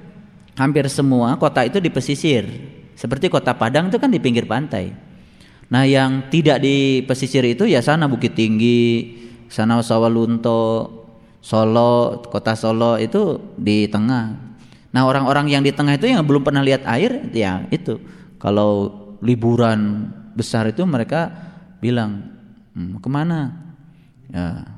hampir 0.55 0.87
semua 0.87 1.35
kota 1.35 1.67
itu 1.67 1.83
di 1.83 1.91
pesisir. 1.91 2.47
Seperti 2.95 3.27
kota 3.27 3.51
Padang 3.51 3.91
itu 3.91 3.99
kan 3.99 4.07
di 4.07 4.19
pinggir 4.23 4.47
pantai. 4.47 4.95
Nah 5.73 5.89
yang 5.89 6.29
tidak 6.29 6.61
di 6.61 7.01
pesisir 7.01 7.41
itu 7.49 7.65
ya 7.65 7.81
sana 7.81 8.05
Bukit 8.05 8.37
Tinggi, 8.37 9.17
sana 9.49 9.81
Sawalunto, 9.81 10.85
Solo, 11.41 12.21
kota 12.29 12.53
Solo 12.53 13.01
itu 13.01 13.41
di 13.57 13.89
tengah. 13.89 14.37
Nah 14.93 15.01
orang-orang 15.01 15.49
yang 15.49 15.65
di 15.65 15.73
tengah 15.73 15.97
itu 15.97 16.05
yang 16.05 16.21
belum 16.21 16.45
pernah 16.45 16.61
lihat 16.61 16.85
air, 16.85 17.25
ya 17.33 17.65
itu. 17.73 17.97
Kalau 18.37 18.93
liburan 19.25 20.13
besar 20.37 20.69
itu 20.69 20.85
mereka 20.85 21.33
bilang 21.81 22.21
hmm, 22.77 23.01
ke 23.01 23.09
mana? 23.09 23.57
Ya, 24.29 24.77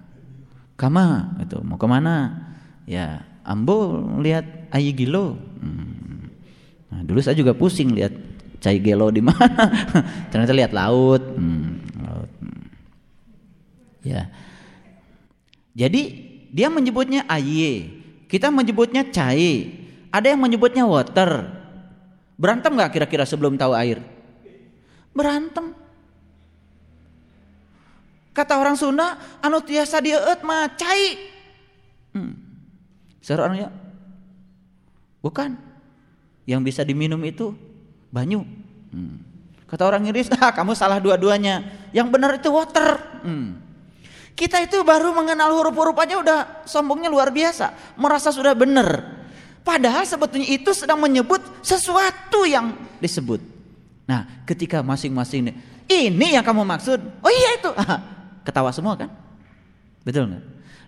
kama 0.80 1.36
itu 1.44 1.60
mau 1.60 1.76
ke 1.76 1.88
mana? 1.92 2.40
Ya 2.88 3.28
Ambo 3.44 4.00
lihat 4.24 4.72
air 4.72 4.96
gilo. 4.96 5.36
Hmm. 5.60 6.32
Nah, 6.88 7.04
dulu 7.04 7.20
saya 7.20 7.36
juga 7.36 7.52
pusing 7.52 7.92
lihat 7.92 8.16
cai 8.66 8.82
gelo 8.82 9.14
di 9.14 9.22
mana? 9.22 9.70
Ternyata 10.34 10.58
lihat 10.58 10.74
laut. 10.74 11.22
Hmm, 11.22 11.86
laut. 12.02 12.32
Ya. 14.02 14.34
Jadi 15.78 16.02
dia 16.50 16.74
menyebutnya 16.74 17.30
aye. 17.30 17.94
Kita 18.26 18.50
menyebutnya 18.50 19.06
cai. 19.06 19.86
Ada 20.10 20.34
yang 20.34 20.42
menyebutnya 20.42 20.90
water. 20.90 21.46
Berantem 22.42 22.74
nggak 22.74 22.90
kira-kira 22.90 23.22
sebelum 23.30 23.54
tahu 23.54 23.78
air? 23.78 24.02
Berantem. 25.14 25.78
Kata 28.34 28.58
orang 28.60 28.76
Sunda 28.76 29.16
anu 29.46 29.62
tiasa 29.62 30.02
eut 30.02 30.42
mah 30.42 30.74
cai. 30.74 31.22
Hmm. 32.18 32.34
ya 33.54 33.70
bukan. 35.22 35.54
Yang 36.46 36.62
bisa 36.62 36.82
diminum 36.82 37.22
itu 37.26 37.54
banyu. 38.16 38.48
Hmm. 38.96 39.20
Kata 39.68 39.84
orang 39.84 40.08
Inggris, 40.08 40.32
ah 40.40 40.56
kamu 40.56 40.72
salah 40.72 41.04
dua-duanya. 41.04 41.68
Yang 41.92 42.08
benar 42.08 42.32
itu 42.40 42.48
water. 42.48 42.96
Hmm. 43.28 43.60
Kita 44.36 44.64
itu 44.64 44.80
baru 44.84 45.12
mengenal 45.16 45.52
huruf-huruf 45.52 45.96
aja 46.00 46.16
udah 46.20 46.40
sombongnya 46.64 47.12
luar 47.12 47.32
biasa. 47.32 47.96
Merasa 48.00 48.32
sudah 48.32 48.56
benar. 48.56 49.16
Padahal 49.64 50.04
sebetulnya 50.06 50.48
itu 50.48 50.72
sedang 50.72 51.00
menyebut 51.00 51.42
sesuatu 51.66 52.46
yang 52.46 52.76
disebut. 53.00 53.42
Nah 54.06 54.46
ketika 54.46 54.86
masing-masing 54.86 55.56
ini 55.90 56.28
yang 56.36 56.46
kamu 56.46 56.68
maksud. 56.68 57.00
Oh 57.24 57.32
iya 57.32 57.58
itu. 57.58 57.72
Ketawa 58.46 58.70
semua 58.76 58.94
kan? 59.00 59.10
Betul 60.06 60.30
nggak? 60.30 60.44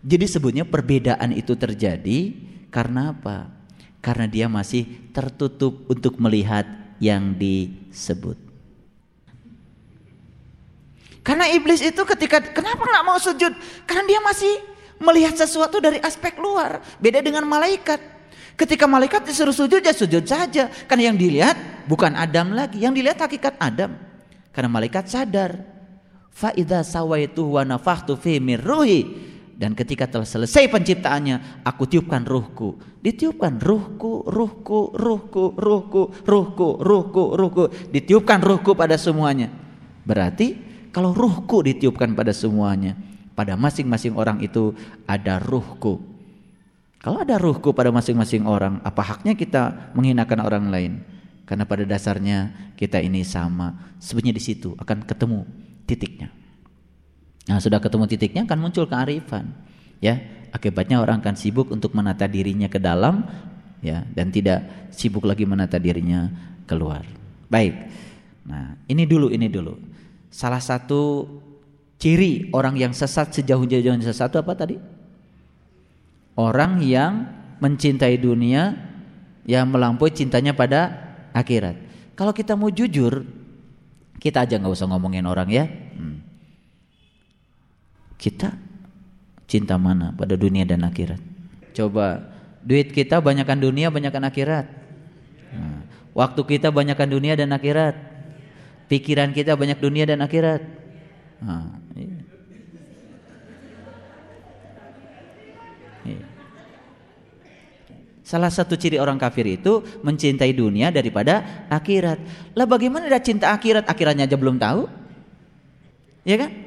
Jadi 0.05 0.25
sebutnya 0.29 0.63
perbedaan 0.67 1.33
itu 1.33 1.57
terjadi 1.57 2.35
karena 2.69 3.15
apa? 3.15 3.49
Karena 4.03 4.29
dia 4.29 4.45
masih 4.45 5.09
tertutup 5.09 5.89
untuk 5.89 6.21
melihat 6.21 6.67
yang 6.97 7.37
disebut. 7.37 8.37
Karena 11.21 11.51
iblis 11.51 11.83
itu 11.83 12.01
ketika 12.07 12.39
kenapa 12.39 12.87
nggak 12.87 13.05
mau 13.05 13.19
sujud? 13.19 13.51
Karena 13.83 14.03
dia 14.07 14.19
masih 14.23 14.53
melihat 15.03 15.35
sesuatu 15.35 15.83
dari 15.83 15.99
aspek 15.99 16.39
luar. 16.39 16.79
Beda 17.03 17.19
dengan 17.19 17.43
malaikat. 17.43 17.99
Ketika 18.57 18.87
malaikat 18.89 19.27
disuruh 19.27 19.53
sujud 19.53 19.83
ya 19.83 19.91
sujud 19.91 20.23
saja. 20.23 20.71
Karena 20.87 21.11
yang 21.11 21.17
dilihat 21.19 21.85
bukan 21.85 22.15
Adam 22.15 22.55
lagi, 22.55 22.79
yang 22.79 22.95
dilihat 22.95 23.19
hakikat 23.19 23.59
Adam. 23.59 23.99
Karena 24.55 24.71
malaikat 24.71 25.05
sadar 25.11 25.77
Fa 26.37 26.53
idza 26.53 26.85
sawaitu 26.85 27.57
wa 27.57 27.65
nafakhtu 27.65 28.13
fi 28.13 28.37
min 28.37 28.61
ruhi 28.61 29.09
dan 29.57 29.73
ketika 29.73 30.05
telah 30.05 30.29
selesai 30.29 30.69
penciptaannya 30.69 31.65
aku 31.65 31.89
tiupkan 31.89 32.21
ruhku. 32.21 32.77
Ditiupkan 33.01 33.57
ruhku 33.57 34.21
ruhku 34.29 34.93
ruhku 34.93 35.43
ruhku 35.57 36.01
ruhku 36.13 36.67
ruhku 36.77 37.23
ruhku. 37.33 37.63
Ditiupkan 37.89 38.37
ruhku 38.45 38.77
pada 38.77 39.01
semuanya. 39.01 39.49
Berarti 40.05 40.53
kalau 40.93 41.17
ruhku 41.17 41.65
ditiupkan 41.65 42.13
pada 42.13 42.37
semuanya 42.37 42.93
pada 43.33 43.57
masing-masing 43.57 44.13
orang 44.13 44.45
itu 44.45 44.77
ada 45.09 45.41
ruhku. 45.41 46.05
Kalau 47.01 47.25
ada 47.25 47.41
ruhku 47.41 47.73
pada 47.73 47.89
masing-masing 47.89 48.45
orang 48.45 48.77
apa 48.85 49.01
haknya 49.01 49.33
kita 49.33 49.93
menghinakan 49.97 50.45
orang 50.45 50.69
lain? 50.69 50.93
Karena 51.49 51.65
pada 51.65 51.81
dasarnya 51.81 52.73
kita 52.77 53.01
ini 53.01 53.25
sama. 53.25 53.97
Sebenarnya 53.97 54.37
di 54.37 54.43
situ 54.53 54.77
akan 54.77 55.01
ketemu 55.01 55.49
titiknya 55.89 56.29
Nah, 57.47 57.57
sudah 57.63 57.79
ketemu 57.79 58.05
titiknya 58.11 58.43
akan 58.43 58.59
muncul 58.59 58.85
kearifan. 58.87 59.55
Ya, 60.03 60.19
akibatnya 60.51 60.99
orang 60.99 61.23
akan 61.23 61.35
sibuk 61.39 61.71
untuk 61.71 61.95
menata 61.95 62.27
dirinya 62.27 62.67
ke 62.67 62.77
dalam 62.77 63.23
ya 63.79 64.03
dan 64.13 64.29
tidak 64.33 64.89
sibuk 64.91 65.23
lagi 65.23 65.47
menata 65.47 65.79
dirinya 65.79 66.27
keluar. 66.67 67.07
Baik. 67.47 67.73
Nah, 68.47 68.75
ini 68.91 69.07
dulu 69.07 69.31
ini 69.31 69.47
dulu. 69.47 69.73
Salah 70.27 70.59
satu 70.59 71.25
ciri 71.97 72.51
orang 72.53 72.77
yang 72.77 72.93
sesat 72.93 73.33
sejauh-jauhnya 73.33 74.03
sesat 74.03 74.29
itu 74.35 74.37
apa 74.43 74.53
tadi? 74.53 74.75
Orang 76.37 76.83
yang 76.85 77.25
mencintai 77.57 78.21
dunia 78.21 78.77
yang 79.47 79.71
melampaui 79.71 80.13
cintanya 80.13 80.53
pada 80.53 80.93
akhirat. 81.33 81.73
Kalau 82.13 82.35
kita 82.35 82.53
mau 82.53 82.69
jujur, 82.69 83.25
kita 84.21 84.45
aja 84.45 84.59
nggak 84.59 84.75
usah 84.75 84.91
ngomongin 84.91 85.25
orang 85.25 85.49
ya. 85.49 85.65
Hmm. 85.97 86.26
Kita 88.17 88.49
cinta 89.45 89.77
mana 89.77 90.11
pada 90.11 90.33
dunia 90.33 90.65
dan 90.65 90.83
akhirat? 90.83 91.21
Coba 91.77 92.25
duit 92.65 92.89
kita 92.89 93.21
banyakkan 93.21 93.61
dunia, 93.61 93.93
banyakkan 93.93 94.25
akhirat. 94.25 94.65
Nah, 95.53 95.85
waktu 96.17 96.41
kita 96.43 96.73
banyakkan 96.73 97.07
dunia 97.07 97.37
dan 97.37 97.53
akhirat. 97.53 97.95
Pikiran 98.87 99.35
kita 99.35 99.53
banyak 99.53 99.77
dunia 99.77 100.07
dan 100.09 100.23
akhirat. 100.23 100.63
Nah, 101.43 101.77
iya. 101.93 102.19
Iya. 106.07 106.23
Salah 108.27 108.51
satu 108.51 108.75
ciri 108.75 108.99
orang 108.99 109.15
kafir 109.15 109.47
itu 109.47 109.79
mencintai 110.03 110.51
dunia 110.51 110.91
daripada 110.91 111.67
akhirat. 111.71 112.19
Lah 112.59 112.67
bagaimana 112.67 113.07
dia 113.07 113.23
cinta 113.23 113.55
akhirat? 113.55 113.87
Akhiratnya 113.87 114.27
aja 114.27 114.35
belum 114.35 114.59
tahu. 114.59 114.87
Ya 116.27 116.35
kan? 116.35 116.66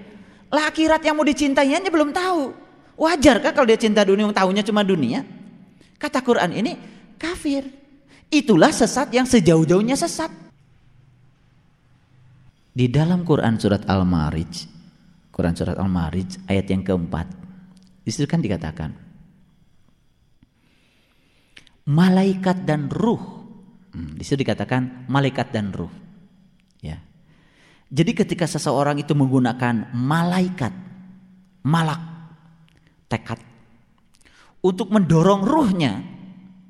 Lah 0.50 0.66
akhirat 0.66 1.00
yang 1.06 1.14
mau 1.14 1.26
dicintainya 1.26 1.86
belum 1.86 2.10
tahu. 2.10 2.42
Wajar 3.00 3.40
kan 3.40 3.56
kalau 3.56 3.64
dia 3.64 3.80
cinta 3.80 4.04
dunia, 4.04 4.28
tahunya 4.28 4.66
cuma 4.66 4.84
dunia? 4.84 5.24
Kata 5.96 6.20
Quran 6.20 6.52
ini 6.52 6.76
kafir. 7.16 7.64
Itulah 8.30 8.70
sesat 8.70 9.10
yang 9.10 9.26
sejauh-jauhnya 9.26 9.98
sesat. 9.98 10.30
Di 12.70 12.86
dalam 12.86 13.26
Quran 13.26 13.58
surat 13.58 13.82
Al-Ma'arij, 13.88 14.70
Quran 15.34 15.54
surat 15.58 15.74
Al-Ma'arij 15.74 16.46
ayat 16.46 16.66
yang 16.70 16.86
keempat, 16.86 17.26
di 18.06 18.10
situ 18.14 18.30
kan 18.30 18.38
dikatakan, 18.38 18.94
malaikat 21.90 22.62
dan 22.62 22.86
ruh. 22.86 23.18
Hmm, 23.90 24.14
di 24.14 24.22
situ 24.22 24.46
dikatakan 24.46 25.10
malaikat 25.10 25.50
dan 25.50 25.74
ruh. 25.74 25.90
Jadi 27.90 28.14
ketika 28.14 28.46
seseorang 28.46 29.02
itu 29.02 29.10
menggunakan 29.18 29.90
malaikat, 29.90 30.70
malak, 31.66 32.02
tekad 33.10 33.42
untuk 34.62 34.94
mendorong 34.94 35.42
ruhnya 35.42 35.98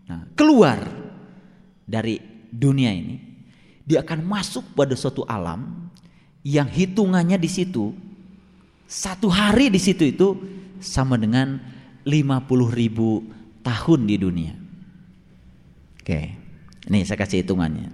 nah, 0.09 0.25
keluar 0.33 0.81
dari 1.85 2.17
dunia 2.49 2.89
ini, 2.89 3.17
dia 3.85 4.01
akan 4.01 4.25
masuk 4.25 4.73
pada 4.73 4.97
suatu 4.97 5.21
alam 5.29 5.93
yang 6.41 6.65
hitungannya 6.73 7.37
di 7.37 7.51
situ 7.53 7.93
satu 8.91 9.31
hari 9.31 9.71
di 9.71 9.79
situ 9.79 10.03
itu 10.03 10.29
sama 10.83 11.15
dengan 11.15 11.63
50 12.03 12.11
ribu 12.75 13.23
tahun 13.63 14.01
di 14.03 14.17
dunia. 14.19 14.55
Oke, 16.03 16.21
ini 16.91 17.07
saya 17.07 17.15
kasih 17.23 17.47
hitungannya. 17.47 17.87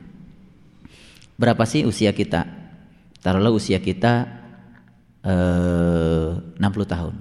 Berapa 1.37 1.69
sih 1.69 1.85
usia 1.85 2.17
kita 2.17 2.49
taruhlah 3.27 3.51
usia 3.51 3.83
kita 3.83 4.31
eh, 5.27 6.31
60 6.63 6.63
tahun. 6.87 7.15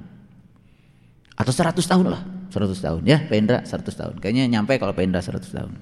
Atau 1.33 1.49
100 1.49 1.73
tahun 1.81 2.05
lah 2.13 2.21
100 2.53 2.77
tahun. 2.77 3.01
Ya 3.09 3.25
Pendra 3.25 3.65
100 3.65 3.89
tahun. 3.89 4.15
Kayaknya 4.21 4.45
nyampe 4.53 4.77
kalau 4.77 4.93
Pendra 4.93 5.25
100 5.25 5.41
tahun. 5.49 5.73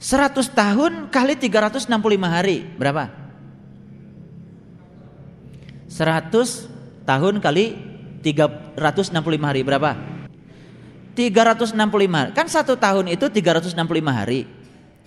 100 0.00 0.32
tahun 0.56 0.92
kali 1.12 1.36
365 1.36 1.92
hari 2.24 2.64
berapa? 2.80 3.12
100 5.92 7.04
tahun 7.04 7.34
kali 7.44 7.64
365 8.24 9.12
hari 9.44 9.60
berapa? 9.60 9.92
365 11.12 11.76
kan 12.32 12.46
satu 12.48 12.80
tahun 12.80 13.12
itu 13.12 13.28
365 13.28 13.76
hari. 14.08 14.48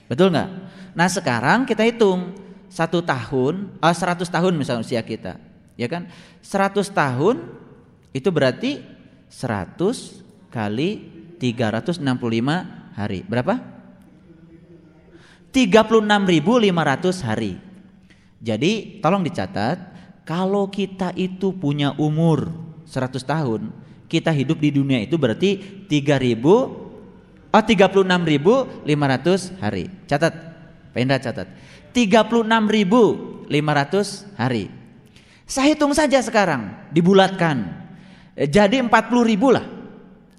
Betul 0.06 0.30
nggak? 0.30 0.50
Nah 0.94 1.10
sekarang 1.10 1.66
kita 1.66 1.82
hitung 1.90 2.43
satu 2.74 3.06
tahun, 3.06 3.78
uh, 3.78 3.94
eh, 3.94 3.96
100 4.18 4.26
tahun 4.26 4.58
misalnya 4.58 4.82
usia 4.82 5.06
kita, 5.06 5.38
ya 5.78 5.86
kan? 5.86 6.10
100 6.42 6.90
tahun 6.90 7.46
itu 8.10 8.34
berarti 8.34 8.82
100 9.30 9.78
kali 10.50 11.06
365 11.38 12.02
hari. 12.98 13.22
Berapa? 13.30 13.62
36.500 15.54 17.22
hari. 17.22 17.62
Jadi 18.42 18.98
tolong 19.06 19.22
dicatat, 19.22 19.78
kalau 20.26 20.66
kita 20.74 21.14
itu 21.14 21.54
punya 21.54 21.94
umur 22.02 22.50
100 22.90 23.22
tahun, 23.22 23.70
kita 24.10 24.34
hidup 24.34 24.58
di 24.58 24.74
dunia 24.74 24.98
itu 25.06 25.22
berarti 25.22 25.86
3000 25.86 26.42
oh 27.54 27.54
36.500 27.54 29.62
hari. 29.62 29.94
Catat. 30.10 30.34
Pendra 30.90 31.22
catat. 31.22 31.46
36.500 31.94 33.48
hari. 34.36 34.74
Saya 35.46 35.78
hitung 35.78 35.94
saja 35.94 36.18
sekarang, 36.20 36.74
dibulatkan. 36.90 37.86
Eh, 38.34 38.50
jadi 38.50 38.82
40 38.82 38.90
ribu 39.22 39.54
lah. 39.54 39.64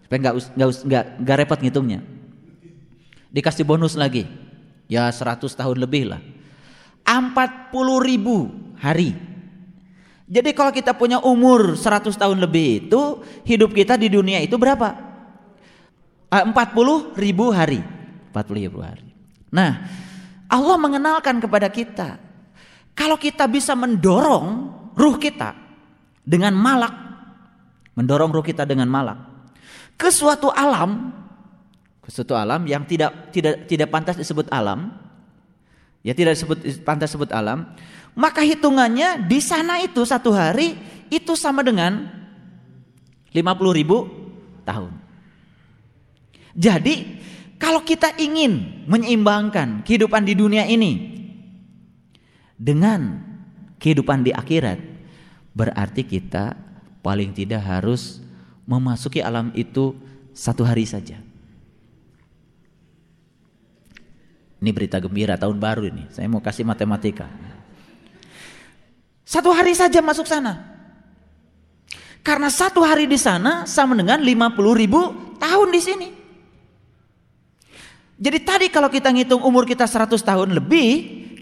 Supaya 0.05 0.19
nggak 0.19 0.35
nggak 0.59 0.71
nggak 0.85 1.05
nggak 1.23 1.37
repot 1.39 1.59
ngitungnya. 1.63 2.01
Dikasih 3.31 3.63
bonus 3.63 3.95
lagi. 3.95 4.27
Ya 4.91 5.09
100 5.09 5.47
tahun 5.55 5.79
lebih 5.79 6.11
lah. 6.11 6.21
40 7.07 7.71
ribu 8.03 8.51
hari. 8.81 9.15
Jadi 10.25 10.57
kalau 10.57 10.73
kita 10.73 10.97
punya 10.97 11.21
umur 11.21 11.77
100 11.77 12.17
tahun 12.17 12.41
lebih 12.41 12.89
itu 12.89 13.21
hidup 13.45 13.77
kita 13.77 14.01
di 14.01 14.09
dunia 14.09 14.41
itu 14.41 14.57
berapa? 14.57 14.97
40 16.33 16.49
eh, 16.51 17.01
ribu 17.21 17.53
hari. 17.53 17.81
40 18.33 18.65
ribu 18.67 18.81
hari. 18.83 19.07
Nah, 19.55 19.87
Allah 20.49 20.76
mengenalkan 20.76 21.40
kepada 21.40 21.68
kita. 21.72 22.20
Kalau 22.95 23.18
kita 23.18 23.51
bisa 23.51 23.74
mendorong 23.74 24.70
ruh 24.95 25.16
kita 25.18 25.57
dengan 26.22 26.55
malak, 26.55 26.95
mendorong 27.99 28.30
ruh 28.30 28.45
kita 28.45 28.62
dengan 28.62 28.86
malak 28.86 29.34
ke 29.95 30.11
suatu 30.11 30.51
alam, 30.51 31.11
ke 32.03 32.11
suatu 32.11 32.34
alam 32.34 32.66
yang 32.66 32.86
tidak 32.86 33.30
tidak 33.30 33.66
tidak 33.66 33.88
pantas 33.90 34.18
disebut 34.18 34.47
alam, 34.51 34.95
ya 36.03 36.14
tidak 36.14 36.38
disebut 36.38 36.59
pantas 36.82 37.14
disebut 37.14 37.30
alam, 37.34 37.74
maka 38.14 38.42
hitungannya 38.42 39.26
di 39.26 39.38
sana 39.38 39.82
itu 39.82 40.03
satu 40.03 40.34
hari 40.34 40.78
itu 41.11 41.34
sama 41.38 41.62
dengan 41.62 42.11
50 43.34 43.78
ribu 43.78 44.07
tahun. 44.62 44.92
Jadi 46.55 47.18
kalau 47.65 47.81
kita 47.81 48.12
ingin 48.21 48.85
menyeimbangkan 48.85 49.89
kehidupan 49.89 50.29
di 50.29 50.37
dunia 50.37 50.69
ini 50.69 51.17
dengan 52.61 53.25
kehidupan 53.81 54.21
di 54.21 54.37
akhirat, 54.37 54.77
berarti 55.57 56.05
kita 56.05 56.61
paling 57.01 57.33
tidak 57.33 57.65
harus 57.65 58.21
memasuki 58.69 59.25
alam 59.25 59.49
itu 59.57 59.97
satu 60.37 60.61
hari 60.61 60.85
saja. 60.85 61.17
Ini 64.61 64.69
berita 64.69 65.01
gembira 65.01 65.41
tahun 65.41 65.57
baru 65.57 65.89
ini. 65.89 66.05
Saya 66.12 66.29
mau 66.29 66.45
kasih 66.45 66.69
matematika. 66.69 67.33
Satu 69.25 69.49
hari 69.57 69.73
saja 69.73 70.05
masuk 70.05 70.29
sana. 70.29 70.69
Karena 72.21 72.53
satu 72.53 72.85
hari 72.85 73.09
di 73.09 73.17
sana 73.17 73.65
sama 73.65 73.97
dengan 73.97 74.21
50 74.21 74.53
ribu 74.77 75.01
tahun 75.41 75.69
di 75.73 75.81
sini. 75.81 76.24
Jadi 78.15 78.39
tadi 78.47 78.67
kalau 78.71 78.87
kita 78.87 79.11
ngitung 79.11 79.43
umur 79.43 79.67
kita 79.67 79.91
100 79.91 80.15
tahun 80.23 80.55
lebih, 80.55 80.91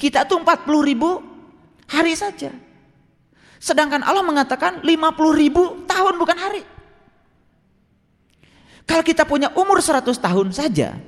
kita 0.00 0.24
tuh 0.24 0.40
40 0.40 0.88
ribu 0.88 1.20
hari 1.88 2.16
saja. 2.16 2.48
Sedangkan 3.62 4.02
Allah 4.02 4.24
mengatakan 4.24 4.80
50 4.80 4.90
ribu 5.36 5.84
tahun 5.84 6.16
bukan 6.16 6.38
hari. 6.40 6.62
Kalau 8.82 9.04
kita 9.06 9.22
punya 9.22 9.52
umur 9.54 9.78
100 9.78 10.10
tahun 10.18 10.48
saja, 10.50 10.98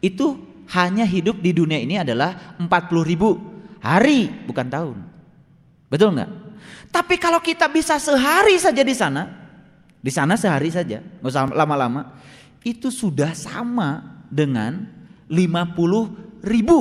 itu 0.00 0.40
hanya 0.72 1.04
hidup 1.04 1.38
di 1.44 1.52
dunia 1.52 1.76
ini 1.76 2.00
adalah 2.00 2.56
40 2.56 2.66
ribu 3.04 3.36
hari, 3.84 4.30
bukan 4.48 4.66
tahun. 4.66 4.96
Betul 5.92 6.16
nggak? 6.16 6.30
Tapi 6.90 7.14
kalau 7.20 7.44
kita 7.44 7.68
bisa 7.68 8.00
sehari 8.00 8.56
saja 8.56 8.80
di 8.80 8.96
sana, 8.96 9.28
di 10.00 10.08
sana 10.08 10.40
sehari 10.40 10.72
saja, 10.72 11.04
nggak 11.20 11.28
usah 11.28 11.52
lama-lama, 11.52 12.16
itu 12.64 12.88
sudah 12.88 13.36
sama 13.36 14.15
dengan 14.30 14.88
50 15.26 16.46
ribu 16.46 16.78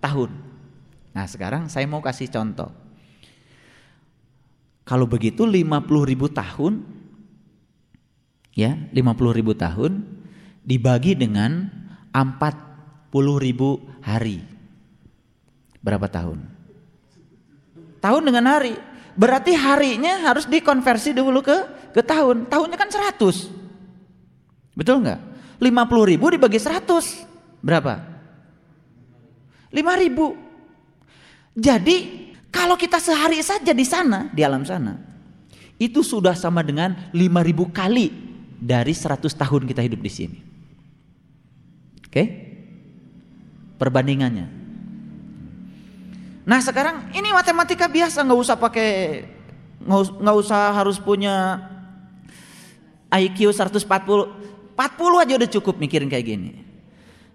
tahun. 0.00 0.30
Nah 1.12 1.26
sekarang 1.28 1.68
saya 1.68 1.84
mau 1.84 2.00
kasih 2.00 2.30
contoh. 2.32 2.72
Kalau 4.88 5.06
begitu 5.06 5.46
50 5.46 6.10
ribu 6.10 6.26
tahun, 6.26 6.82
ya 8.56 8.74
50 8.90 9.38
ribu 9.38 9.54
tahun 9.54 10.02
dibagi 10.66 11.14
dengan 11.14 11.70
40 12.10 13.12
ribu 13.38 13.78
hari. 14.02 14.42
Berapa 15.80 16.10
tahun? 16.10 16.42
Tahun 18.02 18.22
dengan 18.24 18.44
hari. 18.50 18.74
Berarti 19.14 19.52
harinya 19.52 20.24
harus 20.26 20.48
dikonversi 20.48 21.12
dulu 21.12 21.44
ke 21.44 21.56
ke 21.94 22.02
tahun. 22.02 22.48
Tahunnya 22.50 22.76
kan 22.80 22.90
100. 22.90 24.74
Betul 24.74 25.04
nggak? 25.04 25.29
50 25.60 26.10
ribu 26.16 26.26
dibagi 26.32 26.56
100. 26.56 27.60
Berapa? 27.60 28.00
5 29.70 30.02
ribu. 30.02 30.34
Jadi 31.54 31.96
kalau 32.48 32.74
kita 32.74 32.98
sehari 32.98 33.38
saja 33.44 33.70
di 33.70 33.84
sana, 33.84 34.32
di 34.32 34.42
alam 34.42 34.64
sana, 34.64 34.96
itu 35.76 36.00
sudah 36.00 36.34
sama 36.34 36.64
dengan 36.64 36.96
5000 37.12 37.70
kali 37.70 38.10
dari 38.58 38.96
100 38.96 39.20
tahun 39.36 39.62
kita 39.68 39.80
hidup 39.84 40.00
di 40.00 40.10
sini. 40.10 40.38
Oke? 42.08 42.24
Perbandingannya. 43.78 44.46
Nah 46.44 46.58
sekarang 46.58 47.14
ini 47.14 47.30
matematika 47.30 47.86
biasa, 47.86 48.26
nggak 48.26 48.40
usah 48.42 48.56
pakai, 48.58 49.22
nggak 49.86 50.36
usah 50.40 50.74
harus 50.74 50.98
punya 50.98 51.62
IQ 53.08 53.54
140, 53.54 53.86
40 54.80 55.22
aja 55.28 55.32
udah 55.36 55.50
cukup 55.60 55.76
mikirin 55.76 56.08
kayak 56.08 56.24
gini. 56.24 56.56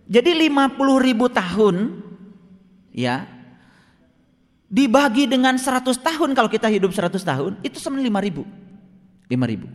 Jadi 0.10 0.50
50 0.50 0.98
ribu 0.98 1.30
tahun, 1.30 2.02
ya 2.90 3.30
dibagi 4.72 5.30
dengan 5.30 5.60
100 5.60 5.86
tahun 6.02 6.30
kalau 6.34 6.50
kita 6.50 6.72
hidup 6.72 6.90
100 6.90 7.22
tahun 7.22 7.52
itu 7.62 7.78
sama 7.78 8.02
5 8.02 8.10
ribu 8.26 8.44
5 9.30 9.52
ribu 9.52 9.68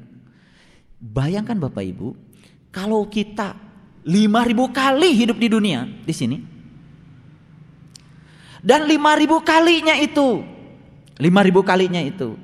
bayangkan 0.99 1.55
Bapak 1.55 1.85
Ibu 1.85 2.19
kalau 2.75 3.07
kita 3.07 3.55
5 4.03 4.49
ribu 4.51 4.65
kali 4.75 5.15
hidup 5.15 5.39
di 5.39 5.49
dunia 5.49 5.87
di 5.87 6.15
sini 6.15 6.39
dan 8.61 8.85
5 8.85 9.21
ribu 9.23 9.41
kalinya 9.47 9.95
itu 9.95 10.43
5 11.17 11.47
ribu 11.47 11.61
kalinya 11.63 12.03
itu 12.03 12.35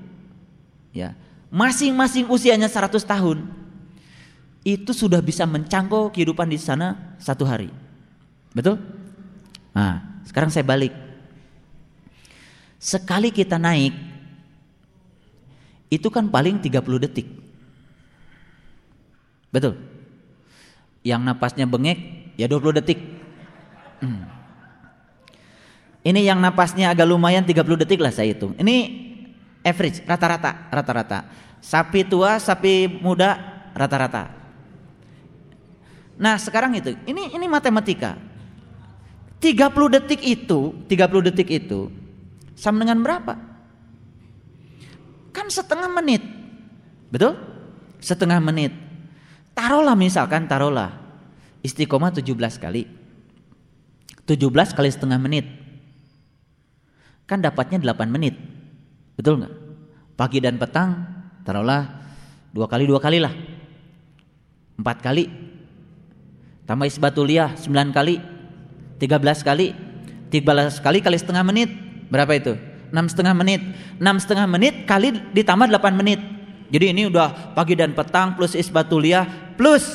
ya 0.95 1.19
masing-masing 1.51 2.31
usianya 2.31 2.71
100 2.71 2.95
tahun 3.03 3.43
itu 4.67 4.91
sudah 4.91 5.23
bisa 5.23 5.47
mencangkau 5.47 6.11
kehidupan 6.11 6.51
di 6.51 6.59
sana 6.59 7.15
satu 7.23 7.47
hari 7.47 7.71
betul? 8.51 8.83
Nah 9.71 10.23
sekarang 10.27 10.51
saya 10.51 10.67
balik 10.67 11.07
Sekali 12.87 13.33
kita 13.33 13.57
naik 13.57 13.95
itu 15.91 16.07
kan 16.07 16.29
paling 16.29 16.61
30 16.61 17.03
detik. 17.03 17.27
Betul. 19.51 19.75
Yang 21.03 21.21
napasnya 21.27 21.65
bengek 21.65 21.99
ya 22.37 22.47
20 22.51 22.79
detik. 22.79 23.01
Hmm. 24.03 24.29
Ini 26.07 26.31
yang 26.31 26.39
napasnya 26.39 26.93
agak 26.95 27.09
lumayan 27.09 27.43
30 27.43 27.83
detik 27.83 27.99
lah 27.99 28.13
saya 28.15 28.31
hitung. 28.31 28.55
Ini 28.55 28.77
average 29.67 30.05
rata-rata, 30.05 30.71
rata-rata. 30.71 31.19
Sapi 31.59 32.07
tua, 32.07 32.39
sapi 32.39 32.87
muda 33.03 33.35
rata-rata. 33.75 34.36
Nah, 36.17 36.41
sekarang 36.41 36.73
itu, 36.77 36.97
ini 37.05 37.33
ini 37.37 37.47
matematika. 37.47 38.17
30 39.37 39.93
detik 39.93 40.21
itu, 40.25 40.73
30 40.89 41.29
detik 41.29 41.49
itu 41.53 41.93
sama 42.57 42.83
dengan 42.83 43.05
berapa? 43.05 43.37
Kan 45.37 45.53
setengah 45.53 45.93
menit. 45.93 46.25
Betul? 47.13 47.37
Setengah 48.01 48.41
menit. 48.41 48.73
Taruhlah 49.53 49.93
misalkan, 49.93 50.49
taruhlah. 50.49 50.97
Istiqomah 51.61 52.17
17 52.17 52.57
kali. 52.57 52.89
17 54.25 54.73
kali 54.73 54.89
setengah 54.89 55.21
menit. 55.21 55.45
Kan 57.29 57.45
dapatnya 57.45 57.77
8 57.79 58.09
menit. 58.09 58.35
Betul 59.17 59.45
nggak? 59.45 59.55
Pagi 60.17 60.41
dan 60.41 60.57
petang, 60.57 60.91
taruhlah 61.45 61.85
dua 62.57 62.65
kali 62.65 62.89
dua 62.89 62.97
kali 62.97 63.21
lah. 63.21 63.33
Empat 64.81 65.05
kali. 65.05 65.29
Tambah 66.67 66.87
isbatuliah 66.91 67.55
9 67.55 67.95
kali. 67.95 68.19
13 68.99 69.47
kali. 69.47 69.73
13 70.29 70.83
kali 70.83 70.99
kali 71.01 71.17
setengah 71.17 71.47
menit 71.47 71.71
Berapa 72.07 72.33
itu? 72.39 72.55
Enam 72.95 73.11
setengah 73.11 73.35
menit. 73.35 73.61
Enam 73.99 74.17
setengah 74.23 74.47
menit 74.47 74.87
kali 74.87 75.15
ditambah 75.35 75.67
8 75.67 75.99
menit. 75.99 76.21
Jadi 76.71 76.91
ini 76.91 77.03
udah 77.07 77.55
pagi 77.55 77.79
dan 77.79 77.95
petang 77.95 78.35
plus 78.35 78.55
isbatuliah 78.59 79.55
plus 79.55 79.87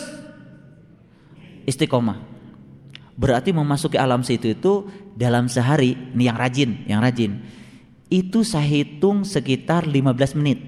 istiqomah. 1.67 2.19
Berarti 3.15 3.51
memasuki 3.51 3.99
alam 3.99 4.23
situ 4.23 4.55
itu 4.55 4.87
dalam 5.13 5.51
sehari, 5.51 5.93
ini 6.15 6.31
yang 6.31 6.39
rajin, 6.39 6.71
yang 6.87 7.03
rajin. 7.03 7.43
Itu 8.07 8.43
saya 8.43 8.65
hitung 8.65 9.27
sekitar 9.27 9.87
15 9.87 10.39
menit. 10.39 10.59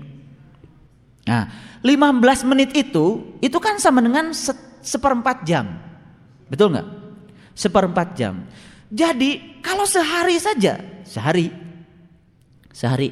Nah, 1.24 1.48
15 1.82 2.44
menit 2.44 2.76
itu, 2.76 3.36
itu 3.40 3.58
kan 3.64 3.80
sama 3.80 4.04
dengan 4.04 4.36
se 4.36 4.52
seperempat 4.84 5.48
jam. 5.48 5.80
Betul 6.54 6.70
nggak? 6.70 6.88
Seperempat 7.58 8.14
jam. 8.14 8.46
Jadi 8.94 9.58
kalau 9.66 9.90
sehari 9.90 10.38
saja, 10.38 10.78
sehari, 11.02 11.50
sehari 12.70 13.10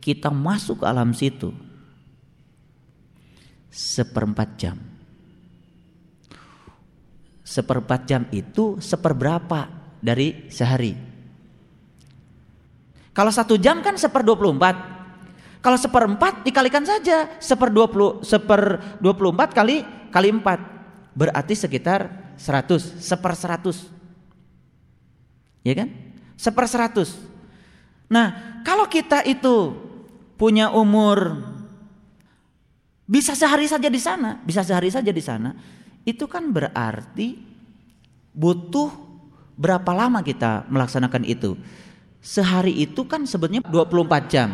kita 0.00 0.32
masuk 0.32 0.80
ke 0.80 0.86
alam 0.88 1.12
situ 1.12 1.52
seperempat 3.68 4.48
jam. 4.56 4.80
Seperempat 7.44 8.08
jam 8.08 8.24
itu 8.32 8.80
seperberapa 8.80 9.68
dari 10.00 10.48
sehari? 10.48 10.96
Kalau 13.12 13.28
satu 13.28 13.60
jam 13.60 13.84
kan 13.84 14.00
seper 14.00 14.24
dua 14.24 14.36
puluh 14.40 14.56
empat. 14.56 14.76
Kalau 15.60 15.76
seperempat 15.76 16.40
dikalikan 16.40 16.88
saja 16.88 17.36
seper 17.36 17.68
dua 17.68 17.84
puluh 17.84 18.24
seper 18.24 18.96
dua 18.96 19.12
puluh 19.12 19.36
empat 19.36 19.52
kali 19.52 19.84
kali 20.08 20.32
empat 20.32 20.60
berarti 21.12 21.52
sekitar 21.52 22.27
seratus 22.38 22.96
seper 23.02 23.34
seratus 23.36 23.98
ya 25.68 25.74
kan? 25.84 25.88
Seperseratus. 26.38 27.18
Nah, 28.08 28.62
kalau 28.64 28.88
kita 28.88 29.20
itu 29.26 29.76
punya 30.40 30.72
umur 30.72 31.44
bisa 33.04 33.36
sehari 33.36 33.68
saja 33.68 33.88
di 33.92 34.00
sana, 34.00 34.40
bisa 34.44 34.64
sehari 34.64 34.88
saja 34.88 35.12
di 35.12 35.20
sana, 35.20 35.52
itu 36.08 36.24
kan 36.24 36.48
berarti 36.48 37.36
butuh 38.32 38.88
berapa 39.58 39.90
lama 39.92 40.24
kita 40.24 40.64
melaksanakan 40.72 41.26
itu? 41.28 41.58
Sehari 42.22 42.72
itu 42.80 43.04
kan 43.04 43.28
sebetulnya 43.28 43.64
24 43.66 44.32
jam. 44.32 44.50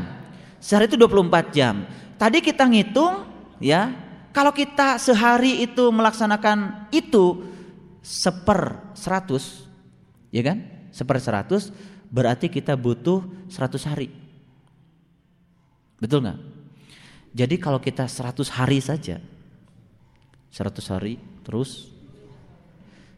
Sehari 0.59 0.89
itu 0.89 0.97
24 0.97 1.53
jam. 1.53 1.85
Tadi 2.16 2.39
kita 2.41 2.64
ngitung 2.64 3.26
ya, 3.61 3.93
kalau 4.32 4.51
kita 4.51 4.97
sehari 4.97 5.62
itu 5.62 5.93
melaksanakan 5.93 6.89
itu 6.91 7.53
seper 8.05 8.92
100, 8.92 10.28
ya 10.28 10.44
kan? 10.44 10.59
seper 10.94 11.18
seratus 11.18 11.74
berarti 12.07 12.46
kita 12.46 12.78
butuh 12.78 13.26
seratus 13.50 13.82
hari. 13.90 14.07
Betul 15.98 16.22
nggak? 16.22 16.38
Jadi 17.34 17.57
kalau 17.59 17.82
kita 17.82 18.07
seratus 18.07 18.46
hari 18.55 18.78
saja, 18.78 19.18
seratus 20.55 20.86
hari 20.86 21.18
terus 21.42 21.90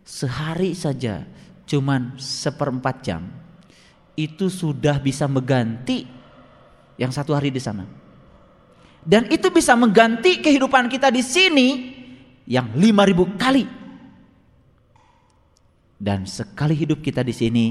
sehari 0.07 0.73
saja 0.73 1.29
cuman 1.69 2.17
seperempat 2.17 2.97
jam 3.05 3.29
itu 4.17 4.49
sudah 4.49 4.97
bisa 4.97 5.29
mengganti 5.29 6.09
yang 6.97 7.13
satu 7.13 7.37
hari 7.37 7.53
di 7.53 7.61
sana. 7.61 7.85
Dan 9.07 9.29
itu 9.29 9.53
bisa 9.53 9.77
mengganti 9.77 10.41
kehidupan 10.41 10.89
kita 10.89 11.13
di 11.13 11.21
sini 11.21 11.69
yang 12.49 12.73
lima 12.75 13.05
ribu 13.05 13.37
kali 13.37 13.86
dan 15.97 16.29
sekali 16.29 16.77
hidup 16.77 17.01
kita 17.01 17.25
di 17.25 17.33
sini 17.33 17.65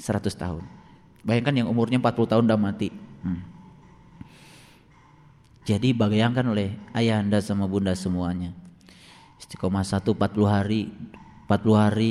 100 0.00 0.32
tahun. 0.32 0.64
Bayangkan 1.26 1.64
yang 1.64 1.68
umurnya 1.68 2.00
40 2.00 2.30
tahun 2.32 2.44
udah 2.48 2.60
mati. 2.60 2.88
Hmm. 3.24 3.42
Jadi 5.66 5.90
bayangkan 5.90 6.46
oleh 6.46 6.78
ayah 6.94 7.18
anda 7.18 7.42
sama 7.42 7.66
bunda 7.66 7.90
semuanya. 7.98 8.54
Istiqomah 9.42 9.82
satu 9.82 10.14
40 10.14 10.46
hari, 10.46 10.94
40 11.50 11.74
hari, 11.74 12.10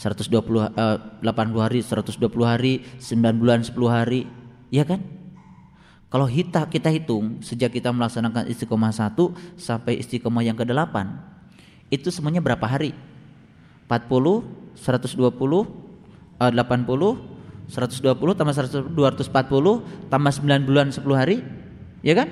120 0.00 0.32
uh, 0.32 0.98
80 1.20 1.64
hari, 1.64 1.78
120 1.84 2.24
hari, 2.44 2.74
9 2.96 3.40
bulan 3.40 3.60
10 3.60 3.76
hari, 3.88 4.24
ya 4.72 4.88
kan? 4.88 5.04
Kalau 6.06 6.24
kita 6.30 6.64
kita 6.72 6.88
hitung 6.88 7.44
sejak 7.44 7.74
kita 7.74 7.92
melaksanakan 7.92 8.48
istiqomah 8.48 8.94
satu 8.94 9.36
sampai 9.58 10.00
istiqomah 10.00 10.40
yang 10.40 10.56
ke-8 10.56 10.94
itu 11.92 12.08
semuanya 12.08 12.40
berapa 12.40 12.64
hari? 12.64 12.96
40, 13.86 14.76
120, 14.76 15.66
uh, 16.38 16.50
80, 16.52 17.36
120 17.66 18.38
tambah 18.38 18.54
100, 18.54 18.94
240 18.94 20.10
tambah 20.10 20.32
9 20.38 20.66
bulan 20.68 20.86
10 20.94 21.02
hari, 21.18 21.42
ya 22.02 22.14
kan? 22.14 22.28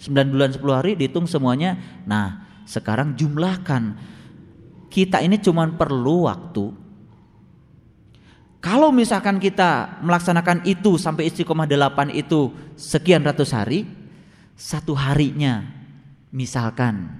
9 0.00 0.32
bulan 0.32 0.50
10 0.52 0.60
hari 0.72 0.92
dihitung 0.96 1.28
semuanya. 1.28 1.76
Nah, 2.04 2.44
sekarang 2.64 3.16
jumlahkan. 3.16 3.96
Kita 4.88 5.20
ini 5.20 5.40
cuma 5.42 5.66
perlu 5.68 6.28
waktu. 6.30 6.70
Kalau 8.64 8.88
misalkan 8.88 9.36
kita 9.36 10.00
melaksanakan 10.00 10.64
itu 10.64 10.96
sampai 10.96 11.28
istiqomah 11.28 11.68
8 11.68 12.08
itu 12.16 12.48
sekian 12.80 13.20
ratus 13.20 13.52
hari, 13.52 13.84
satu 14.56 14.96
harinya 14.96 15.68
misalkan 16.32 17.12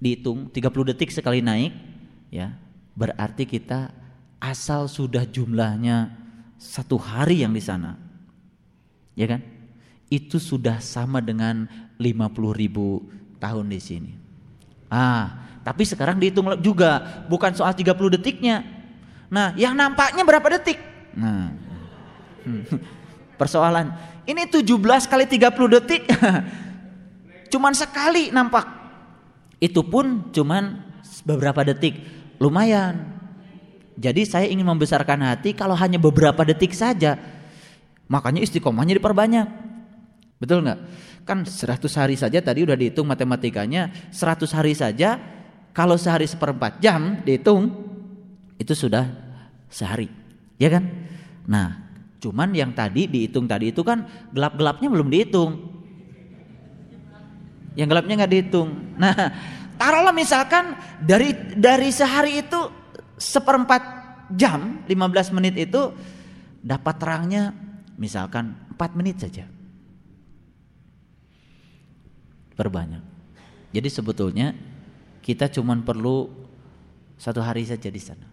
dihitung 0.00 0.48
30 0.48 0.88
detik 0.94 1.12
sekali 1.12 1.44
naik, 1.44 1.74
ya 2.28 2.54
berarti 2.94 3.48
kita 3.48 3.92
asal 4.38 4.86
sudah 4.86 5.26
jumlahnya 5.26 6.14
satu 6.58 6.98
hari 6.98 7.46
yang 7.46 7.54
di 7.54 7.62
sana, 7.62 7.94
ya 9.14 9.26
kan? 9.30 9.58
itu 10.08 10.40
sudah 10.40 10.80
sama 10.80 11.20
dengan 11.20 11.68
50 12.00 12.08
ribu 12.56 13.04
tahun 13.36 13.68
di 13.68 13.80
sini. 13.80 14.12
Ah, 14.88 15.60
tapi 15.60 15.84
sekarang 15.84 16.16
dihitung 16.16 16.48
juga 16.64 17.24
bukan 17.28 17.52
soal 17.52 17.76
30 17.76 18.16
detiknya. 18.16 18.64
Nah, 19.28 19.52
yang 19.60 19.76
nampaknya 19.76 20.24
berapa 20.24 20.48
detik? 20.56 20.80
Nah, 21.12 21.52
persoalan 23.40 23.92
ini 24.24 24.48
17 24.48 24.64
kali 25.12 25.24
30 25.28 25.76
detik, 25.76 26.08
cuman 27.52 27.72
sekali 27.76 28.32
nampak. 28.32 28.64
Itu 29.60 29.84
pun 29.84 30.32
cuman 30.32 30.87
beberapa 31.22 31.64
detik, 31.66 31.98
lumayan. 32.42 33.18
Jadi 33.98 34.22
saya 34.22 34.46
ingin 34.46 34.66
membesarkan 34.66 35.26
hati 35.26 35.54
kalau 35.54 35.74
hanya 35.74 35.98
beberapa 35.98 36.46
detik 36.46 36.70
saja, 36.70 37.18
makanya 38.06 38.46
istiqomahnya 38.46 38.98
diperbanyak. 38.98 39.46
Betul 40.38 40.62
nggak? 40.62 40.80
Kan 41.26 41.42
100 41.44 41.82
hari 41.98 42.14
saja 42.14 42.38
tadi 42.38 42.62
udah 42.62 42.78
dihitung 42.78 43.04
matematikanya 43.10 43.90
100 44.14 44.48
hari 44.54 44.72
saja 44.72 45.18
kalau 45.74 45.98
sehari 45.98 46.24
seperempat 46.24 46.78
jam 46.78 47.20
dihitung 47.26 47.68
itu 48.56 48.72
sudah 48.72 49.04
sehari 49.68 50.08
ya 50.56 50.72
kan? 50.72 50.86
Nah 51.44 51.88
cuman 52.18 52.50
yang 52.50 52.74
tadi 52.74 53.06
dihitung 53.06 53.46
tadi 53.46 53.70
itu 53.70 53.82
kan 53.86 54.02
gelap-gelapnya 54.34 54.88
belum 54.90 55.08
dihitung 55.10 55.50
yang 57.78 57.86
gelapnya 57.86 58.14
nggak 58.18 58.32
dihitung 58.34 58.68
nah 58.98 59.14
taruhlah 59.78 60.12
misalkan 60.12 60.74
dari 61.00 61.32
dari 61.54 61.88
sehari 61.94 62.42
itu 62.42 62.58
seperempat 63.16 63.82
jam 64.34 64.84
15 64.84 65.36
menit 65.38 65.54
itu 65.56 65.94
dapat 66.60 66.94
terangnya 67.00 67.54
misalkan 67.96 68.52
4 68.74 68.98
menit 68.98 69.22
saja 69.22 69.46
perbanyak. 72.58 73.02
Jadi 73.70 73.88
sebetulnya 73.88 74.50
kita 75.22 75.46
cuma 75.54 75.78
perlu 75.78 76.26
satu 77.14 77.38
hari 77.38 77.62
saja 77.62 77.86
di 77.86 78.02
sana. 78.02 78.26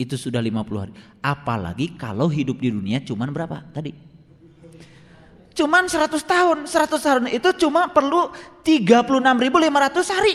Itu 0.00 0.16
sudah 0.16 0.40
50 0.40 0.80
hari. 0.80 0.92
Apalagi 1.20 2.00
kalau 2.00 2.32
hidup 2.32 2.56
di 2.56 2.72
dunia 2.72 3.04
cuma 3.04 3.28
berapa 3.28 3.68
tadi? 3.76 3.92
Cuman 5.52 5.92
100 5.92 6.16
tahun. 6.24 6.58
100 6.64 6.96
tahun 6.96 7.24
itu 7.28 7.48
cuma 7.60 7.92
perlu 7.92 8.32
36.500 8.64 10.16
hari. 10.16 10.34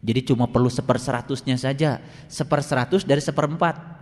Jadi 0.00 0.32
cuma 0.32 0.48
perlu 0.48 0.72
seper 0.72 0.96
seratusnya 0.96 1.60
saja. 1.60 2.00
Seper 2.24 2.64
seratus 2.64 3.04
dari 3.04 3.20
seperempat. 3.20 4.00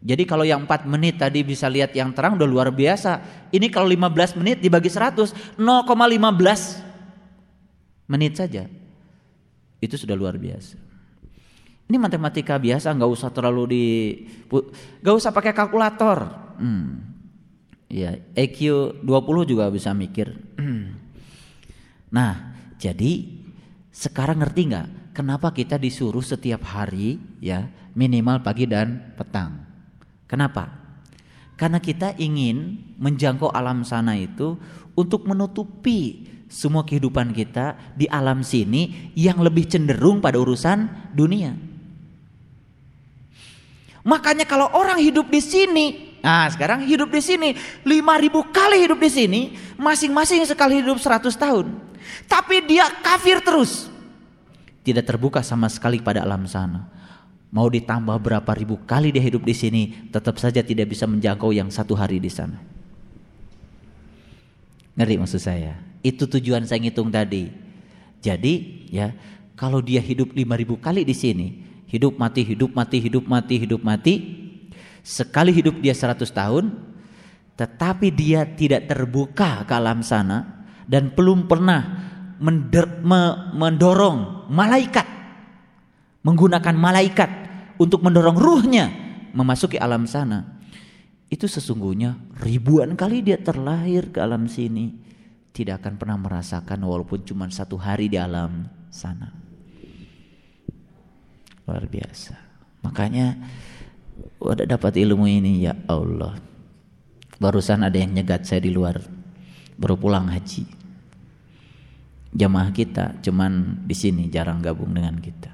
Jadi 0.00 0.24
kalau 0.24 0.48
yang 0.48 0.64
4 0.64 0.88
menit 0.88 1.20
tadi 1.20 1.44
bisa 1.44 1.68
lihat 1.68 1.92
yang 1.92 2.16
terang 2.16 2.40
udah 2.40 2.48
luar 2.48 2.72
biasa. 2.72 3.20
Ini 3.52 3.68
kalau 3.68 3.90
15 3.90 4.40
menit 4.40 4.64
dibagi 4.64 4.88
100, 4.88 5.60
0,15 5.60 8.08
menit 8.08 8.32
saja. 8.38 8.64
Itu 9.76 10.00
sudah 10.00 10.16
luar 10.16 10.40
biasa. 10.40 10.80
Ini 11.90 11.98
matematika 11.98 12.54
biasa, 12.54 12.94
nggak 12.94 13.12
usah 13.12 13.34
terlalu 13.34 13.62
di, 13.66 13.84
nggak 15.02 15.16
usah 15.20 15.34
pakai 15.34 15.52
kalkulator. 15.52 16.18
Hmm. 16.56 17.02
Ya, 17.90 18.14
EQ 18.38 19.02
20 19.02 19.50
juga 19.50 19.66
bisa 19.68 19.90
mikir. 19.90 20.30
Nah, 22.14 22.54
jadi 22.78 23.39
sekarang 24.00 24.40
ngerti 24.40 24.72
nggak 24.72 25.12
kenapa 25.12 25.52
kita 25.52 25.76
disuruh 25.76 26.24
setiap 26.24 26.64
hari 26.64 27.20
ya 27.36 27.68
minimal 27.92 28.40
pagi 28.40 28.64
dan 28.64 29.12
petang? 29.12 29.60
Kenapa? 30.24 30.72
Karena 31.60 31.76
kita 31.76 32.16
ingin 32.16 32.80
menjangkau 32.96 33.52
alam 33.52 33.84
sana 33.84 34.16
itu 34.16 34.56
untuk 34.96 35.28
menutupi 35.28 36.24
semua 36.48 36.80
kehidupan 36.88 37.36
kita 37.36 37.76
di 37.92 38.08
alam 38.08 38.40
sini 38.40 39.12
yang 39.12 39.44
lebih 39.44 39.68
cenderung 39.68 40.24
pada 40.24 40.40
urusan 40.40 41.12
dunia. 41.12 41.52
Makanya 44.00 44.48
kalau 44.48 44.72
orang 44.72 44.96
hidup 44.96 45.28
di 45.28 45.44
sini, 45.44 46.16
nah 46.24 46.48
sekarang 46.48 46.88
hidup 46.88 47.12
di 47.12 47.20
sini 47.20 47.52
5000 47.84 48.48
kali 48.48 48.76
hidup 48.80 48.96
di 48.96 49.10
sini, 49.12 49.40
masing-masing 49.76 50.48
sekali 50.48 50.80
hidup 50.80 50.96
100 50.96 51.28
tahun. 51.36 51.68
Tapi 52.24 52.64
dia 52.64 52.88
kafir 53.04 53.44
terus. 53.44 53.89
Tidak 54.80 55.04
terbuka 55.04 55.44
sama 55.44 55.68
sekali 55.68 56.00
pada 56.00 56.24
alam 56.24 56.48
sana. 56.48 56.88
Mau 57.50 57.66
ditambah 57.66 58.16
berapa 58.22 58.52
ribu 58.54 58.78
kali 58.86 59.10
dia 59.10 59.20
hidup 59.20 59.42
di 59.42 59.52
sini, 59.52 59.82
tetap 60.14 60.38
saja 60.38 60.62
tidak 60.62 60.94
bisa 60.94 61.04
menjangkau 61.04 61.50
yang 61.50 61.66
satu 61.66 61.98
hari 61.98 62.22
di 62.22 62.30
sana. 62.30 62.62
Ngerti 64.94 65.14
maksud 65.18 65.42
saya? 65.42 65.74
Itu 66.00 66.30
tujuan 66.30 66.62
saya 66.64 66.78
ngitung 66.78 67.10
tadi. 67.10 67.50
Jadi 68.22 68.86
ya 68.92 69.10
kalau 69.58 69.82
dia 69.84 70.00
hidup 70.00 70.32
lima 70.32 70.54
ribu 70.56 70.78
kali 70.78 71.04
di 71.04 71.12
sini, 71.12 71.60
hidup 71.90 72.16
mati, 72.16 72.46
hidup 72.46 72.72
mati, 72.72 72.96
hidup 73.02 73.24
mati, 73.26 73.54
hidup 73.58 73.82
mati, 73.82 74.14
sekali 75.02 75.50
hidup 75.50 75.76
dia 75.82 75.92
seratus 75.92 76.30
tahun, 76.30 76.70
tetapi 77.58 78.08
dia 78.14 78.46
tidak 78.46 78.88
terbuka 78.88 79.66
ke 79.68 79.72
alam 79.74 80.00
sana 80.00 80.64
dan 80.88 81.12
belum 81.12 81.44
pernah 81.50 82.09
mendorong 82.40 84.18
malaikat 84.48 85.20
menggunakan 86.20 86.76
malaikat 86.76 87.30
untuk 87.80 88.04
mendorong 88.04 88.36
ruhnya 88.36 88.92
memasuki 89.32 89.80
alam 89.80 90.04
sana. 90.04 90.60
Itu 91.30 91.46
sesungguhnya 91.46 92.18
ribuan 92.42 92.98
kali 92.98 93.22
dia 93.22 93.38
terlahir 93.38 94.10
ke 94.10 94.18
alam 94.18 94.50
sini 94.50 94.90
tidak 95.54 95.82
akan 95.84 95.94
pernah 95.96 96.18
merasakan 96.18 96.82
walaupun 96.82 97.22
cuma 97.22 97.46
satu 97.48 97.78
hari 97.78 98.10
di 98.10 98.18
alam 98.18 98.66
sana. 98.90 99.30
Luar 101.64 101.86
biasa. 101.86 102.34
Makanya 102.82 103.38
udah 104.42 104.66
dapat 104.66 104.98
ilmu 104.98 105.30
ini 105.30 105.70
ya 105.70 105.74
Allah. 105.86 106.34
Barusan 107.40 107.86
ada 107.86 107.94
yang 107.94 108.10
nyegat 108.12 108.44
saya 108.44 108.60
di 108.60 108.74
luar 108.74 108.98
baru 109.78 109.96
pulang 109.96 110.28
haji. 110.28 110.79
Jamaah 112.30 112.70
kita 112.70 113.18
cuman 113.26 113.82
di 113.90 113.94
sini 113.94 114.30
jarang 114.30 114.62
gabung 114.62 114.94
dengan 114.94 115.18
kita. 115.18 115.50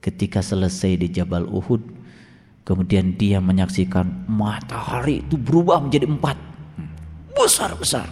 Ketika 0.00 0.40
selesai 0.40 0.96
di 0.96 1.08
Jabal 1.12 1.44
Uhud 1.44 1.84
kemudian 2.64 3.12
dia 3.20 3.44
menyaksikan 3.44 4.24
matahari 4.24 5.20
itu 5.20 5.36
berubah 5.36 5.84
menjadi 5.84 6.08
empat. 6.08 6.36
Besar-besar 7.36 8.08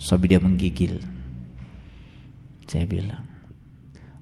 sampai 0.00 0.28
dia 0.32 0.40
menggigil. 0.40 1.04
Saya 2.64 2.88
bilang 2.88 3.28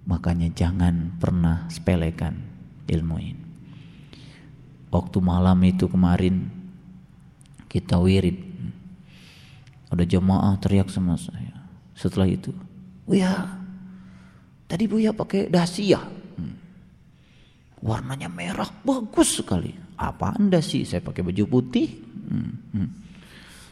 makanya 0.03 0.51
jangan 0.51 1.15
pernah 1.23 1.71
sepelekan 1.71 2.43
ilmu 2.91 3.17
ini. 3.23 3.47
Waktu 4.91 5.19
malam 5.23 5.63
itu 5.63 5.87
kemarin 5.87 6.51
kita 7.71 8.03
wirid. 8.03 8.43
Ada 9.95 10.03
jemaah 10.03 10.59
teriak 10.59 10.91
sama 10.91 11.15
saya 11.15 11.66
setelah 11.97 12.29
itu 12.29 12.53
Buya 13.09 13.33
tadi 14.69 14.85
Buya 14.85 15.17
pakai 15.17 15.49
dasi 15.49 15.97
ya 15.97 16.05
warnanya 17.81 18.29
merah 18.29 18.69
bagus 18.85 19.41
sekali 19.41 19.87
Apaan 19.97 20.53
dasi? 20.53 20.85
Saya 20.85 21.01
pakai 21.01 21.25
baju 21.25 21.45
putih. 21.49 21.89
Hmm, 22.29 22.53
hmm. 22.77 22.89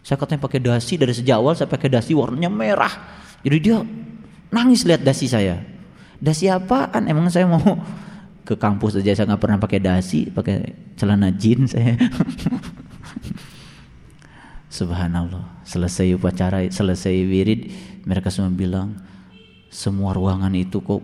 Saya 0.01 0.17
katanya 0.17 0.41
pakai 0.41 0.61
dasi 0.61 0.97
dari 0.97 1.13
sejak 1.13 1.37
awal 1.37 1.53
saya 1.57 1.69
pakai 1.69 1.93
dasi 1.93 2.17
warnanya 2.17 2.49
merah. 2.49 2.93
Jadi 3.45 3.57
dia 3.61 3.85
nangis 4.49 4.89
lihat 4.89 5.05
dasi 5.05 5.29
saya. 5.29 5.61
Dasi 6.17 6.49
apaan? 6.49 7.05
Emang 7.09 7.29
saya 7.29 7.45
mau 7.45 7.61
ke 8.49 8.57
kampus 8.57 9.01
aja 9.01 9.13
saya 9.13 9.37
nggak 9.37 9.43
pernah 9.45 9.61
pakai 9.61 9.81
dasi, 9.85 10.33
pakai 10.33 10.73
celana 10.97 11.29
jeans 11.29 11.77
saya. 11.77 11.93
Subhanallah. 14.81 15.61
Selesai 15.69 16.17
upacara, 16.17 16.65
selesai 16.73 17.15
wirid, 17.29 17.69
mereka 18.05 18.29
semua 18.29 18.53
bilang 18.53 18.97
semua 19.73 20.15
ruangan 20.15 20.53
itu 20.55 20.79
kok 20.79 21.03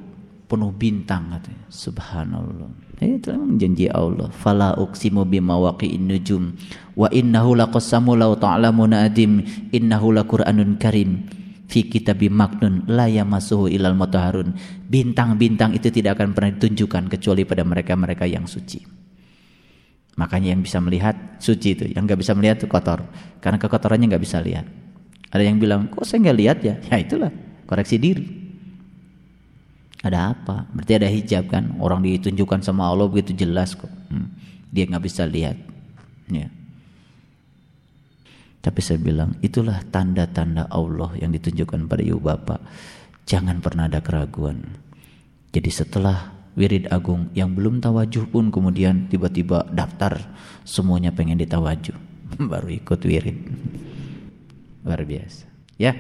penuh 0.51 0.75
bintang 0.75 1.31
katanya. 1.31 1.67
Subhanallah. 1.71 2.71
Eh, 2.99 3.17
itu 3.17 3.31
memang 3.31 3.55
janji 3.55 3.87
Allah. 3.87 4.29
Fala 4.35 4.75
uqsimu 4.75 5.23
bimawaqi'in 5.23 6.11
nujum 6.11 6.59
wa 6.99 7.07
innahu 7.09 7.55
laqassamu 7.55 8.19
law 8.19 8.35
ta'lamuna 8.35 9.07
adim 9.07 9.47
innahu 9.71 10.11
laqur'anun 10.11 10.77
karim 10.77 11.25
fi 11.71 11.87
kitabi 11.87 12.27
maknun 12.27 12.83
la 12.91 13.07
yamassuhu 13.07 13.71
ilal 13.71 13.95
mutahharun. 13.95 14.59
Bintang-bintang 14.91 15.71
itu 15.79 15.89
tidak 15.95 16.19
akan 16.19 16.35
pernah 16.35 16.51
ditunjukkan 16.59 17.07
kecuali 17.07 17.47
pada 17.47 17.63
mereka-mereka 17.63 18.27
yang 18.27 18.51
suci. 18.51 18.83
Makanya 20.19 20.53
yang 20.53 20.61
bisa 20.61 20.83
melihat 20.83 21.39
suci 21.39 21.79
itu, 21.79 21.85
yang 21.95 22.05
nggak 22.05 22.21
bisa 22.21 22.35
melihat 22.35 22.61
itu 22.61 22.67
kotor. 22.67 23.07
Karena 23.39 23.57
kekotorannya 23.57 24.11
nggak 24.11 24.25
bisa 24.27 24.43
lihat. 24.43 24.90
Ada 25.31 25.43
yang 25.47 25.63
bilang, 25.63 25.87
kok 25.87 26.03
saya 26.03 26.27
nggak 26.27 26.39
lihat 26.39 26.59
ya? 26.67 26.75
Ya 26.91 26.97
itulah 26.99 27.31
koreksi 27.71 27.97
diri. 28.03 28.27
Ada 30.03 30.35
apa? 30.35 30.67
Berarti 30.75 30.93
ada 30.97 31.09
hijab 31.09 31.47
kan? 31.47 31.79
Orang 31.79 32.03
ditunjukkan 32.03 32.67
sama 32.67 32.91
Allah 32.91 33.07
begitu 33.07 33.37
jelas 33.37 33.79
kok. 33.79 33.91
Hmm. 34.11 34.33
Dia 34.75 34.91
nggak 34.91 35.05
bisa 35.07 35.23
lihat. 35.29 35.55
Ya. 36.33 36.49
Tapi 38.61 38.81
saya 38.83 38.99
bilang 39.01 39.39
itulah 39.41 39.81
tanda-tanda 39.89 40.67
Allah 40.69 41.15
yang 41.21 41.31
ditunjukkan 41.31 41.87
pada 41.87 42.03
ibu 42.03 42.19
bapak. 42.19 42.61
Jangan 43.29 43.63
pernah 43.63 43.87
ada 43.87 44.03
keraguan. 44.03 44.67
Jadi 45.55 45.71
setelah 45.71 46.41
wirid 46.59 46.91
agung 46.91 47.31
yang 47.37 47.55
belum 47.55 47.79
tawajuh 47.79 48.27
pun 48.27 48.51
kemudian 48.51 49.07
tiba-tiba 49.07 49.69
daftar 49.71 50.19
semuanya 50.67 51.15
pengen 51.15 51.39
ditawajuh 51.39 51.95
baru 52.51 52.69
ikut 52.75 53.01
wirid 53.07 53.39
luar 54.85 55.03
biasa. 55.05 55.47
Ya 55.81 55.97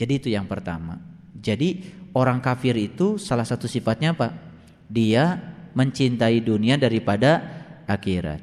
jadi 0.00 0.16
itu 0.16 0.28
yang 0.32 0.48
pertama. 0.48 0.96
Jadi 1.36 1.84
orang 2.16 2.40
kafir 2.40 2.72
itu 2.76 3.20
salah 3.20 3.44
satu 3.44 3.68
sifatnya 3.68 4.16
apa? 4.16 4.32
Dia 4.88 5.36
mencintai 5.76 6.40
dunia 6.40 6.80
daripada 6.80 7.44
akhirat. 7.84 8.40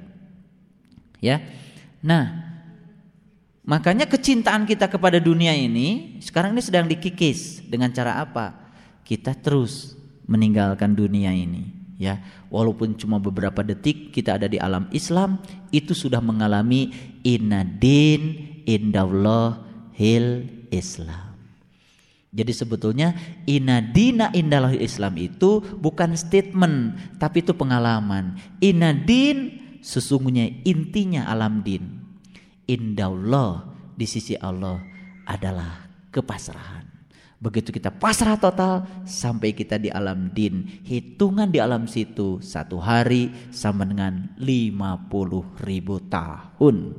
Ya 1.17 1.41
nah 1.97 2.45
makanya 3.65 4.05
kecintaan 4.05 4.69
kita 4.69 4.85
kepada 4.85 5.17
dunia 5.17 5.51
ini 5.57 6.21
sekarang 6.21 6.53
ini 6.53 6.61
sedang 6.61 6.85
dikikis 6.85 7.65
dengan 7.65 7.89
cara 7.89 8.21
apa? 8.21 8.53
Kita 9.01 9.33
terus 9.33 9.97
meninggalkan 10.29 10.93
dunia 10.93 11.33
ini. 11.33 11.73
Ya 11.97 12.21
walaupun 12.53 12.93
cuma 12.93 13.17
beberapa 13.17 13.65
detik 13.65 14.13
kita 14.13 14.37
ada 14.37 14.45
di 14.45 14.61
alam 14.61 14.85
Islam 14.93 15.41
itu 15.73 15.97
sudah 15.97 16.21
mengalami 16.21 16.93
inadin 17.25 18.53
indallah 18.69 19.66
hil 19.97 20.45
Islam 20.69 21.33
jadi 22.29 22.53
sebetulnya 22.53 23.17
inadina 23.49 24.29
indallah 24.31 24.77
Islam 24.77 25.17
itu 25.17 25.65
bukan 25.81 26.13
statement 26.13 26.95
tapi 27.17 27.41
itu 27.41 27.57
pengalaman 27.57 28.37
inadin 28.61 29.57
sesungguhnya 29.81 30.61
intinya 30.61 31.25
alam 31.25 31.65
din 31.65 32.05
indallah 32.69 33.65
di 33.97 34.05
sisi 34.05 34.37
Allah 34.37 34.77
adalah 35.25 35.89
kepasrahan 36.13 36.97
Begitu 37.37 37.69
kita 37.69 37.93
pasrah 37.93 38.33
total 38.41 38.89
sampai 39.05 39.53
kita 39.53 39.77
di 39.77 39.93
alam 39.93 40.33
din. 40.33 40.81
Hitungan 40.81 41.53
di 41.53 41.61
alam 41.61 41.85
situ 41.85 42.41
satu 42.41 42.81
hari 42.81 43.29
sama 43.53 43.85
dengan 43.85 44.33
50 44.41 45.61
ribu 45.61 46.01
tahun 46.09 46.97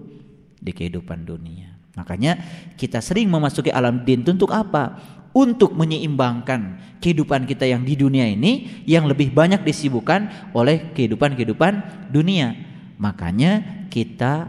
di 0.62 0.70
kehidupan 0.70 1.26
dunia. 1.26 1.67
Makanya 1.98 2.38
kita 2.78 3.02
sering 3.02 3.26
memasuki 3.26 3.74
alam 3.74 4.06
din 4.06 4.22
untuk 4.22 4.54
apa? 4.54 4.94
Untuk 5.34 5.74
menyeimbangkan 5.74 6.78
kehidupan 7.02 7.44
kita 7.44 7.66
yang 7.66 7.82
di 7.82 7.98
dunia 7.98 8.26
ini 8.30 8.82
yang 8.86 9.10
lebih 9.10 9.34
banyak 9.34 9.66
disibukkan 9.66 10.54
oleh 10.54 10.94
kehidupan-kehidupan 10.94 12.06
dunia. 12.14 12.54
Makanya 13.02 13.86
kita 13.90 14.46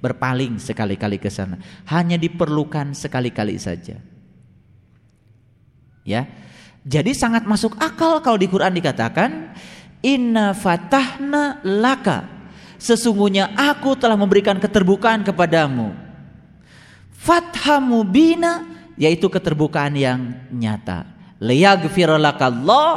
berpaling 0.00 0.56
sekali-kali 0.62 1.20
ke 1.20 1.28
sana. 1.28 1.60
Hanya 1.90 2.16
diperlukan 2.16 2.96
sekali-kali 2.96 3.58
saja. 3.58 3.98
Ya. 6.06 6.26
Jadi 6.80 7.12
sangat 7.12 7.44
masuk 7.44 7.76
akal 7.76 8.24
kalau 8.24 8.40
di 8.40 8.48
Quran 8.48 8.72
dikatakan 8.72 9.52
inna 10.00 10.56
fatahna 10.56 11.60
laka 11.60 12.24
sesungguhnya 12.80 13.52
aku 13.52 13.92
telah 14.00 14.16
memberikan 14.16 14.56
keterbukaan 14.56 15.20
kepadamu. 15.20 16.09
Fathamu 17.20 18.00
bina 18.08 18.64
yaitu 18.96 19.28
keterbukaan 19.28 19.92
yang 19.92 20.48
nyata. 20.48 21.04
Lakallah 21.36 22.88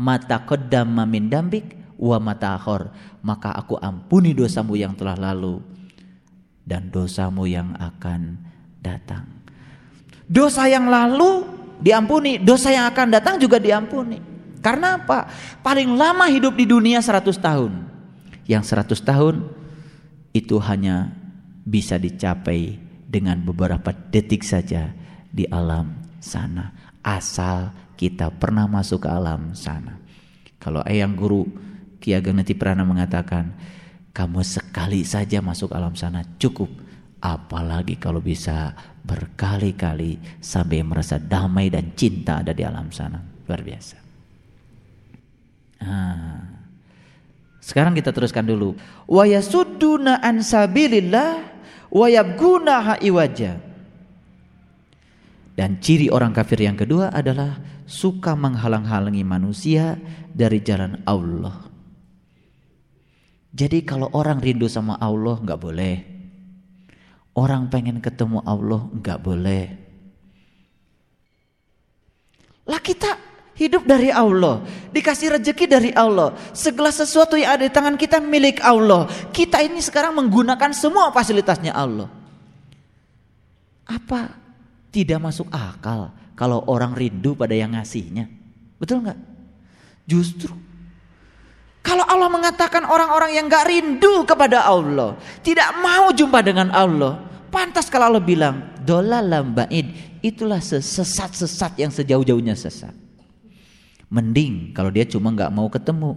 mata 0.00 0.40
qaddama 0.40 1.04
min 1.04 1.28
dambik 1.28 1.76
wa 2.00 2.16
mata 2.16 2.56
akhor. 2.56 2.88
Maka 3.20 3.52
aku 3.52 3.76
ampuni 3.76 4.32
dosamu 4.32 4.72
yang 4.72 4.96
telah 4.96 5.20
lalu 5.20 5.60
dan 6.64 6.88
dosamu 6.88 7.44
yang 7.44 7.76
akan 7.76 8.40
datang. 8.80 9.28
Dosa 10.24 10.64
yang 10.64 10.88
lalu 10.88 11.44
diampuni, 11.76 12.40
dosa 12.40 12.72
yang 12.72 12.88
akan 12.88 13.12
datang 13.12 13.36
juga 13.36 13.60
diampuni. 13.60 14.16
Karena 14.64 14.96
apa? 14.96 15.28
Paling 15.60 15.92
lama 15.92 16.24
hidup 16.24 16.56
di 16.56 16.64
dunia 16.64 17.04
100 17.04 17.36
tahun. 17.36 17.84
Yang 18.48 18.64
100 18.96 19.04
tahun 19.04 19.44
itu 20.32 20.56
hanya 20.56 21.12
bisa 21.68 22.00
dicapai 22.00 22.87
dengan 23.08 23.40
beberapa 23.40 23.96
detik 24.12 24.44
saja 24.44 24.92
di 25.32 25.48
alam 25.48 25.96
sana. 26.20 26.92
Asal 27.00 27.72
kita 27.96 28.28
pernah 28.28 28.68
masuk 28.68 29.08
ke 29.08 29.08
alam 29.08 29.56
sana. 29.56 29.96
Kalau 30.60 30.84
ayang 30.84 31.16
guru 31.16 31.48
Ki 31.98 32.12
Ageng 32.12 32.36
Neti 32.36 32.52
Prana 32.52 32.84
mengatakan, 32.84 33.56
kamu 34.12 34.44
sekali 34.44 35.02
saja 35.08 35.40
masuk 35.40 35.72
alam 35.72 35.96
sana 35.96 36.20
cukup. 36.36 36.68
Apalagi 37.18 37.98
kalau 37.98 38.22
bisa 38.22 38.76
berkali-kali 39.02 40.38
sampai 40.38 40.84
merasa 40.86 41.18
damai 41.18 41.72
dan 41.72 41.96
cinta 41.96 42.44
ada 42.44 42.54
di 42.54 42.62
alam 42.62 42.92
sana. 42.94 43.18
Luar 43.18 43.64
biasa. 43.64 43.96
Nah, 45.82 46.42
sekarang 47.58 47.96
kita 47.98 48.14
teruskan 48.14 48.46
dulu. 48.46 48.78
Wa 49.08 49.24
yasudduna 49.26 50.22
an 50.22 50.44
sabilillah 50.44 51.47
wa 51.92 52.06
yabgunaha 52.08 53.00
iwaja. 53.04 53.60
Dan 55.58 55.82
ciri 55.82 56.06
orang 56.06 56.30
kafir 56.30 56.62
yang 56.62 56.78
kedua 56.78 57.10
adalah 57.10 57.58
suka 57.82 58.38
menghalang-halangi 58.38 59.26
manusia 59.26 59.98
dari 60.30 60.62
jalan 60.62 61.02
Allah. 61.02 61.66
Jadi 63.50 63.82
kalau 63.82 64.06
orang 64.14 64.38
rindu 64.38 64.70
sama 64.70 64.94
Allah 65.02 65.34
nggak 65.42 65.58
boleh 65.58 66.18
Orang 67.38 67.70
pengen 67.70 68.02
ketemu 68.02 68.42
Allah 68.42 68.90
nggak 68.90 69.18
boleh. 69.22 69.64
Lah 72.66 72.82
kita 72.82 73.14
hidup 73.58 73.82
dari 73.82 74.14
Allah, 74.14 74.62
dikasih 74.94 75.34
rezeki 75.36 75.66
dari 75.66 75.90
Allah. 75.92 76.32
Segala 76.54 76.94
sesuatu 76.94 77.34
yang 77.34 77.58
ada 77.58 77.66
di 77.66 77.72
tangan 77.74 77.98
kita 77.98 78.22
milik 78.22 78.62
Allah. 78.62 79.10
Kita 79.34 79.58
ini 79.58 79.82
sekarang 79.82 80.14
menggunakan 80.14 80.70
semua 80.70 81.10
fasilitasnya 81.10 81.74
Allah. 81.74 82.06
Apa 83.84 84.38
tidak 84.94 85.18
masuk 85.18 85.50
akal 85.50 86.14
kalau 86.38 86.62
orang 86.70 86.94
rindu 86.94 87.34
pada 87.34 87.52
yang 87.52 87.74
ngasihnya? 87.74 88.30
Betul 88.78 89.02
nggak? 89.02 89.18
Justru 90.06 90.54
kalau 91.82 92.04
Allah 92.06 92.28
mengatakan 92.30 92.84
orang-orang 92.84 93.32
yang 93.32 93.48
gak 93.48 93.64
rindu 93.64 94.20
kepada 94.28 94.60
Allah, 94.68 95.16
tidak 95.40 95.72
mau 95.80 96.12
jumpa 96.12 96.44
dengan 96.44 96.68
Allah, 96.68 97.28
Pantas 97.48 97.88
kalau 97.88 98.12
Allah 98.12 98.20
bilang, 98.20 98.60
dolalam 98.84 99.56
ba'id, 99.56 99.88
itulah 100.20 100.60
sesat-sesat 100.60 101.80
yang 101.80 101.88
sejauh-jauhnya 101.88 102.52
sesat. 102.52 103.07
Mending 104.08 104.72
kalau 104.72 104.88
dia 104.88 105.04
cuma 105.04 105.28
nggak 105.32 105.52
mau 105.52 105.68
ketemu, 105.68 106.16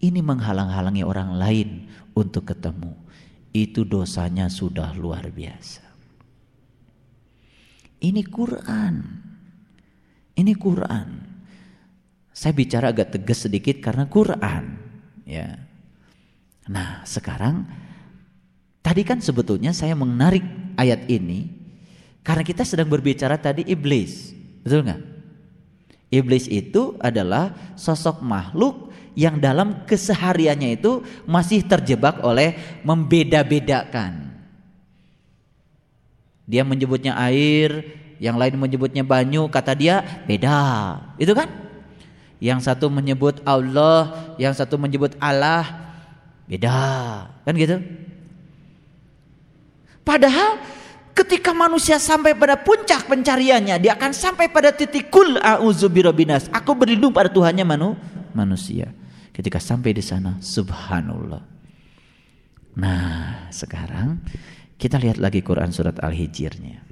ini 0.00 0.20
menghalang-halangi 0.24 1.04
orang 1.04 1.36
lain 1.36 1.68
untuk 2.16 2.48
ketemu. 2.48 2.96
Itu 3.52 3.84
dosanya 3.84 4.48
sudah 4.48 4.96
luar 4.96 5.28
biasa. 5.28 5.84
Ini 7.98 8.22
Quran. 8.30 8.94
Ini 10.38 10.52
Quran. 10.54 11.08
Saya 12.30 12.54
bicara 12.54 12.94
agak 12.94 13.18
tegas 13.18 13.42
sedikit 13.50 13.82
karena 13.82 14.06
Quran, 14.06 14.78
ya. 15.26 15.58
Nah, 16.70 17.02
sekarang 17.02 17.66
tadi 18.78 19.02
kan 19.02 19.18
sebetulnya 19.18 19.74
saya 19.74 19.98
menarik 19.98 20.46
ayat 20.78 21.10
ini 21.10 21.50
karena 22.22 22.46
kita 22.46 22.62
sedang 22.62 22.86
berbicara 22.86 23.34
tadi 23.34 23.66
iblis. 23.66 24.30
Betul 24.62 24.86
nggak? 24.86 25.17
Iblis 26.08 26.48
itu 26.48 26.96
adalah 26.98 27.52
sosok 27.76 28.24
makhluk 28.24 28.88
yang 29.12 29.36
dalam 29.36 29.84
kesehariannya 29.84 30.78
itu 30.80 31.04
masih 31.28 31.66
terjebak 31.66 32.22
oleh 32.24 32.56
membeda-bedakan. 32.86 34.32
Dia 36.48 36.64
menyebutnya 36.64 37.12
air, 37.18 37.84
yang 38.16 38.40
lain 38.40 38.56
menyebutnya 38.56 39.04
banyu, 39.04 39.50
kata 39.52 39.76
dia 39.76 40.00
beda. 40.24 40.96
Itu 41.20 41.36
kan? 41.36 41.50
Yang 42.40 42.70
satu 42.70 42.88
menyebut 42.88 43.42
Allah, 43.44 44.32
yang 44.40 44.54
satu 44.56 44.80
menyebut 44.80 45.12
Allah, 45.20 45.88
Beda, 46.48 47.28
kan 47.44 47.52
gitu? 47.52 47.76
Padahal 50.00 50.56
ketika 51.18 51.50
manusia 51.50 51.98
sampai 51.98 52.38
pada 52.38 52.54
puncak 52.54 53.10
pencariannya, 53.10 53.82
dia 53.82 53.98
akan 53.98 54.14
sampai 54.14 54.46
pada 54.46 54.70
titik 54.70 55.10
kul 55.10 55.34
auzubirobinas. 55.42 56.46
Aku 56.54 56.78
berlindung 56.78 57.10
pada 57.10 57.26
Tuhannya 57.26 57.66
manu, 57.66 57.98
manusia. 58.30 58.94
Ketika 59.34 59.58
sampai 59.58 59.90
di 59.90 60.02
sana, 60.02 60.38
subhanallah. 60.38 61.42
Nah, 62.78 63.50
sekarang 63.50 64.22
kita 64.78 65.02
lihat 65.02 65.18
lagi 65.18 65.42
Quran 65.42 65.74
surat 65.74 65.98
Al-Hijrnya. 65.98 66.86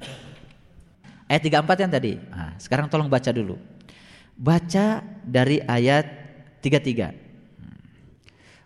Ayat 1.31 1.43
34 1.47 1.83
yang 1.87 1.93
tadi. 1.95 2.12
Nah, 2.18 2.59
sekarang 2.59 2.91
tolong 2.91 3.07
baca 3.07 3.31
dulu. 3.31 3.55
Baca 4.35 5.07
dari 5.22 5.62
ayat 5.62 6.07
33. 6.62 7.14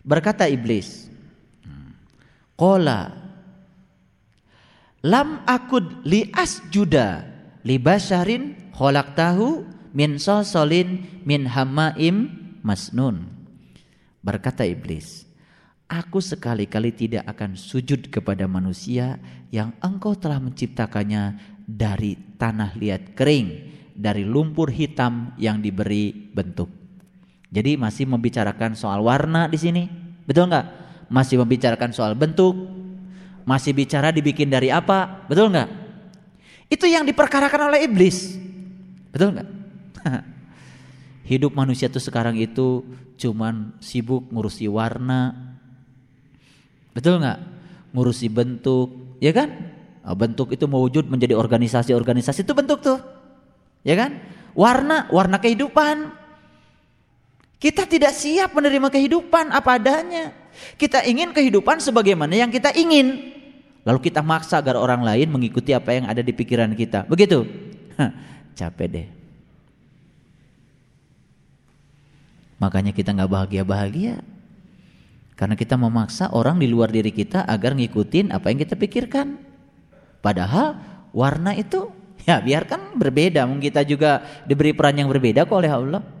Berkata 0.01 0.49
iblis, 0.49 1.09
Qala 2.57 3.20
lam 5.01 5.41
akud 5.49 6.05
li 6.05 6.29
asjuda 6.33 7.25
li 7.65 7.77
basharin 7.77 8.73
tahu 9.13 9.65
min 9.93 10.17
sosolin 10.17 11.21
min 11.25 11.45
hamaim 11.45 12.31
masnun. 12.65 13.29
Berkata 14.21 14.65
iblis, 14.65 15.25
Aku 15.91 16.23
sekali-kali 16.23 16.95
tidak 16.95 17.27
akan 17.27 17.59
sujud 17.59 18.07
kepada 18.07 18.47
manusia 18.47 19.19
yang 19.51 19.75
engkau 19.83 20.15
telah 20.15 20.39
menciptakannya 20.39 21.35
dari 21.67 22.15
tanah 22.39 22.79
liat 22.79 23.11
kering, 23.11 23.47
dari 23.91 24.23
lumpur 24.23 24.71
hitam 24.71 25.35
yang 25.35 25.59
diberi 25.59 26.15
bentuk. 26.31 26.71
Jadi 27.51 27.75
masih 27.75 28.07
membicarakan 28.07 28.71
soal 28.71 29.03
warna 29.03 29.51
di 29.51 29.59
sini, 29.59 29.83
betul 30.23 30.47
nggak? 30.47 30.65
Masih 31.11 31.43
membicarakan 31.43 31.91
soal 31.91 32.15
bentuk, 32.15 32.55
masih 33.43 33.71
bicara 33.75 34.13
dibikin 34.13 34.49
dari 34.49 34.69
apa, 34.69 35.25
betul 35.25 35.49
nggak? 35.49 35.69
Itu 36.71 36.87
yang 36.87 37.03
diperkarakan 37.03 37.73
oleh 37.73 37.83
iblis, 37.87 38.37
betul 39.11 39.35
nggak? 39.35 39.49
Hidup 41.31 41.51
manusia 41.55 41.87
itu 41.91 41.99
sekarang 41.99 42.39
itu 42.39 42.85
cuman 43.19 43.75
sibuk 43.83 44.27
ngurusi 44.31 44.65
warna, 44.71 45.35
betul 46.95 47.19
nggak? 47.19 47.39
Ngurusi 47.91 48.27
bentuk, 48.31 49.19
ya 49.19 49.35
kan? 49.35 49.49
Ah, 50.01 50.17
bentuk 50.17 50.49
itu 50.49 50.65
mewujud 50.65 51.05
menjadi 51.05 51.37
organisasi-organisasi 51.37 52.41
itu 52.41 52.53
bentuk 52.57 52.81
tuh, 52.81 52.97
ya 53.85 53.93
kan? 53.93 54.17
Warna, 54.57 55.07
warna 55.13 55.37
kehidupan, 55.37 56.20
kita 57.61 57.85
tidak 57.85 58.17
siap 58.17 58.57
menerima 58.57 58.89
kehidupan 58.89 59.53
apa 59.53 59.77
adanya. 59.77 60.33
Kita 60.81 61.05
ingin 61.05 61.29
kehidupan 61.29 61.77
sebagaimana 61.77 62.33
yang 62.33 62.49
kita 62.49 62.73
ingin. 62.73 63.37
Lalu 63.85 64.09
kita 64.09 64.25
maksa 64.25 64.57
agar 64.57 64.81
orang 64.81 65.05
lain 65.05 65.29
mengikuti 65.29 65.69
apa 65.69 65.93
yang 65.93 66.09
ada 66.09 66.25
di 66.25 66.33
pikiran 66.33 66.73
kita. 66.73 67.05
Begitu? 67.05 67.45
capek 68.59 68.87
deh. 68.89 69.07
Makanya 72.57 72.93
kita 72.97 73.13
nggak 73.13 73.29
bahagia-bahagia. 73.29 74.21
Karena 75.37 75.57
kita 75.57 75.73
memaksa 75.77 76.29
orang 76.33 76.61
di 76.61 76.69
luar 76.69 76.93
diri 76.93 77.09
kita 77.09 77.45
agar 77.45 77.73
ngikutin 77.73 78.29
apa 78.29 78.53
yang 78.53 78.61
kita 78.61 78.77
pikirkan. 78.77 79.37
Padahal 80.21 80.77
warna 81.13 81.57
itu 81.57 81.89
ya 82.25 82.37
biarkan 82.37 82.97
berbeda. 82.97 83.45
Mungkin 83.49 83.69
kita 83.69 83.81
juga 83.85 84.21
diberi 84.45 84.73
peran 84.73 84.97
yang 84.97 85.09
berbeda 85.09 85.45
kok 85.45 85.57
oleh 85.57 85.73
Allah. 85.73 86.20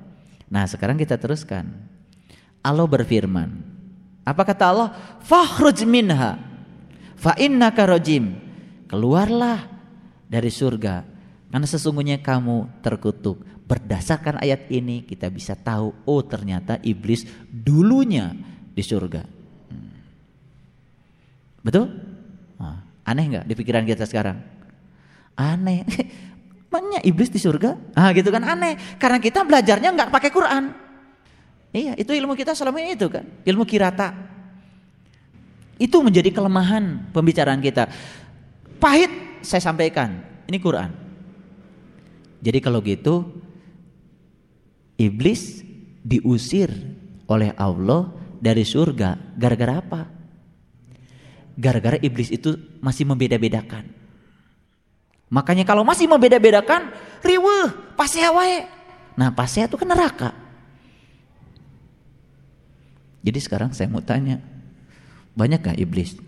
Nah 0.51 0.67
sekarang 0.67 0.99
kita 0.99 1.15
teruskan. 1.15 1.71
Allah 2.59 2.85
berfirman. 2.85 3.63
Apa 4.27 4.43
kata 4.43 4.63
Allah? 4.69 4.89
Fakhruj 5.23 5.87
minha 5.87 6.37
fa 7.15 7.33
innaka. 7.39 7.87
Keluarlah 8.91 9.71
dari 10.27 10.51
surga 10.51 11.07
karena 11.47 11.67
sesungguhnya 11.67 12.19
kamu 12.19 12.83
terkutuk. 12.83 13.39
Berdasarkan 13.63 14.43
ayat 14.43 14.67
ini 14.67 15.07
kita 15.07 15.31
bisa 15.31 15.55
tahu 15.55 15.95
oh 16.03 16.21
ternyata 16.27 16.75
iblis 16.83 17.23
dulunya 17.47 18.35
di 18.75 18.83
surga. 18.83 19.23
Hmm. 19.71 19.91
Betul? 21.63 21.87
Nah, 22.59 22.83
aneh 23.07 23.25
nggak 23.31 23.45
di 23.47 23.53
pikiran 23.55 23.87
kita 23.87 24.03
sekarang? 24.03 24.43
Aneh. 25.39 25.87
Mana 26.71 27.03
iblis 27.03 27.27
di 27.27 27.35
surga? 27.35 27.75
Ah 27.91 28.15
gitu 28.15 28.31
kan 28.31 28.47
aneh. 28.47 28.79
Karena 28.95 29.19
kita 29.19 29.43
belajarnya 29.43 29.91
nggak 29.91 30.09
pakai 30.09 30.31
Quran. 30.31 30.63
Iya, 31.71 31.95
itu 31.95 32.11
ilmu 32.11 32.35
kita 32.35 32.51
selama 32.51 32.83
ini 32.83 32.99
itu 32.99 33.07
kan, 33.07 33.23
ilmu 33.47 33.63
kirata. 33.63 34.11
Itu 35.79 36.03
menjadi 36.03 36.31
kelemahan 36.31 37.11
pembicaraan 37.15 37.63
kita. 37.63 37.87
Pahit 38.75 39.11
saya 39.39 39.63
sampaikan, 39.63 40.19
ini 40.51 40.59
Quran. 40.59 40.91
Jadi 42.43 42.59
kalau 42.59 42.83
gitu 42.83 43.23
iblis 44.99 45.63
diusir 46.03 46.71
oleh 47.31 47.55
Allah 47.55 48.11
dari 48.43 48.67
surga 48.67 49.37
gara-gara 49.39 49.79
apa? 49.79 50.01
Gara-gara 51.55 51.95
iblis 52.03 52.35
itu 52.35 52.57
masih 52.83 53.07
membeda-bedakan. 53.07 54.00
Makanya 55.31 55.63
kalau 55.63 55.87
masih 55.87 56.11
membeda-bedakan, 56.11 56.91
riweh, 57.23 57.95
pasea 57.95 58.35
wae. 58.35 58.67
Nah, 59.15 59.31
pasea 59.31 59.63
itu 59.63 59.79
kan 59.79 59.87
neraka. 59.87 60.35
Jadi 63.23 63.39
sekarang 63.39 63.71
saya 63.71 63.87
mau 63.87 64.03
tanya, 64.03 64.43
banyakkah 65.31 65.77
iblis? 65.79 66.19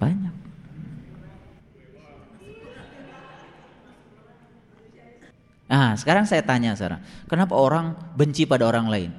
Banyak. 0.00 0.34
Nah, 5.68 5.92
sekarang 5.96 6.24
saya 6.24 6.40
tanya 6.40 6.72
sekarang, 6.72 7.04
kenapa 7.28 7.52
orang 7.56 7.96
benci 8.16 8.48
pada 8.48 8.64
orang 8.64 8.88
lain? 8.88 9.10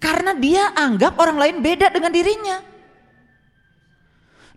Karena 0.00 0.32
dia 0.36 0.72
anggap 0.76 1.16
orang 1.20 1.36
lain 1.36 1.56
beda 1.60 1.92
dengan 1.92 2.12
dirinya. 2.12 2.64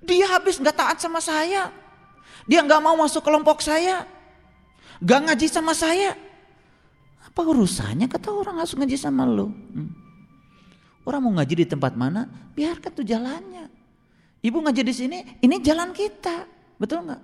Dia 0.04 0.32
habis 0.36 0.60
nggak 0.60 0.76
taat 0.80 0.98
sama 1.04 1.20
saya, 1.20 1.83
dia 2.48 2.60
nggak 2.64 2.82
mau 2.84 2.96
masuk 3.00 3.24
kelompok 3.24 3.64
saya. 3.64 4.08
Gak 5.04 5.20
ngaji 5.28 5.48
sama 5.52 5.76
saya. 5.76 6.16
Apa 7.28 7.44
urusannya 7.44 8.08
kata 8.08 8.32
orang 8.32 8.64
harus 8.64 8.72
ngaji 8.78 8.96
sama 8.96 9.28
lo? 9.28 9.52
Hmm. 9.52 9.92
Orang 11.04 11.28
mau 11.28 11.34
ngaji 11.36 11.64
di 11.64 11.68
tempat 11.68 11.98
mana? 12.00 12.30
Biarkan 12.56 12.92
tuh 12.94 13.04
jalannya. 13.04 13.68
Ibu 14.44 14.60
ngaji 14.64 14.82
di 14.84 14.94
sini, 14.96 15.20
ini 15.44 15.60
jalan 15.60 15.92
kita. 15.92 16.48
Betul 16.80 17.08
nggak? 17.08 17.22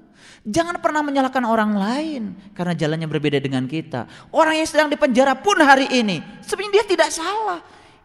Jangan 0.48 0.76
pernah 0.80 1.04
menyalahkan 1.04 1.44
orang 1.48 1.72
lain 1.76 2.24
karena 2.56 2.76
jalannya 2.76 3.08
berbeda 3.08 3.40
dengan 3.40 3.68
kita. 3.68 4.08
Orang 4.36 4.56
yang 4.56 4.68
sedang 4.68 4.88
dipenjara 4.92 5.36
pun 5.40 5.60
hari 5.60 5.88
ini, 5.92 6.20
sebenarnya 6.44 6.80
dia 6.80 6.86
tidak 6.96 7.10
salah. 7.12 7.60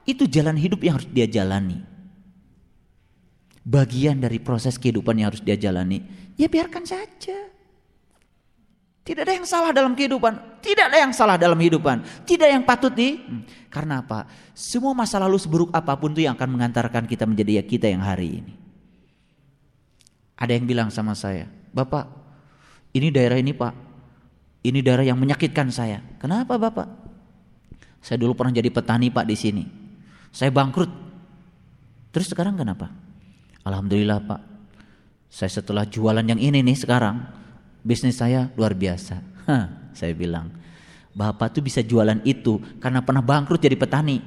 Itu 0.06 0.26
jalan 0.26 0.54
hidup 0.54 0.82
yang 0.82 0.98
harus 0.98 1.08
dia 1.10 1.26
jalani. 1.26 1.93
Bagian 3.64 4.20
dari 4.20 4.36
proses 4.36 4.76
kehidupan 4.76 5.16
yang 5.16 5.32
harus 5.32 5.40
dia 5.40 5.56
jalani 5.56 6.04
ya 6.38 6.50
biarkan 6.50 6.84
saja. 6.84 7.38
Tidak 9.04 9.20
ada 9.20 9.36
yang 9.36 9.44
salah 9.44 9.68
dalam 9.68 9.92
kehidupan, 9.92 10.64
tidak 10.64 10.88
ada 10.88 10.98
yang 11.04 11.12
salah 11.12 11.36
dalam 11.36 11.60
kehidupan, 11.60 12.24
tidak 12.24 12.48
yang 12.48 12.64
patut 12.64 12.88
di. 12.88 13.20
Hmm. 13.20 13.44
Karena 13.68 14.00
apa? 14.00 14.24
Semua 14.56 14.96
masa 14.96 15.20
lalu 15.20 15.36
seburuk 15.36 15.68
apa 15.76 15.92
pun 15.92 16.16
itu 16.16 16.24
yang 16.24 16.32
akan 16.32 16.48
mengantarkan 16.56 17.04
kita 17.04 17.28
menjadi 17.28 17.60
ya 17.60 17.64
kita 17.68 17.92
yang 17.92 18.00
hari 18.00 18.40
ini. 18.40 18.56
Ada 20.40 20.56
yang 20.56 20.64
bilang 20.64 20.88
sama 20.88 21.12
saya, 21.12 21.44
Bapak, 21.76 22.08
ini 22.96 23.12
daerah 23.12 23.36
ini 23.36 23.52
Pak, 23.52 23.76
ini 24.64 24.80
daerah 24.80 25.04
yang 25.04 25.20
menyakitkan 25.20 25.68
saya. 25.68 26.00
Kenapa 26.16 26.56
Bapak? 26.56 26.88
Saya 28.00 28.16
dulu 28.24 28.32
pernah 28.32 28.56
jadi 28.56 28.72
petani 28.72 29.12
Pak 29.12 29.28
di 29.28 29.36
sini. 29.36 29.64
Saya 30.32 30.48
bangkrut. 30.48 30.88
Terus 32.08 32.32
sekarang 32.32 32.56
kenapa? 32.56 33.03
Alhamdulillah 33.64 34.20
Pak, 34.20 34.40
saya 35.32 35.48
setelah 35.48 35.88
jualan 35.88 36.20
yang 36.20 36.36
ini 36.36 36.60
nih 36.60 36.76
sekarang, 36.76 37.24
bisnis 37.80 38.20
saya 38.20 38.52
luar 38.60 38.76
biasa. 38.76 39.24
Hah, 39.48 39.90
saya 39.96 40.12
bilang, 40.12 40.52
Bapak 41.16 41.56
tuh 41.56 41.64
bisa 41.64 41.80
jualan 41.80 42.20
itu 42.28 42.60
karena 42.76 43.00
pernah 43.00 43.24
bangkrut 43.24 43.58
jadi 43.64 43.72
petani. 43.72 44.20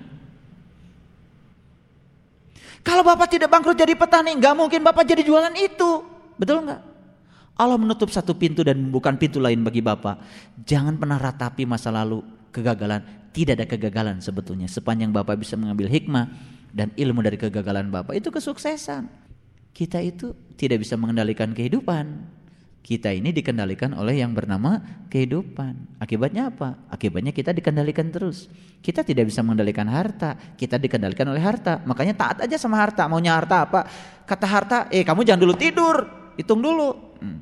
Kalau 2.82 3.06
Bapak 3.06 3.30
tidak 3.30 3.54
bangkrut 3.54 3.78
jadi 3.78 3.94
petani, 3.94 4.34
nggak 4.42 4.54
mungkin 4.58 4.82
Bapak 4.82 5.06
jadi 5.06 5.22
jualan 5.22 5.54
itu. 5.54 6.02
Betul 6.34 6.66
nggak? 6.66 6.82
Allah 7.58 7.78
menutup 7.78 8.10
satu 8.10 8.34
pintu 8.38 8.66
dan 8.66 8.90
bukan 8.90 9.18
pintu 9.22 9.38
lain 9.38 9.62
bagi 9.62 9.86
Bapak. 9.86 10.18
Jangan 10.66 10.98
pernah 10.98 11.22
ratapi 11.22 11.66
masa 11.70 11.94
lalu 11.94 12.26
kegagalan. 12.50 13.30
Tidak 13.34 13.54
ada 13.54 13.70
kegagalan 13.70 14.18
sebetulnya. 14.18 14.66
Sepanjang 14.66 15.14
Bapak 15.14 15.38
bisa 15.38 15.54
mengambil 15.54 15.90
hikmah 15.94 16.26
dan 16.74 16.90
ilmu 16.98 17.22
dari 17.22 17.38
kegagalan 17.38 17.90
Bapak, 17.90 18.18
itu 18.18 18.30
kesuksesan. 18.30 19.27
Kita 19.78 20.02
itu 20.02 20.34
tidak 20.58 20.82
bisa 20.82 20.98
mengendalikan 20.98 21.54
kehidupan. 21.54 22.34
Kita 22.82 23.14
ini 23.14 23.30
dikendalikan 23.30 23.94
oleh 23.94 24.26
yang 24.26 24.34
bernama 24.34 24.82
kehidupan. 25.06 26.02
Akibatnya 26.02 26.50
apa? 26.50 26.82
Akibatnya 26.90 27.30
kita 27.30 27.54
dikendalikan 27.54 28.10
terus. 28.10 28.50
Kita 28.82 29.06
tidak 29.06 29.30
bisa 29.30 29.46
mengendalikan 29.46 29.86
harta, 29.86 30.34
kita 30.58 30.82
dikendalikan 30.82 31.30
oleh 31.30 31.44
harta. 31.46 31.86
Makanya 31.86 32.18
taat 32.18 32.38
aja 32.42 32.58
sama 32.58 32.82
harta. 32.82 33.06
Maunya 33.06 33.38
harta 33.38 33.70
apa? 33.70 33.86
Kata 34.26 34.48
harta, 34.50 34.78
eh 34.90 35.06
kamu 35.06 35.22
jangan 35.22 35.46
dulu 35.46 35.54
tidur, 35.54 36.10
hitung 36.42 36.58
dulu. 36.58 36.90
Hmm. 37.22 37.38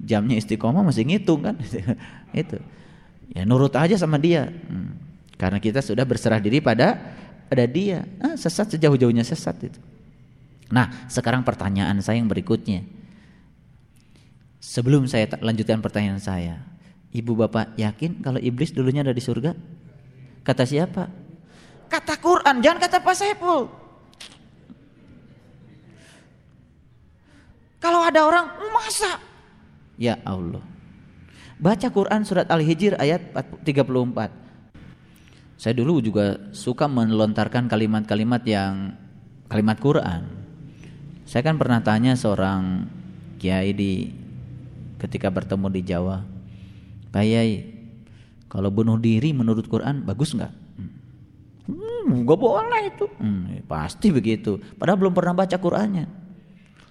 Jamnya 0.00 0.40
istiqomah 0.40 0.80
masih 0.80 1.04
ngitung 1.04 1.44
kan? 1.44 1.60
itu. 2.32 2.56
Ya 3.36 3.44
nurut 3.44 3.74
aja 3.76 4.00
sama 4.00 4.16
dia. 4.16 4.48
Hmm. 4.48 4.96
Karena 5.36 5.60
kita 5.60 5.84
sudah 5.84 6.08
berserah 6.08 6.40
diri 6.40 6.64
pada 6.64 6.96
pada 7.52 7.68
dia. 7.68 8.08
Ah, 8.16 8.38
sesat 8.38 8.78
sejauh-jauhnya 8.78 9.26
sesat 9.26 9.60
itu. 9.60 9.80
Nah, 10.74 11.06
sekarang 11.06 11.46
pertanyaan 11.46 12.02
saya 12.02 12.18
yang 12.18 12.26
berikutnya. 12.26 12.82
Sebelum 14.58 15.06
saya 15.06 15.30
lanjutkan 15.38 15.78
pertanyaan 15.78 16.18
saya, 16.18 16.58
ibu 17.14 17.38
bapak 17.38 17.78
yakin 17.78 18.18
kalau 18.18 18.42
iblis 18.42 18.74
dulunya 18.74 19.06
ada 19.06 19.14
di 19.14 19.22
surga? 19.22 19.54
Kata 20.42 20.66
siapa? 20.66 21.06
Kata 21.86 22.18
Quran, 22.18 22.58
jangan 22.58 22.82
kata 22.82 22.98
Pak 23.06 23.14
Saiful. 23.14 23.70
Kalau 27.78 28.00
ada 28.02 28.26
orang, 28.26 28.50
masa? 28.74 29.22
Ya 29.94 30.18
Allah. 30.26 30.64
Baca 31.60 31.86
Quran 31.86 32.26
surat 32.26 32.50
Al-Hijr 32.50 32.98
ayat 32.98 33.30
34. 33.62 35.54
Saya 35.54 35.74
dulu 35.78 36.02
juga 36.02 36.50
suka 36.50 36.90
melontarkan 36.90 37.70
kalimat-kalimat 37.70 38.42
yang 38.42 38.98
kalimat 39.46 39.78
Quran. 39.78 40.43
Saya 41.24 41.42
kan 41.44 41.56
pernah 41.56 41.80
tanya 41.80 42.14
seorang 42.14 42.88
kiai 43.40 43.72
di 43.72 44.08
ketika 45.00 45.28
bertemu 45.28 45.68
di 45.72 45.80
Jawa. 45.84 46.20
Pak 47.12 47.24
Yai, 47.24 47.64
kalau 48.48 48.68
bunuh 48.70 49.00
diri 49.00 49.32
menurut 49.32 49.66
Quran 49.66 50.04
bagus 50.04 50.36
nggak? 50.36 50.64
Hmm, 51.64 52.28
gak 52.28 52.38
boleh 52.38 52.82
itu. 52.92 53.08
Hmm, 53.16 53.48
ya 53.48 53.62
pasti 53.64 54.12
begitu. 54.12 54.60
Padahal 54.76 55.00
belum 55.00 55.14
pernah 55.16 55.32
baca 55.32 55.56
Qurannya. 55.56 56.04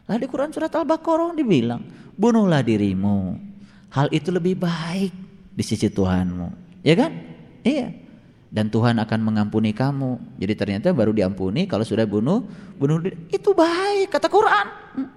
Lah 0.10 0.18
di 0.20 0.28
Quran 0.28 0.52
surat 0.52 0.74
Al-Baqarah 0.74 1.38
dibilang, 1.38 1.86
bunuhlah 2.18 2.66
dirimu. 2.66 3.38
Hal 3.94 4.10
itu 4.10 4.34
lebih 4.34 4.58
baik 4.58 5.14
di 5.54 5.64
sisi 5.64 5.88
Tuhanmu. 5.88 6.82
Ya 6.82 6.98
kan? 6.98 7.12
Iya. 7.62 8.03
Dan 8.54 8.70
Tuhan 8.70 9.02
akan 9.02 9.20
mengampuni 9.26 9.74
kamu. 9.74 10.38
Jadi 10.38 10.54
ternyata 10.54 10.94
baru 10.94 11.10
diampuni 11.10 11.66
kalau 11.66 11.82
sudah 11.82 12.06
bunuh, 12.06 12.46
bunuh. 12.78 13.02
Itu 13.34 13.58
baik 13.58 14.14
kata 14.14 14.30
Quran. 14.30 14.68
Hmm. 14.94 15.10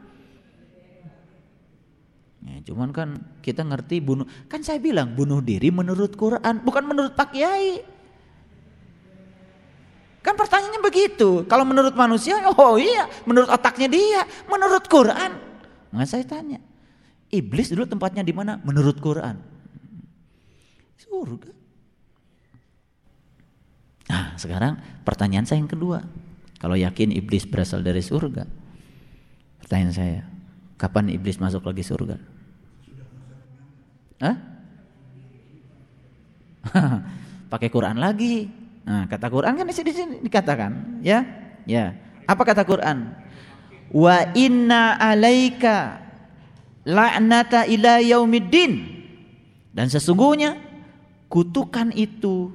Ya, 2.47 2.57
cuman 2.73 2.97
kan 2.97 3.21
kita 3.45 3.61
ngerti 3.61 4.01
bunuh, 4.01 4.25
kan 4.49 4.65
saya 4.65 4.81
bilang 4.81 5.13
bunuh 5.13 5.45
diri 5.45 5.69
menurut 5.69 6.17
Quran, 6.17 6.65
bukan 6.65 6.85
menurut 6.89 7.13
Pak 7.13 7.37
Kiai. 7.37 7.85
Kan 10.25 10.39
pertanyaannya 10.39 10.81
begitu. 10.81 11.45
Kalau 11.45 11.69
menurut 11.69 11.93
manusia, 11.93 12.39
oh 12.57 12.81
iya, 12.81 13.05
menurut 13.29 13.53
otaknya 13.53 13.91
dia, 13.91 14.23
menurut 14.49 14.87
Quran. 14.89 15.37
Nggak 15.93 16.09
saya 16.09 16.25
tanya, 16.25 16.63
iblis 17.29 17.69
dulu 17.69 17.85
tempatnya 17.85 18.25
di 18.25 18.33
mana? 18.33 18.63
Menurut 18.63 18.97
Quran. 19.03 19.43
Surga. 20.97 21.56
Nah, 24.07 24.39
sekarang 24.39 24.79
pertanyaan 25.03 25.47
saya 25.47 25.59
yang 25.59 25.71
kedua. 25.71 26.07
Kalau 26.57 26.79
yakin 26.79 27.13
iblis 27.13 27.45
berasal 27.45 27.85
dari 27.85 28.01
surga, 28.01 28.49
pertanyaan 29.61 29.95
saya, 29.95 30.21
kapan 30.81 31.13
iblis 31.13 31.37
masuk 31.37 31.67
lagi 31.67 31.85
surga? 31.85 32.17
Hah? 34.23 34.37
Pakai 37.53 37.69
Quran 37.69 38.01
lagi. 38.01 38.49
Nah, 38.87 39.05
kata 39.11 39.27
Quran 39.29 39.53
kan 39.59 39.67
di 39.67 39.75
sini 39.75 40.23
dikatakan, 40.23 41.03
ya. 41.03 41.27
Ya. 41.67 41.99
Apa 42.25 42.47
kata 42.47 42.63
Quran? 42.63 43.11
Wa 43.91 44.33
inna 44.35 44.99
alaika 44.99 46.01
la'nata 46.87 47.67
ila 47.67 47.99
yaumiddin. 48.01 48.97
Dan 49.75 49.91
sesungguhnya 49.93 50.57
kutukan 51.29 51.93
itu 51.93 52.55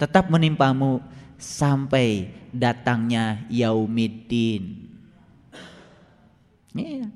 tetap 0.00 0.32
menimpamu 0.32 1.04
sampai 1.36 2.32
datangnya 2.48 3.44
yaumiddin. 3.52 4.88
Iya. 6.72 7.12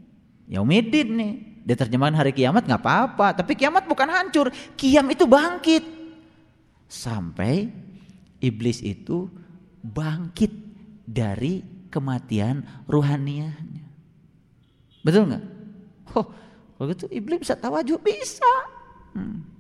Yaumiddin 0.53 1.09
nih. 1.17 1.35
Diterjemahkan 1.65 2.21
hari 2.21 2.37
kiamat 2.37 2.69
nggak 2.69 2.85
apa-apa, 2.85 3.41
tapi 3.41 3.57
kiamat 3.57 3.89
bukan 3.89 4.05
hancur, 4.13 4.53
kiam 4.77 5.09
itu 5.09 5.25
bangkit. 5.25 5.81
Sampai 6.85 7.73
iblis 8.37 8.85
itu 8.85 9.33
bangkit 9.81 10.53
dari 11.09 11.65
kematian 11.89 12.85
ruhaniahnya. 12.85 13.81
Betul 15.01 15.33
nggak? 15.33 15.45
Oh, 16.13 16.29
kalau 16.77 16.93
gitu 16.93 17.09
iblis 17.09 17.41
bisa 17.49 17.57
tawajuh 17.57 17.97
bisa. 17.97 18.53
Hmm. 19.17 19.54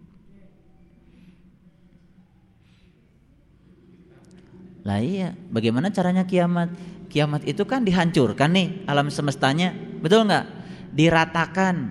Lah 4.84 5.00
iya, 5.00 5.32
bagaimana 5.48 5.88
caranya 5.88 6.28
kiamat? 6.28 6.70
Kiamat 7.08 7.48
itu 7.48 7.64
kan 7.64 7.82
dihancurkan 7.82 8.52
nih 8.52 8.84
alam 8.84 9.08
semestanya, 9.08 9.72
betul 10.02 10.28
nggak? 10.28 10.64
diratakan, 10.94 11.90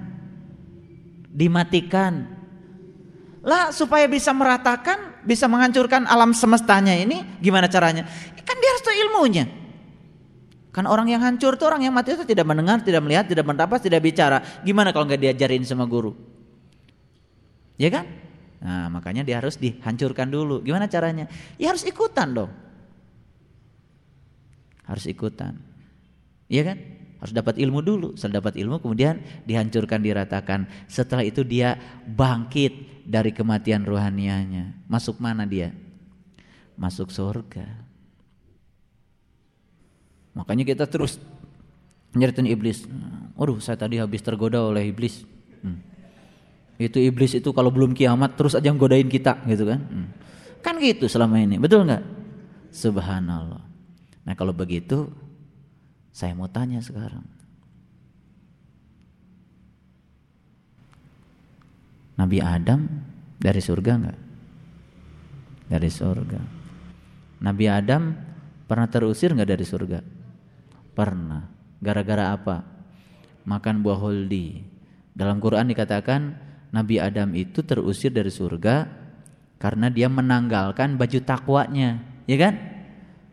dimatikan. 1.28 2.32
Lah 3.44 3.76
supaya 3.76 4.08
bisa 4.08 4.32
meratakan, 4.32 5.20
bisa 5.28 5.52
menghancurkan 5.52 6.08
alam 6.08 6.32
semestanya 6.32 6.96
ini 6.96 7.44
gimana 7.44 7.68
caranya? 7.68 8.08
Kan 8.39 8.56
dia 8.56 8.70
harus 8.72 8.84
tahu 8.88 8.96
ilmunya. 8.96 9.46
Kan 10.72 10.88
orang 10.88 11.12
yang 11.12 11.22
hancur 11.22 11.60
itu 11.60 11.68
orang 11.68 11.86
yang 11.86 11.94
mati 11.94 12.16
itu 12.16 12.26
tidak 12.26 12.48
mendengar, 12.48 12.82
tidak 12.82 13.04
melihat, 13.04 13.28
tidak 13.28 13.46
mendapat, 13.46 13.84
tidak 13.84 14.00
bicara. 14.02 14.41
Gimana 14.64 14.96
kalau 14.96 15.06
nggak 15.06 15.22
diajarin 15.22 15.62
sama 15.68 15.86
guru? 15.86 16.16
Ya 17.76 17.91
kan? 17.91 18.08
Nah 18.64 18.88
makanya 18.88 19.28
dia 19.28 19.44
harus 19.44 19.60
dihancurkan 19.60 20.32
dulu. 20.32 20.64
Gimana 20.64 20.88
caranya? 20.88 21.28
Ya 21.60 21.76
harus 21.76 21.84
ikutan 21.84 22.32
dong. 22.32 22.52
Harus 24.84 25.07
ikutan. 25.07 25.55
Iya 26.51 26.73
kan? 26.73 26.77
Harus 27.23 27.34
dapat 27.34 27.55
ilmu 27.55 27.79
dulu. 27.79 28.19
Setelah 28.19 28.43
dapat 28.43 28.59
ilmu 28.59 28.84
kemudian 28.84 29.23
dihancurkan, 29.47 30.03
diratakan. 30.03 30.67
Setelah 30.91 31.23
itu 31.23 31.47
dia 31.47 31.79
bangkit 32.03 33.05
dari 33.07 33.31
kematian 33.31 33.88
rohanianya. 33.88 34.88
Masuk 34.91 35.23
mana 35.23 35.47
dia? 35.47 35.71
Masuk 36.75 37.11
surga. 37.15 37.63
Makanya 40.34 40.65
kita 40.67 40.84
terus 40.89 41.21
nyeritain 42.17 42.49
iblis. 42.49 42.86
Waduh, 43.39 43.61
saya 43.61 43.77
tadi 43.77 43.97
habis 44.01 44.21
tergoda 44.21 44.61
oleh 44.61 44.89
iblis. 44.89 45.25
Hmm. 45.61 45.79
Itu 46.77 46.97
iblis 46.99 47.38
itu 47.38 47.49
kalau 47.53 47.69
belum 47.69 47.93
kiamat 47.93 48.36
terus 48.36 48.57
aja 48.57 48.69
nggodain 48.73 49.07
kita 49.09 49.45
gitu 49.45 49.69
kan. 49.69 49.79
Hmm. 49.79 50.07
Kan 50.63 50.79
gitu 50.79 51.07
selama 51.11 51.39
ini, 51.39 51.59
betul 51.59 51.86
nggak? 51.86 52.03
Subhanallah. 52.73 53.72
Nah 54.24 54.34
kalau 54.36 54.55
begitu 54.55 55.11
saya 56.13 56.32
mau 56.38 56.47
tanya 56.47 56.80
sekarang. 56.80 57.26
Nabi 62.13 62.38
Adam 62.39 62.86
dari 63.41 63.59
surga 63.59 63.91
enggak? 63.97 64.19
Dari 65.67 65.89
surga. 65.89 66.41
Nabi 67.41 67.65
Adam 67.67 68.13
pernah 68.69 68.88
terusir 68.88 69.34
enggak 69.34 69.57
dari 69.57 69.65
surga? 69.65 69.99
Pernah. 70.93 71.49
Gara-gara 71.82 72.32
apa? 72.32 72.63
Makan 73.43 73.84
buah 73.84 73.99
holdi. 73.99 74.63
Dalam 75.11 75.43
Quran 75.43 75.67
dikatakan 75.67 76.21
Nabi 76.74 76.97
Adam 76.97 77.36
itu 77.36 77.61
terusir 77.65 78.09
dari 78.09 78.32
surga 78.32 78.88
karena 79.61 79.88
dia 79.93 80.09
menanggalkan 80.09 80.95
baju 80.97 81.19
takwanya, 81.21 82.01
ya 82.26 82.38
kan? 82.39 82.72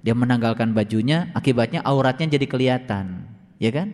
Dia 0.01 0.17
menanggalkan 0.17 0.73
bajunya, 0.73 1.29
akibatnya 1.37 1.85
auratnya 1.85 2.37
jadi 2.37 2.47
kelihatan, 2.49 3.29
ya 3.61 3.69
kan? 3.69 3.93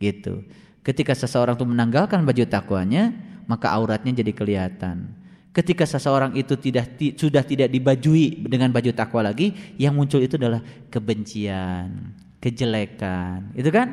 Gitu. 0.00 0.44
Ketika 0.80 1.12
seseorang 1.12 1.56
itu 1.56 1.68
menanggalkan 1.68 2.24
baju 2.24 2.44
takwanya, 2.48 3.12
maka 3.44 3.72
auratnya 3.72 4.24
jadi 4.24 4.32
kelihatan. 4.32 5.12
Ketika 5.54 5.86
seseorang 5.86 6.34
itu 6.34 6.56
tidak 6.58 6.98
sudah 7.14 7.44
tidak 7.44 7.70
dibajui 7.70 8.42
dengan 8.48 8.74
baju 8.74 8.90
takwa 8.90 9.22
lagi, 9.22 9.54
yang 9.78 9.94
muncul 9.94 10.18
itu 10.18 10.34
adalah 10.34 10.64
kebencian, 10.90 12.12
kejelekan, 12.42 13.54
itu 13.54 13.70
kan? 13.70 13.88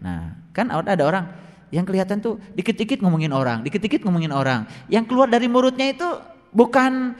Nah, 0.00 0.34
kan 0.56 0.72
ada 0.72 1.04
orang 1.04 1.28
yang 1.68 1.84
kelihatan 1.84 2.18
tuh 2.24 2.40
dikit-dikit 2.56 3.04
ngomongin 3.04 3.30
orang, 3.30 3.60
dikit-dikit 3.60 4.02
ngomongin 4.02 4.32
orang. 4.32 4.64
Yang 4.88 5.12
keluar 5.12 5.28
dari 5.28 5.46
mulutnya 5.52 5.92
itu 5.92 6.08
bukan 6.52 7.12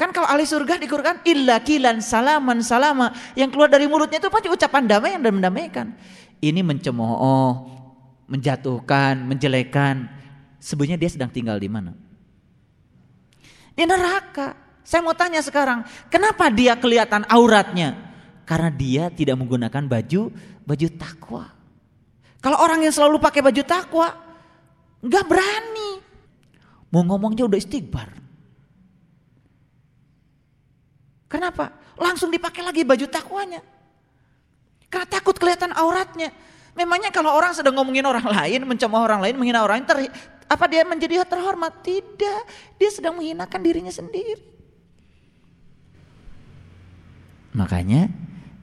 kan 0.00 0.16
kalau 0.16 0.24
ahli 0.24 0.48
surga 0.48 0.80
di 0.80 0.88
Quran 0.88 1.20
illa 1.28 1.60
kilan 1.60 2.00
salaman 2.00 2.64
salama 2.64 3.12
yang 3.36 3.52
keluar 3.52 3.68
dari 3.68 3.84
mulutnya 3.84 4.16
itu 4.16 4.32
pasti 4.32 4.48
ucapan 4.48 4.88
damai 4.88 5.20
dan 5.20 5.28
mendamaikan. 5.36 5.92
Ini 6.40 6.64
mencemooh, 6.64 7.68
menjatuhkan, 8.24 9.20
menjelekan. 9.28 10.08
Sebenarnya 10.56 10.96
dia 10.96 11.10
sedang 11.12 11.28
tinggal 11.28 11.60
di 11.60 11.68
mana? 11.68 11.92
Di 13.76 13.84
neraka. 13.84 14.56
Saya 14.80 15.04
mau 15.04 15.12
tanya 15.12 15.44
sekarang, 15.44 15.84
kenapa 16.08 16.48
dia 16.48 16.74
kelihatan 16.80 17.28
auratnya? 17.28 17.94
Karena 18.48 18.72
dia 18.72 19.12
tidak 19.12 19.36
menggunakan 19.36 19.84
baju 19.84 20.32
baju 20.64 20.88
takwa. 20.96 21.44
Kalau 22.40 22.56
orang 22.56 22.80
yang 22.82 22.90
selalu 22.90 23.20
pakai 23.20 23.44
baju 23.44 23.62
takwa, 23.68 24.08
nggak 25.04 25.24
berani. 25.28 25.90
Mau 26.88 27.04
ngomongnya 27.04 27.44
udah 27.46 27.60
istighbar. 27.60 28.19
Kenapa? 31.30 31.70
Langsung 31.94 32.34
dipakai 32.34 32.66
lagi 32.66 32.82
baju 32.82 33.06
takwanya. 33.06 33.62
Karena 34.90 35.06
takut 35.06 35.38
kelihatan 35.38 35.70
auratnya. 35.70 36.34
Memangnya 36.74 37.14
kalau 37.14 37.30
orang 37.30 37.54
sedang 37.54 37.78
ngomongin 37.78 38.02
orang 38.02 38.26
lain, 38.26 38.66
mencemooh 38.66 39.06
orang 39.06 39.22
lain, 39.22 39.38
menghina 39.38 39.62
orang 39.62 39.86
lain, 39.86 40.10
apa 40.50 40.64
dia 40.66 40.82
menjadi 40.82 41.22
terhormat? 41.22 41.86
Tidak, 41.86 42.42
dia 42.74 42.90
sedang 42.90 43.14
menghinakan 43.22 43.60
dirinya 43.62 43.94
sendiri. 43.94 44.42
Makanya 47.54 48.10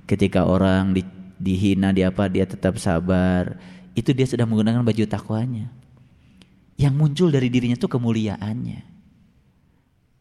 ketika 0.03 0.43
orang 0.43 0.91
di, 0.91 1.03
dihina 1.39 1.95
di 1.95 2.03
apa 2.03 2.27
dia 2.27 2.43
tetap 2.43 2.75
sabar, 2.79 3.55
itu 3.95 4.11
dia 4.11 4.27
sedang 4.27 4.51
menggunakan 4.51 4.83
baju 4.83 5.03
takwanya. 5.07 5.71
Yang 6.75 6.93
muncul 6.99 7.27
dari 7.31 7.47
dirinya 7.47 7.79
itu 7.79 7.87
kemuliaannya. 7.87 8.79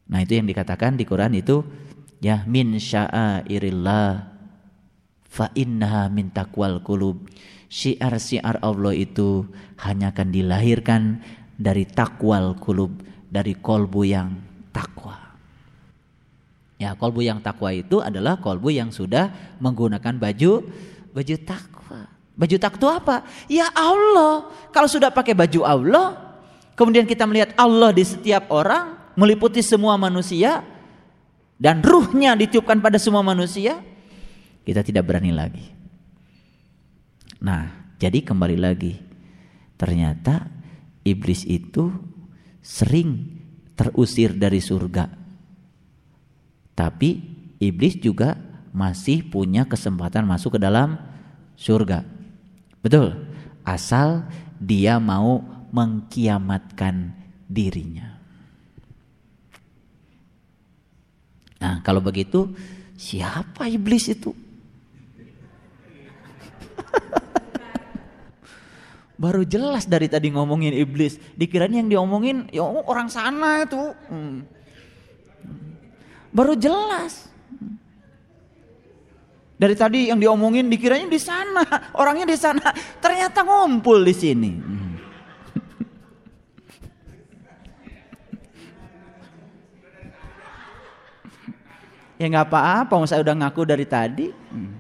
Nah, 0.07 0.19
itu 0.23 0.39
yang 0.39 0.47
dikatakan 0.47 0.95
di 0.95 1.03
Quran 1.03 1.35
itu 1.35 1.67
ya 2.21 2.45
min 2.49 2.77
sya'airillah 2.77 4.11
fa 5.27 5.53
innaha 5.53 6.09
min 6.09 6.33
taqwal 6.33 6.81
qulub. 6.81 7.29
Syiar-syiar 7.67 8.63
Allah 8.63 8.95
itu 8.95 9.45
hanya 9.83 10.15
akan 10.15 10.31
dilahirkan 10.31 11.21
dari 11.59 11.85
takwal 11.85 12.55
kulub, 12.57 12.95
dari 13.27 13.59
kolbu 13.59 14.07
yang 14.07 14.39
takwa. 14.71 15.19
Ya, 16.77 16.93
kolbu 16.93 17.25
yang 17.25 17.41
takwa 17.41 17.73
itu 17.73 18.05
adalah 18.05 18.37
kolbu 18.39 18.69
yang 18.69 18.93
sudah 18.93 19.57
menggunakan 19.59 20.15
baju 20.15 20.63
baju 21.11 21.37
takwa. 21.43 22.01
Baju 22.37 22.57
takwa 22.61 22.91
apa? 23.01 23.17
Ya 23.49 23.73
Allah. 23.73 24.53
Kalau 24.71 24.87
sudah 24.87 25.09
pakai 25.09 25.33
baju 25.33 25.65
Allah, 25.65 26.37
kemudian 26.77 27.09
kita 27.09 27.25
melihat 27.25 27.57
Allah 27.57 27.91
di 27.97 28.05
setiap 28.05 28.53
orang, 28.53 28.95
meliputi 29.17 29.65
semua 29.65 29.97
manusia 29.97 30.61
dan 31.57 31.81
ruhnya 31.81 32.37
ditiupkan 32.37 32.85
pada 32.85 33.01
semua 33.01 33.25
manusia, 33.25 33.81
kita 34.69 34.85
tidak 34.85 35.09
berani 35.09 35.33
lagi. 35.33 35.67
Nah, 37.41 37.95
jadi 37.97 38.21
kembali 38.21 38.57
lagi. 38.61 38.95
Ternyata 39.77 40.49
iblis 41.05 41.45
itu 41.45 41.93
sering 42.61 43.41
terusir 43.77 44.37
dari 44.37 44.61
surga. 44.61 45.09
Tapi 46.77 47.11
iblis 47.61 48.01
juga 48.01 48.37
masih 48.77 49.25
punya 49.25 49.65
kesempatan 49.65 50.29
masuk 50.29 50.57
ke 50.57 50.61
dalam 50.61 51.01
surga. 51.57 52.05
Betul. 52.85 53.17
Asal 53.65 54.29
dia 54.61 55.01
mau 55.01 55.41
mengkiamatkan 55.73 57.17
dirinya. 57.49 58.16
Nah, 61.57 61.81
kalau 61.81 62.05
begitu 62.05 62.53
siapa 62.97 63.69
iblis 63.69 64.09
itu? 64.13 64.37
Baru 69.23 69.45
jelas 69.49 69.89
dari 69.89 70.13
tadi 70.13 70.29
ngomongin 70.29 70.77
iblis. 70.77 71.17
Dikirain 71.37 71.73
yang 71.73 71.89
diomongin 71.89 72.49
ya 72.53 72.65
orang 72.65 73.09
sana 73.09 73.65
itu. 73.65 73.97
Hmm. 74.13 74.45
Baru 76.37 76.53
jelas. 76.53 77.33
Dari 79.57 79.73
tadi 79.73 80.13
yang 80.13 80.21
diomongin 80.21 80.69
dikiranya 80.69 81.09
di 81.09 81.17
sana, 81.17 81.65
orangnya 81.97 82.29
di 82.29 82.37
sana, 82.37 82.77
ternyata 83.01 83.41
ngumpul 83.41 84.05
di 84.05 84.13
sini. 84.13 84.53
Hmm. 84.53 84.86
Ya 92.17 92.27
nggak 92.29 92.49
apa-apa, 92.49 92.95
saya 93.09 93.21
udah 93.25 93.35
ngaku 93.45 93.63
dari 93.65 93.87
tadi. 93.89 94.27
Hmm. 94.33 94.73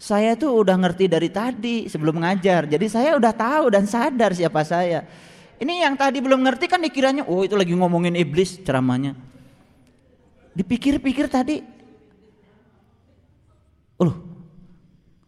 Saya 0.00 0.32
tuh 0.32 0.64
udah 0.64 0.80
ngerti 0.80 1.12
dari 1.12 1.28
tadi 1.28 1.84
sebelum 1.84 2.24
ngajar. 2.24 2.64
Jadi 2.64 2.86
saya 2.88 3.20
udah 3.20 3.36
tahu 3.36 3.68
dan 3.68 3.84
sadar 3.84 4.32
siapa 4.32 4.64
saya. 4.64 5.04
Ini 5.60 5.84
yang 5.84 5.92
tadi 5.92 6.24
belum 6.24 6.40
ngerti 6.40 6.72
kan 6.72 6.80
dikiranya, 6.80 7.28
oh 7.28 7.44
itu 7.44 7.52
lagi 7.52 7.76
ngomongin 7.76 8.16
iblis 8.16 8.56
ceramahnya. 8.64 9.12
Dipikir-pikir 10.56 11.28
tadi, 11.28 11.60
oh 14.00 14.12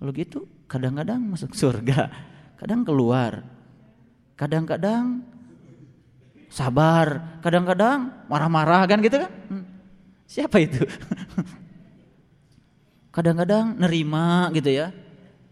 kalau 0.00 0.10
gitu 0.16 0.48
kadang-kadang 0.66 1.20
masuk 1.20 1.52
surga, 1.52 2.08
kadang 2.56 2.80
keluar, 2.82 3.44
kadang-kadang 4.34 5.20
sabar, 6.48 7.38
kadang-kadang 7.44 8.10
marah-marah 8.26 8.88
kan 8.88 8.98
gitu 9.04 9.20
kan? 9.20 9.30
Siapa 10.32 10.64
itu? 10.64 10.80
kadang-kadang 13.16 13.76
nerima 13.76 14.48
gitu 14.56 14.72
ya. 14.72 14.88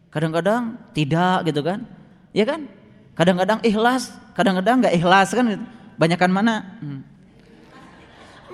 Kadang-kadang 0.09 0.81
tidak 0.97 1.45
gitu 1.53 1.61
kan. 1.61 1.85
Ya 2.33 2.49
kan? 2.49 2.64
Kadang-kadang 3.12 3.61
ikhlas 3.61 4.09
kadang-kadang 4.33 4.81
nggak 4.81 4.97
ikhlas 4.97 5.37
kan 5.37 5.45
gitu. 5.45 5.64
banyakan 6.01 6.32
mana? 6.32 6.55
Hmm. 6.81 7.05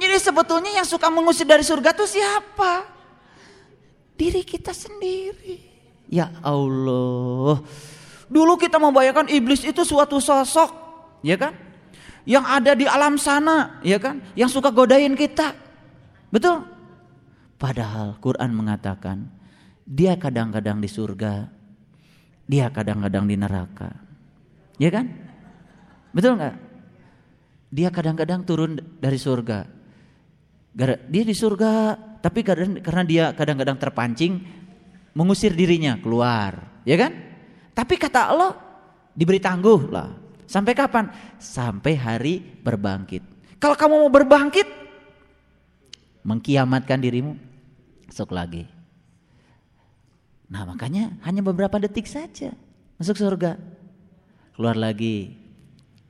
jadi 0.03 0.19
sebetulnya 0.19 0.83
yang 0.83 0.89
suka 0.89 1.07
mengusir 1.07 1.47
dari 1.47 1.63
surga 1.63 1.95
tuh 1.95 2.11
siapa? 2.11 2.91
Diri 4.19 4.43
kita 4.43 4.75
sendiri. 4.75 5.63
Ya 6.11 6.35
Allah. 6.43 7.63
Dulu 8.27 8.59
kita 8.59 8.83
membayangkan 8.83 9.31
iblis 9.31 9.63
itu 9.63 9.87
suatu 9.87 10.19
sosok 10.19 10.75
ya 11.23 11.39
kan? 11.39 11.55
Yang 12.27 12.45
ada 12.51 12.73
di 12.75 12.91
alam 12.91 13.15
sana 13.15 13.79
ya 13.87 14.03
kan? 14.03 14.19
Yang 14.35 14.59
suka 14.59 14.75
godain 14.75 15.15
kita 15.15 15.66
betul 16.31 16.77
Padahal 17.57 18.21
Quran 18.21 18.53
mengatakan 18.53 19.33
dia 19.89 20.21
kadang-kadang 20.21 20.77
di 20.77 20.89
surga, 20.93 21.49
dia 22.45 22.69
kadang-kadang 22.69 23.25
di 23.25 23.37
neraka. 23.41 23.97
Ya 24.77 24.93
kan? 24.93 25.09
Betul 26.13 26.37
nggak? 26.37 26.57
Dia 27.73 27.89
kadang-kadang 27.89 28.45
turun 28.45 28.77
dari 29.01 29.17
surga. 29.17 29.65
Dia 31.09 31.25
di 31.25 31.33
surga, 31.33 31.97
tapi 32.21 32.45
karena 32.45 33.05
dia 33.09 33.25
kadang-kadang 33.33 33.81
terpancing 33.81 34.45
mengusir 35.17 35.57
dirinya 35.57 35.97
keluar, 35.97 36.85
ya 36.85 37.01
kan? 37.01 37.13
Tapi 37.73 37.97
kata 37.97 38.21
Allah 38.37 38.53
diberi 39.17 39.41
tangguh 39.41 39.89
lah. 39.89 40.13
Sampai 40.45 40.77
kapan? 40.77 41.09
Sampai 41.41 41.97
hari 41.97 42.39
berbangkit. 42.39 43.57
Kalau 43.57 43.73
kamu 43.73 43.95
mau 44.05 44.13
berbangkit, 44.13 44.69
mengkiamatkan 46.27 46.99
dirimu, 46.99 47.39
masuk 48.11 48.35
lagi. 48.35 48.67
Nah 50.51 50.67
makanya 50.67 51.15
hanya 51.23 51.43
beberapa 51.43 51.79
detik 51.79 52.11
saja 52.11 52.51
masuk 52.99 53.15
surga. 53.15 53.55
Keluar 54.59 54.75
lagi. 54.75 55.39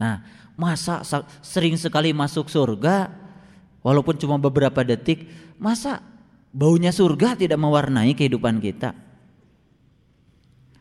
Nah 0.00 0.24
masa 0.56 1.04
sering 1.44 1.76
sekali 1.76 2.16
masuk 2.16 2.48
surga 2.48 3.12
walaupun 3.84 4.16
cuma 4.16 4.40
beberapa 4.40 4.80
detik. 4.80 5.28
Masa 5.56 6.04
baunya 6.52 6.92
surga 6.92 7.36
tidak 7.36 7.60
mewarnai 7.60 8.12
kehidupan 8.12 8.60
kita. 8.60 8.92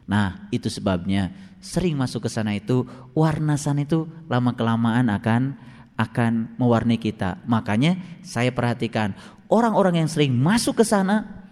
Nah 0.06 0.48
itu 0.52 0.68
sebabnya 0.68 1.32
sering 1.64 1.98
masuk 1.98 2.28
ke 2.28 2.30
sana 2.30 2.53
itu 2.53 2.86
warna 3.18 3.57
sana 3.57 3.88
itu 3.88 4.06
lama 4.30 4.53
kelamaan 4.53 5.10
akan 5.10 5.57
akan 5.96 6.60
mewarnai 6.60 7.00
kita. 7.00 7.40
Makanya 7.48 7.96
saya 8.22 8.52
perhatikan 8.52 9.16
orang-orang 9.48 10.04
yang 10.04 10.10
sering 10.12 10.36
masuk 10.36 10.84
ke 10.84 10.86
sana 10.86 11.46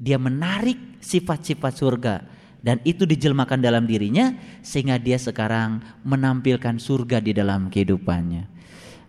dia 0.00 0.16
menarik 0.16 0.76
sifat-sifat 1.00 1.72
surga 1.76 2.14
dan 2.60 2.80
itu 2.84 3.08
dijelmakan 3.08 3.60
dalam 3.60 3.88
dirinya 3.88 4.36
sehingga 4.60 5.00
dia 5.00 5.16
sekarang 5.16 5.80
menampilkan 6.04 6.76
surga 6.76 7.20
di 7.20 7.32
dalam 7.36 7.72
kehidupannya. 7.72 8.60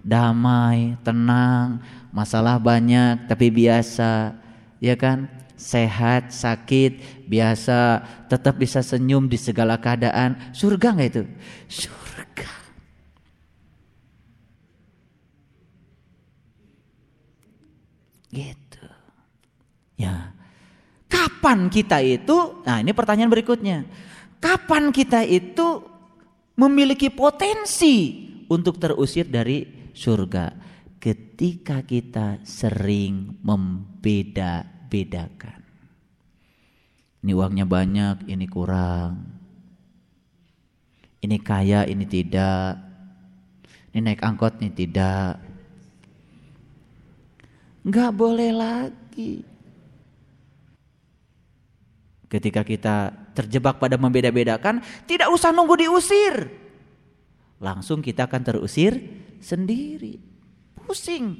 damai, 0.01 0.97
tenang, 1.05 1.77
masalah 2.09 2.57
banyak 2.57 3.29
tapi 3.29 3.53
biasa, 3.53 4.33
ya 4.81 4.97
kan? 4.97 5.29
Sehat, 5.53 6.33
sakit, 6.33 7.21
biasa, 7.29 8.01
tetap 8.25 8.57
bisa 8.57 8.81
senyum 8.81 9.29
di 9.29 9.37
segala 9.37 9.77
keadaan. 9.77 10.33
Surga 10.57 10.97
nggak 10.97 11.09
itu? 11.13 11.23
Surga. 11.69 12.00
Gitu. 18.31 18.87
Ya. 19.99 20.31
Kapan 21.11 21.67
kita 21.67 21.99
itu? 21.99 22.63
Nah, 22.63 22.79
ini 22.79 22.95
pertanyaan 22.95 23.29
berikutnya. 23.29 23.83
Kapan 24.39 24.95
kita 24.95 25.27
itu 25.27 25.83
memiliki 26.55 27.11
potensi 27.11 28.23
untuk 28.47 28.79
terusir 28.79 29.27
dari 29.27 29.91
surga? 29.91 30.71
ketika 31.01 31.81
kita 31.81 32.45
sering 32.45 33.41
membeda-bedakan. 33.41 35.65
Ini 37.25 37.33
uangnya 37.33 37.65
banyak, 37.65 38.29
ini 38.29 38.45
kurang. 38.45 39.25
Ini 41.21 41.37
kaya, 41.41 41.85
ini 41.89 42.05
tidak. 42.05 42.77
Ini 43.91 43.99
naik 44.05 44.21
angkot, 44.21 44.61
ini 44.61 44.69
tidak. 44.69 45.41
Enggak 47.81 48.11
boleh 48.13 48.51
lagi. 48.53 49.41
Ketika 52.31 52.63
kita 52.63 53.11
terjebak 53.35 53.81
pada 53.81 53.99
membeda-bedakan, 53.99 54.79
tidak 55.03 55.27
usah 55.33 55.51
nunggu 55.51 55.75
diusir. 55.83 56.47
Langsung 57.59 57.99
kita 57.99 58.25
akan 58.25 58.41
terusir 58.41 58.95
sendiri 59.43 60.31
pusing. 60.91 61.39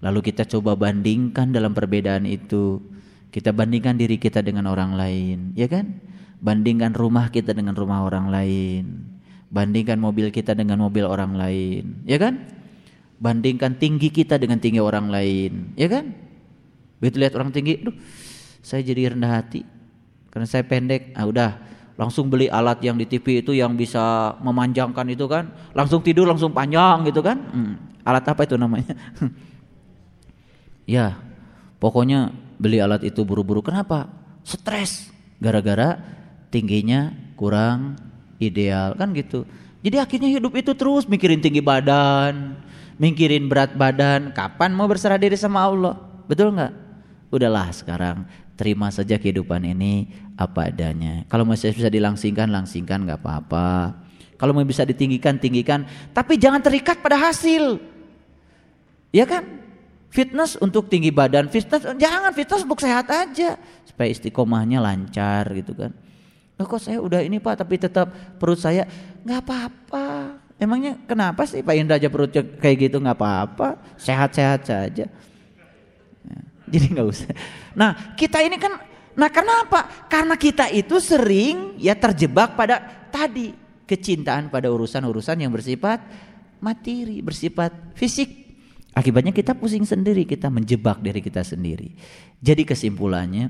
Lalu 0.00 0.20
kita 0.32 0.48
coba 0.48 0.76
bandingkan 0.76 1.52
dalam 1.52 1.76
perbedaan 1.76 2.24
itu. 2.24 2.80
Kita 3.30 3.54
bandingkan 3.54 3.94
diri 3.94 4.16
kita 4.18 4.42
dengan 4.42 4.66
orang 4.66 4.96
lain, 4.96 5.54
ya 5.54 5.70
kan? 5.70 6.00
Bandingkan 6.40 6.96
rumah 6.96 7.28
kita 7.30 7.52
dengan 7.54 7.76
rumah 7.76 8.02
orang 8.02 8.26
lain. 8.32 9.06
Bandingkan 9.52 10.00
mobil 10.00 10.32
kita 10.34 10.56
dengan 10.56 10.82
mobil 10.82 11.04
orang 11.06 11.36
lain, 11.36 12.02
ya 12.08 12.18
kan? 12.18 12.59
Bandingkan 13.20 13.76
tinggi 13.76 14.08
kita 14.08 14.40
dengan 14.40 14.56
tinggi 14.56 14.80
orang 14.80 15.12
lain, 15.12 15.76
ya 15.76 15.92
kan? 15.92 16.08
Begitu 17.04 17.16
lihat 17.20 17.36
orang 17.36 17.52
tinggi, 17.52 17.76
duh, 17.84 17.92
saya 18.64 18.80
jadi 18.80 19.12
rendah 19.12 19.28
hati. 19.28 19.60
Karena 20.32 20.48
saya 20.48 20.64
pendek. 20.64 21.12
Ah 21.12 21.28
udah, 21.28 21.60
langsung 22.00 22.32
beli 22.32 22.48
alat 22.48 22.80
yang 22.80 22.96
di 22.96 23.04
TV 23.04 23.44
itu 23.44 23.52
yang 23.52 23.76
bisa 23.76 24.32
memanjangkan 24.40 25.04
itu 25.12 25.28
kan. 25.28 25.52
Langsung 25.76 26.00
tidur 26.00 26.24
langsung 26.24 26.56
panjang 26.56 27.04
gitu 27.04 27.20
kan. 27.20 27.38
Hmm. 27.52 27.74
alat 28.00 28.24
apa 28.24 28.48
itu 28.48 28.56
namanya? 28.56 28.96
Ya 30.90 31.22
pokoknya 31.78 32.34
beli 32.58 32.82
alat 32.82 33.06
itu 33.06 33.22
buru-buru. 33.22 33.62
Kenapa? 33.62 34.10
Stres. 34.42 35.06
Gara-gara 35.38 36.02
tingginya 36.50 37.14
kurang 37.38 37.94
ideal. 38.42 38.98
Kan 38.98 39.14
gitu. 39.14 39.46
Jadi 39.86 40.02
akhirnya 40.02 40.34
hidup 40.34 40.50
itu 40.58 40.74
terus 40.74 41.06
mikirin 41.06 41.38
tinggi 41.38 41.62
badan 41.62 42.58
mikirin 43.00 43.48
berat 43.48 43.72
badan 43.72 44.36
kapan 44.36 44.76
mau 44.76 44.84
berserah 44.84 45.16
diri 45.16 45.40
sama 45.40 45.64
Allah 45.64 45.96
betul 46.28 46.52
nggak 46.52 46.72
udahlah 47.32 47.72
sekarang 47.72 48.28
terima 48.60 48.92
saja 48.92 49.16
kehidupan 49.16 49.64
ini 49.64 50.12
apa 50.36 50.68
adanya. 50.68 51.24
Kalau 51.32 51.48
masih 51.48 51.72
bisa 51.72 51.88
dilangsingkan, 51.88 52.52
langsingkan 52.52 53.08
nggak 53.08 53.24
apa-apa. 53.24 53.96
Kalau 54.36 54.52
mau 54.52 54.64
bisa 54.68 54.84
ditinggikan, 54.84 55.40
tinggikan. 55.40 55.88
Tapi 56.12 56.36
jangan 56.36 56.60
terikat 56.60 57.00
pada 57.00 57.16
hasil. 57.16 57.80
Ya 59.16 59.24
kan? 59.24 59.48
Fitness 60.12 60.60
untuk 60.60 60.92
tinggi 60.92 61.08
badan, 61.08 61.48
fitness 61.48 61.86
jangan 61.96 62.34
fitness 62.34 62.66
untuk 62.66 62.82
sehat 62.82 63.06
aja 63.06 63.54
supaya 63.86 64.08
istiqomahnya 64.10 64.82
lancar 64.82 65.48
gitu 65.54 65.72
kan. 65.72 65.94
Kok 66.60 66.82
saya 66.82 66.98
udah 67.00 67.22
ini 67.24 67.40
Pak 67.40 67.64
tapi 67.64 67.78
tetap 67.78 68.10
perut 68.36 68.58
saya 68.58 68.84
nggak 69.22 69.40
apa-apa. 69.40 70.08
Emangnya 70.60 71.00
kenapa 71.08 71.48
sih 71.48 71.64
Pak 71.64 71.72
Indra 71.72 71.96
aja 71.96 72.12
perutnya 72.12 72.44
kayak 72.44 72.76
gitu 72.92 73.00
nggak 73.00 73.16
apa-apa, 73.16 73.80
sehat-sehat 73.96 74.60
saja. 74.68 75.08
Jadi 76.68 76.86
nggak 76.92 77.06
usah. 77.08 77.32
Nah 77.72 78.12
kita 78.12 78.44
ini 78.44 78.60
kan, 78.60 78.76
nah 79.16 79.32
kenapa? 79.32 80.06
Karena 80.06 80.36
kita 80.36 80.68
itu 80.68 81.00
sering 81.00 81.80
ya 81.80 81.96
terjebak 81.96 82.60
pada 82.60 83.08
tadi 83.08 83.56
kecintaan 83.88 84.52
pada 84.52 84.68
urusan-urusan 84.70 85.42
yang 85.42 85.50
bersifat 85.50 85.98
materi, 86.60 87.24
bersifat 87.24 87.96
fisik. 87.96 88.52
Akibatnya 88.92 89.32
kita 89.32 89.56
pusing 89.56 89.88
sendiri, 89.88 90.28
kita 90.28 90.52
menjebak 90.52 91.00
diri 91.00 91.24
kita 91.24 91.40
sendiri. 91.40 91.96
Jadi 92.36 92.62
kesimpulannya 92.68 93.48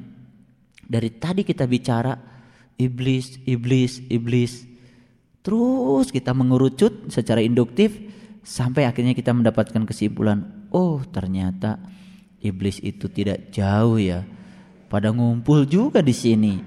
dari 0.87 1.11
tadi 1.19 1.43
kita 1.43 1.66
bicara 1.66 2.15
iblis, 2.81 3.37
iblis, 3.45 4.01
iblis. 4.09 4.69
Terus 5.40 6.12
kita 6.12 6.36
mengerucut 6.36 7.08
secara 7.08 7.40
induktif 7.40 7.96
sampai 8.44 8.84
akhirnya 8.84 9.16
kita 9.16 9.32
mendapatkan 9.32 9.88
kesimpulan, 9.88 10.68
oh 10.68 11.00
ternyata 11.08 11.80
iblis 12.44 12.80
itu 12.84 13.08
tidak 13.08 13.48
jauh 13.52 13.96
ya. 13.96 14.24
Pada 14.90 15.14
ngumpul 15.14 15.64
juga 15.64 16.04
di 16.04 16.12
sini. 16.12 16.60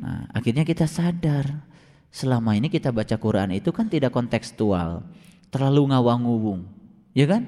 Nah, 0.00 0.26
akhirnya 0.34 0.66
kita 0.66 0.84
sadar 0.84 1.64
selama 2.10 2.58
ini 2.58 2.68
kita 2.68 2.90
baca 2.90 3.14
Quran 3.16 3.56
itu 3.56 3.70
kan 3.70 3.88
tidak 3.88 4.12
kontekstual, 4.12 5.06
terlalu 5.48 5.94
ngawang-ngubung, 5.94 6.66
ya 7.14 7.24
kan? 7.30 7.46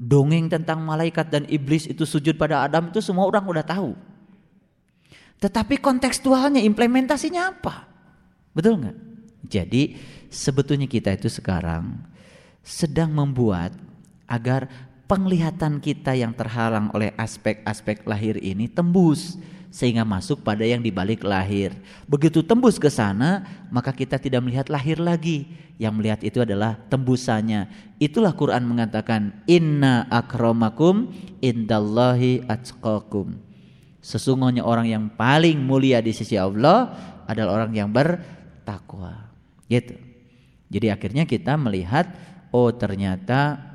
Dongeng 0.00 0.48
tentang 0.48 0.80
malaikat 0.80 1.28
dan 1.28 1.44
iblis 1.48 1.84
itu 1.84 2.08
sujud 2.08 2.36
pada 2.36 2.64
Adam 2.64 2.88
itu 2.88 3.00
semua 3.04 3.28
orang 3.28 3.44
udah 3.44 3.64
tahu. 3.64 3.92
Tetapi 5.40 5.80
kontekstualnya, 5.80 6.60
implementasinya 6.60 7.52
apa? 7.52 7.88
Betul 8.52 8.80
nggak? 8.80 9.09
Jadi 9.46 9.96
sebetulnya 10.28 10.86
kita 10.86 11.16
itu 11.16 11.32
sekarang 11.32 11.96
sedang 12.60 13.10
membuat 13.10 13.72
agar 14.28 14.68
penglihatan 15.10 15.82
kita 15.82 16.14
yang 16.14 16.30
terhalang 16.30 16.86
oleh 16.94 17.10
aspek-aspek 17.18 18.06
lahir 18.06 18.38
ini 18.38 18.70
tembus 18.70 19.34
sehingga 19.70 20.02
masuk 20.02 20.42
pada 20.42 20.66
yang 20.66 20.82
dibalik 20.82 21.22
lahir. 21.22 21.74
Begitu 22.10 22.42
tembus 22.42 22.76
ke 22.78 22.90
sana, 22.90 23.46
maka 23.70 23.94
kita 23.94 24.18
tidak 24.18 24.42
melihat 24.42 24.66
lahir 24.70 24.98
lagi. 24.98 25.46
Yang 25.80 25.94
melihat 25.96 26.20
itu 26.20 26.38
adalah 26.44 26.76
tembusannya. 26.92 27.70
Itulah 27.96 28.36
Quran 28.36 28.68
mengatakan 28.68 29.32
inna 29.48 30.04
akramakum 30.12 31.08
indallahi 31.40 32.44
atqakum. 32.44 33.40
Sesungguhnya 34.04 34.60
orang 34.60 34.90
yang 34.90 35.04
paling 35.08 35.56
mulia 35.56 36.04
di 36.04 36.12
sisi 36.12 36.36
Allah 36.36 36.92
adalah 37.24 37.64
orang 37.64 37.72
yang 37.72 37.88
bertakwa. 37.88 39.29
Gitu. 39.70 39.94
Jadi 40.70 40.86
akhirnya 40.90 41.24
kita 41.24 41.54
melihat 41.54 42.10
oh 42.50 42.74
ternyata 42.74 43.70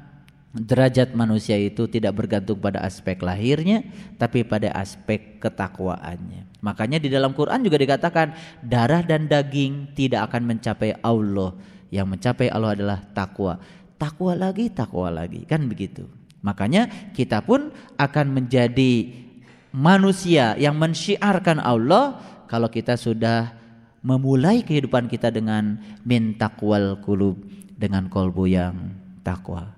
derajat 0.56 1.12
manusia 1.12 1.60
itu 1.60 1.84
tidak 1.92 2.16
bergantung 2.16 2.56
pada 2.60 2.80
aspek 2.84 3.20
lahirnya 3.20 3.84
tapi 4.16 4.44
pada 4.48 4.72
aspek 4.76 5.40
ketakwaannya. 5.40 6.48
Makanya 6.64 7.00
di 7.00 7.12
dalam 7.12 7.36
Quran 7.36 7.64
juga 7.64 7.80
dikatakan 7.80 8.36
darah 8.64 9.04
dan 9.04 9.28
daging 9.28 9.96
tidak 9.96 10.32
akan 10.32 10.56
mencapai 10.56 10.96
Allah. 11.04 11.56
Yang 11.92 12.08
mencapai 12.18 12.48
Allah 12.52 12.72
adalah 12.76 13.00
takwa. 13.16 13.60
Takwa 13.96 14.34
lagi, 14.36 14.68
takwa 14.72 15.08
lagi. 15.12 15.48
Kan 15.48 15.68
begitu. 15.72 16.08
Makanya 16.42 17.12
kita 17.14 17.44
pun 17.44 17.72
akan 18.00 18.26
menjadi 18.34 19.12
manusia 19.76 20.56
yang 20.56 20.80
mensyiarkan 20.80 21.60
Allah 21.60 22.18
kalau 22.48 22.72
kita 22.72 22.96
sudah 22.96 23.65
memulai 24.06 24.61
kehidupan 24.61 25.10
kita 25.10 25.34
dengan 25.34 25.82
min 26.06 26.38
takwal 26.38 27.02
kulub 27.02 27.41
dengan 27.73 28.06
kolbu 28.06 28.45
yang 28.45 28.94
takwa. 29.26 29.73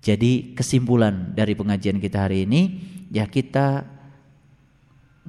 Jadi 0.00 0.56
kesimpulan 0.56 1.36
dari 1.36 1.52
pengajian 1.52 2.00
kita 2.00 2.24
hari 2.24 2.48
ini 2.48 2.80
ya 3.12 3.28
kita 3.28 3.84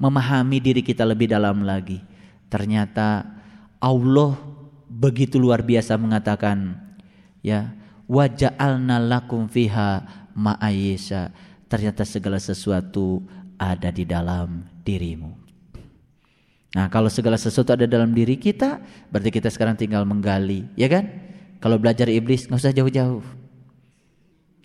memahami 0.00 0.64
diri 0.64 0.80
kita 0.80 1.04
lebih 1.04 1.28
dalam 1.28 1.60
lagi. 1.60 2.00
Ternyata 2.48 3.28
Allah 3.76 4.32
begitu 4.88 5.36
luar 5.36 5.60
biasa 5.60 6.00
mengatakan 6.00 6.80
ya 7.44 7.76
waja'alna 8.08 8.96
lakum 8.96 9.44
fiha 9.44 10.08
ma'ayisa. 10.32 11.36
Ternyata 11.68 12.08
segala 12.08 12.40
sesuatu 12.40 13.20
ada 13.60 13.92
di 13.92 14.08
dalam 14.08 14.64
dirimu. 14.88 15.41
Nah, 16.72 16.88
kalau 16.88 17.12
segala 17.12 17.36
sesuatu 17.36 17.76
ada 17.76 17.84
dalam 17.84 18.16
diri 18.16 18.40
kita, 18.40 18.80
berarti 19.12 19.28
kita 19.28 19.52
sekarang 19.52 19.76
tinggal 19.76 20.08
menggali, 20.08 20.64
ya 20.72 20.88
kan? 20.88 21.04
Kalau 21.60 21.76
belajar 21.76 22.08
iblis 22.08 22.48
nggak 22.48 22.58
usah 22.58 22.74
jauh-jauh 22.74 23.22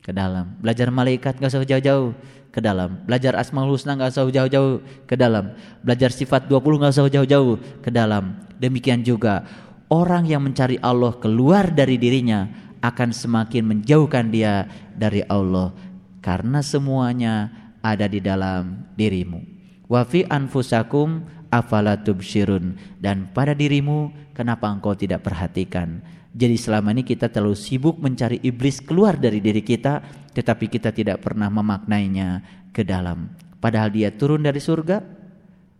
ke 0.01 0.15
dalam. 0.15 0.55
Belajar 0.63 0.87
malaikat 0.87 1.37
nggak 1.37 1.51
usah 1.51 1.67
jauh-jauh 1.67 2.15
ke 2.49 2.63
dalam. 2.63 3.03
Belajar 3.05 3.35
asmaul 3.37 3.75
husna 3.75 3.93
nggak 3.99 4.15
usah 4.15 4.25
jauh-jauh 4.25 4.81
ke 5.05 5.13
dalam. 5.13 5.53
Belajar 5.83 6.09
sifat 6.09 6.47
20 6.49 6.79
nggak 6.79 6.93
usah 6.95 7.11
jauh-jauh 7.11 7.59
ke 7.83 7.91
dalam. 7.93 8.39
Demikian 8.57 9.05
juga 9.05 9.45
orang 9.91 10.25
yang 10.25 10.41
mencari 10.41 10.79
Allah 10.81 11.13
keluar 11.21 11.69
dari 11.69 11.99
dirinya 12.01 12.47
akan 12.81 13.13
semakin 13.13 13.63
menjauhkan 13.67 14.31
dia 14.33 14.65
dari 14.95 15.21
Allah 15.27 15.75
karena 16.23 16.65
semuanya 16.65 17.51
ada 17.83 18.09
di 18.09 18.17
dalam 18.17 18.89
dirimu. 18.97 19.43
Wa 19.87 20.03
fi 20.03 20.25
anfusakum 20.27 21.36
afala 21.49 21.99
tubsyirun 21.99 22.75
dan 22.99 23.29
pada 23.31 23.55
dirimu 23.55 24.11
kenapa 24.35 24.69
engkau 24.69 24.93
tidak 24.93 25.25
perhatikan? 25.25 26.01
Jadi 26.37 26.53
selama 26.53 26.93
ini 26.93 27.01
kita 27.01 27.33
terlalu 27.33 27.57
sibuk 27.57 27.97
mencari 27.97 28.37
iblis 28.45 28.77
keluar 28.83 29.17
dari 29.17 29.41
diri 29.41 29.65
kita 29.65 30.05
tetapi 30.37 30.69
kita 30.69 30.93
tidak 30.93 31.25
pernah 31.25 31.49
memaknainya 31.49 32.45
ke 32.69 32.85
dalam. 32.85 33.33
Padahal 33.57 33.89
dia 33.89 34.13
turun 34.13 34.45
dari 34.45 34.61
surga 34.61 35.01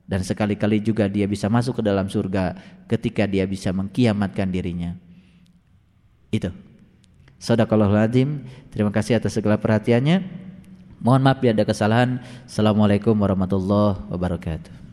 dan 0.07 0.23
sekali-kali 0.23 0.81
juga 0.81 1.05
dia 1.11 1.29
bisa 1.29 1.51
masuk 1.51 1.79
ke 1.79 1.83
dalam 1.85 2.09
surga 2.09 2.57
ketika 2.89 3.27
dia 3.29 3.45
bisa 3.45 3.69
mengkiamatkan 3.69 4.49
dirinya. 4.49 4.97
Itu. 6.31 6.49
Sadaqallahul 7.37 8.01
azim. 8.01 8.29
Terima 8.73 8.89
kasih 8.89 9.21
atas 9.21 9.37
segala 9.37 9.61
perhatiannya. 9.61 10.47
Mohon 10.97 11.21
maaf 11.21 11.37
bila 11.37 11.53
ada 11.53 11.65
kesalahan. 11.69 12.17
Assalamualaikum 12.49 13.13
warahmatullahi 13.13 14.09
wabarakatuh. 14.09 14.86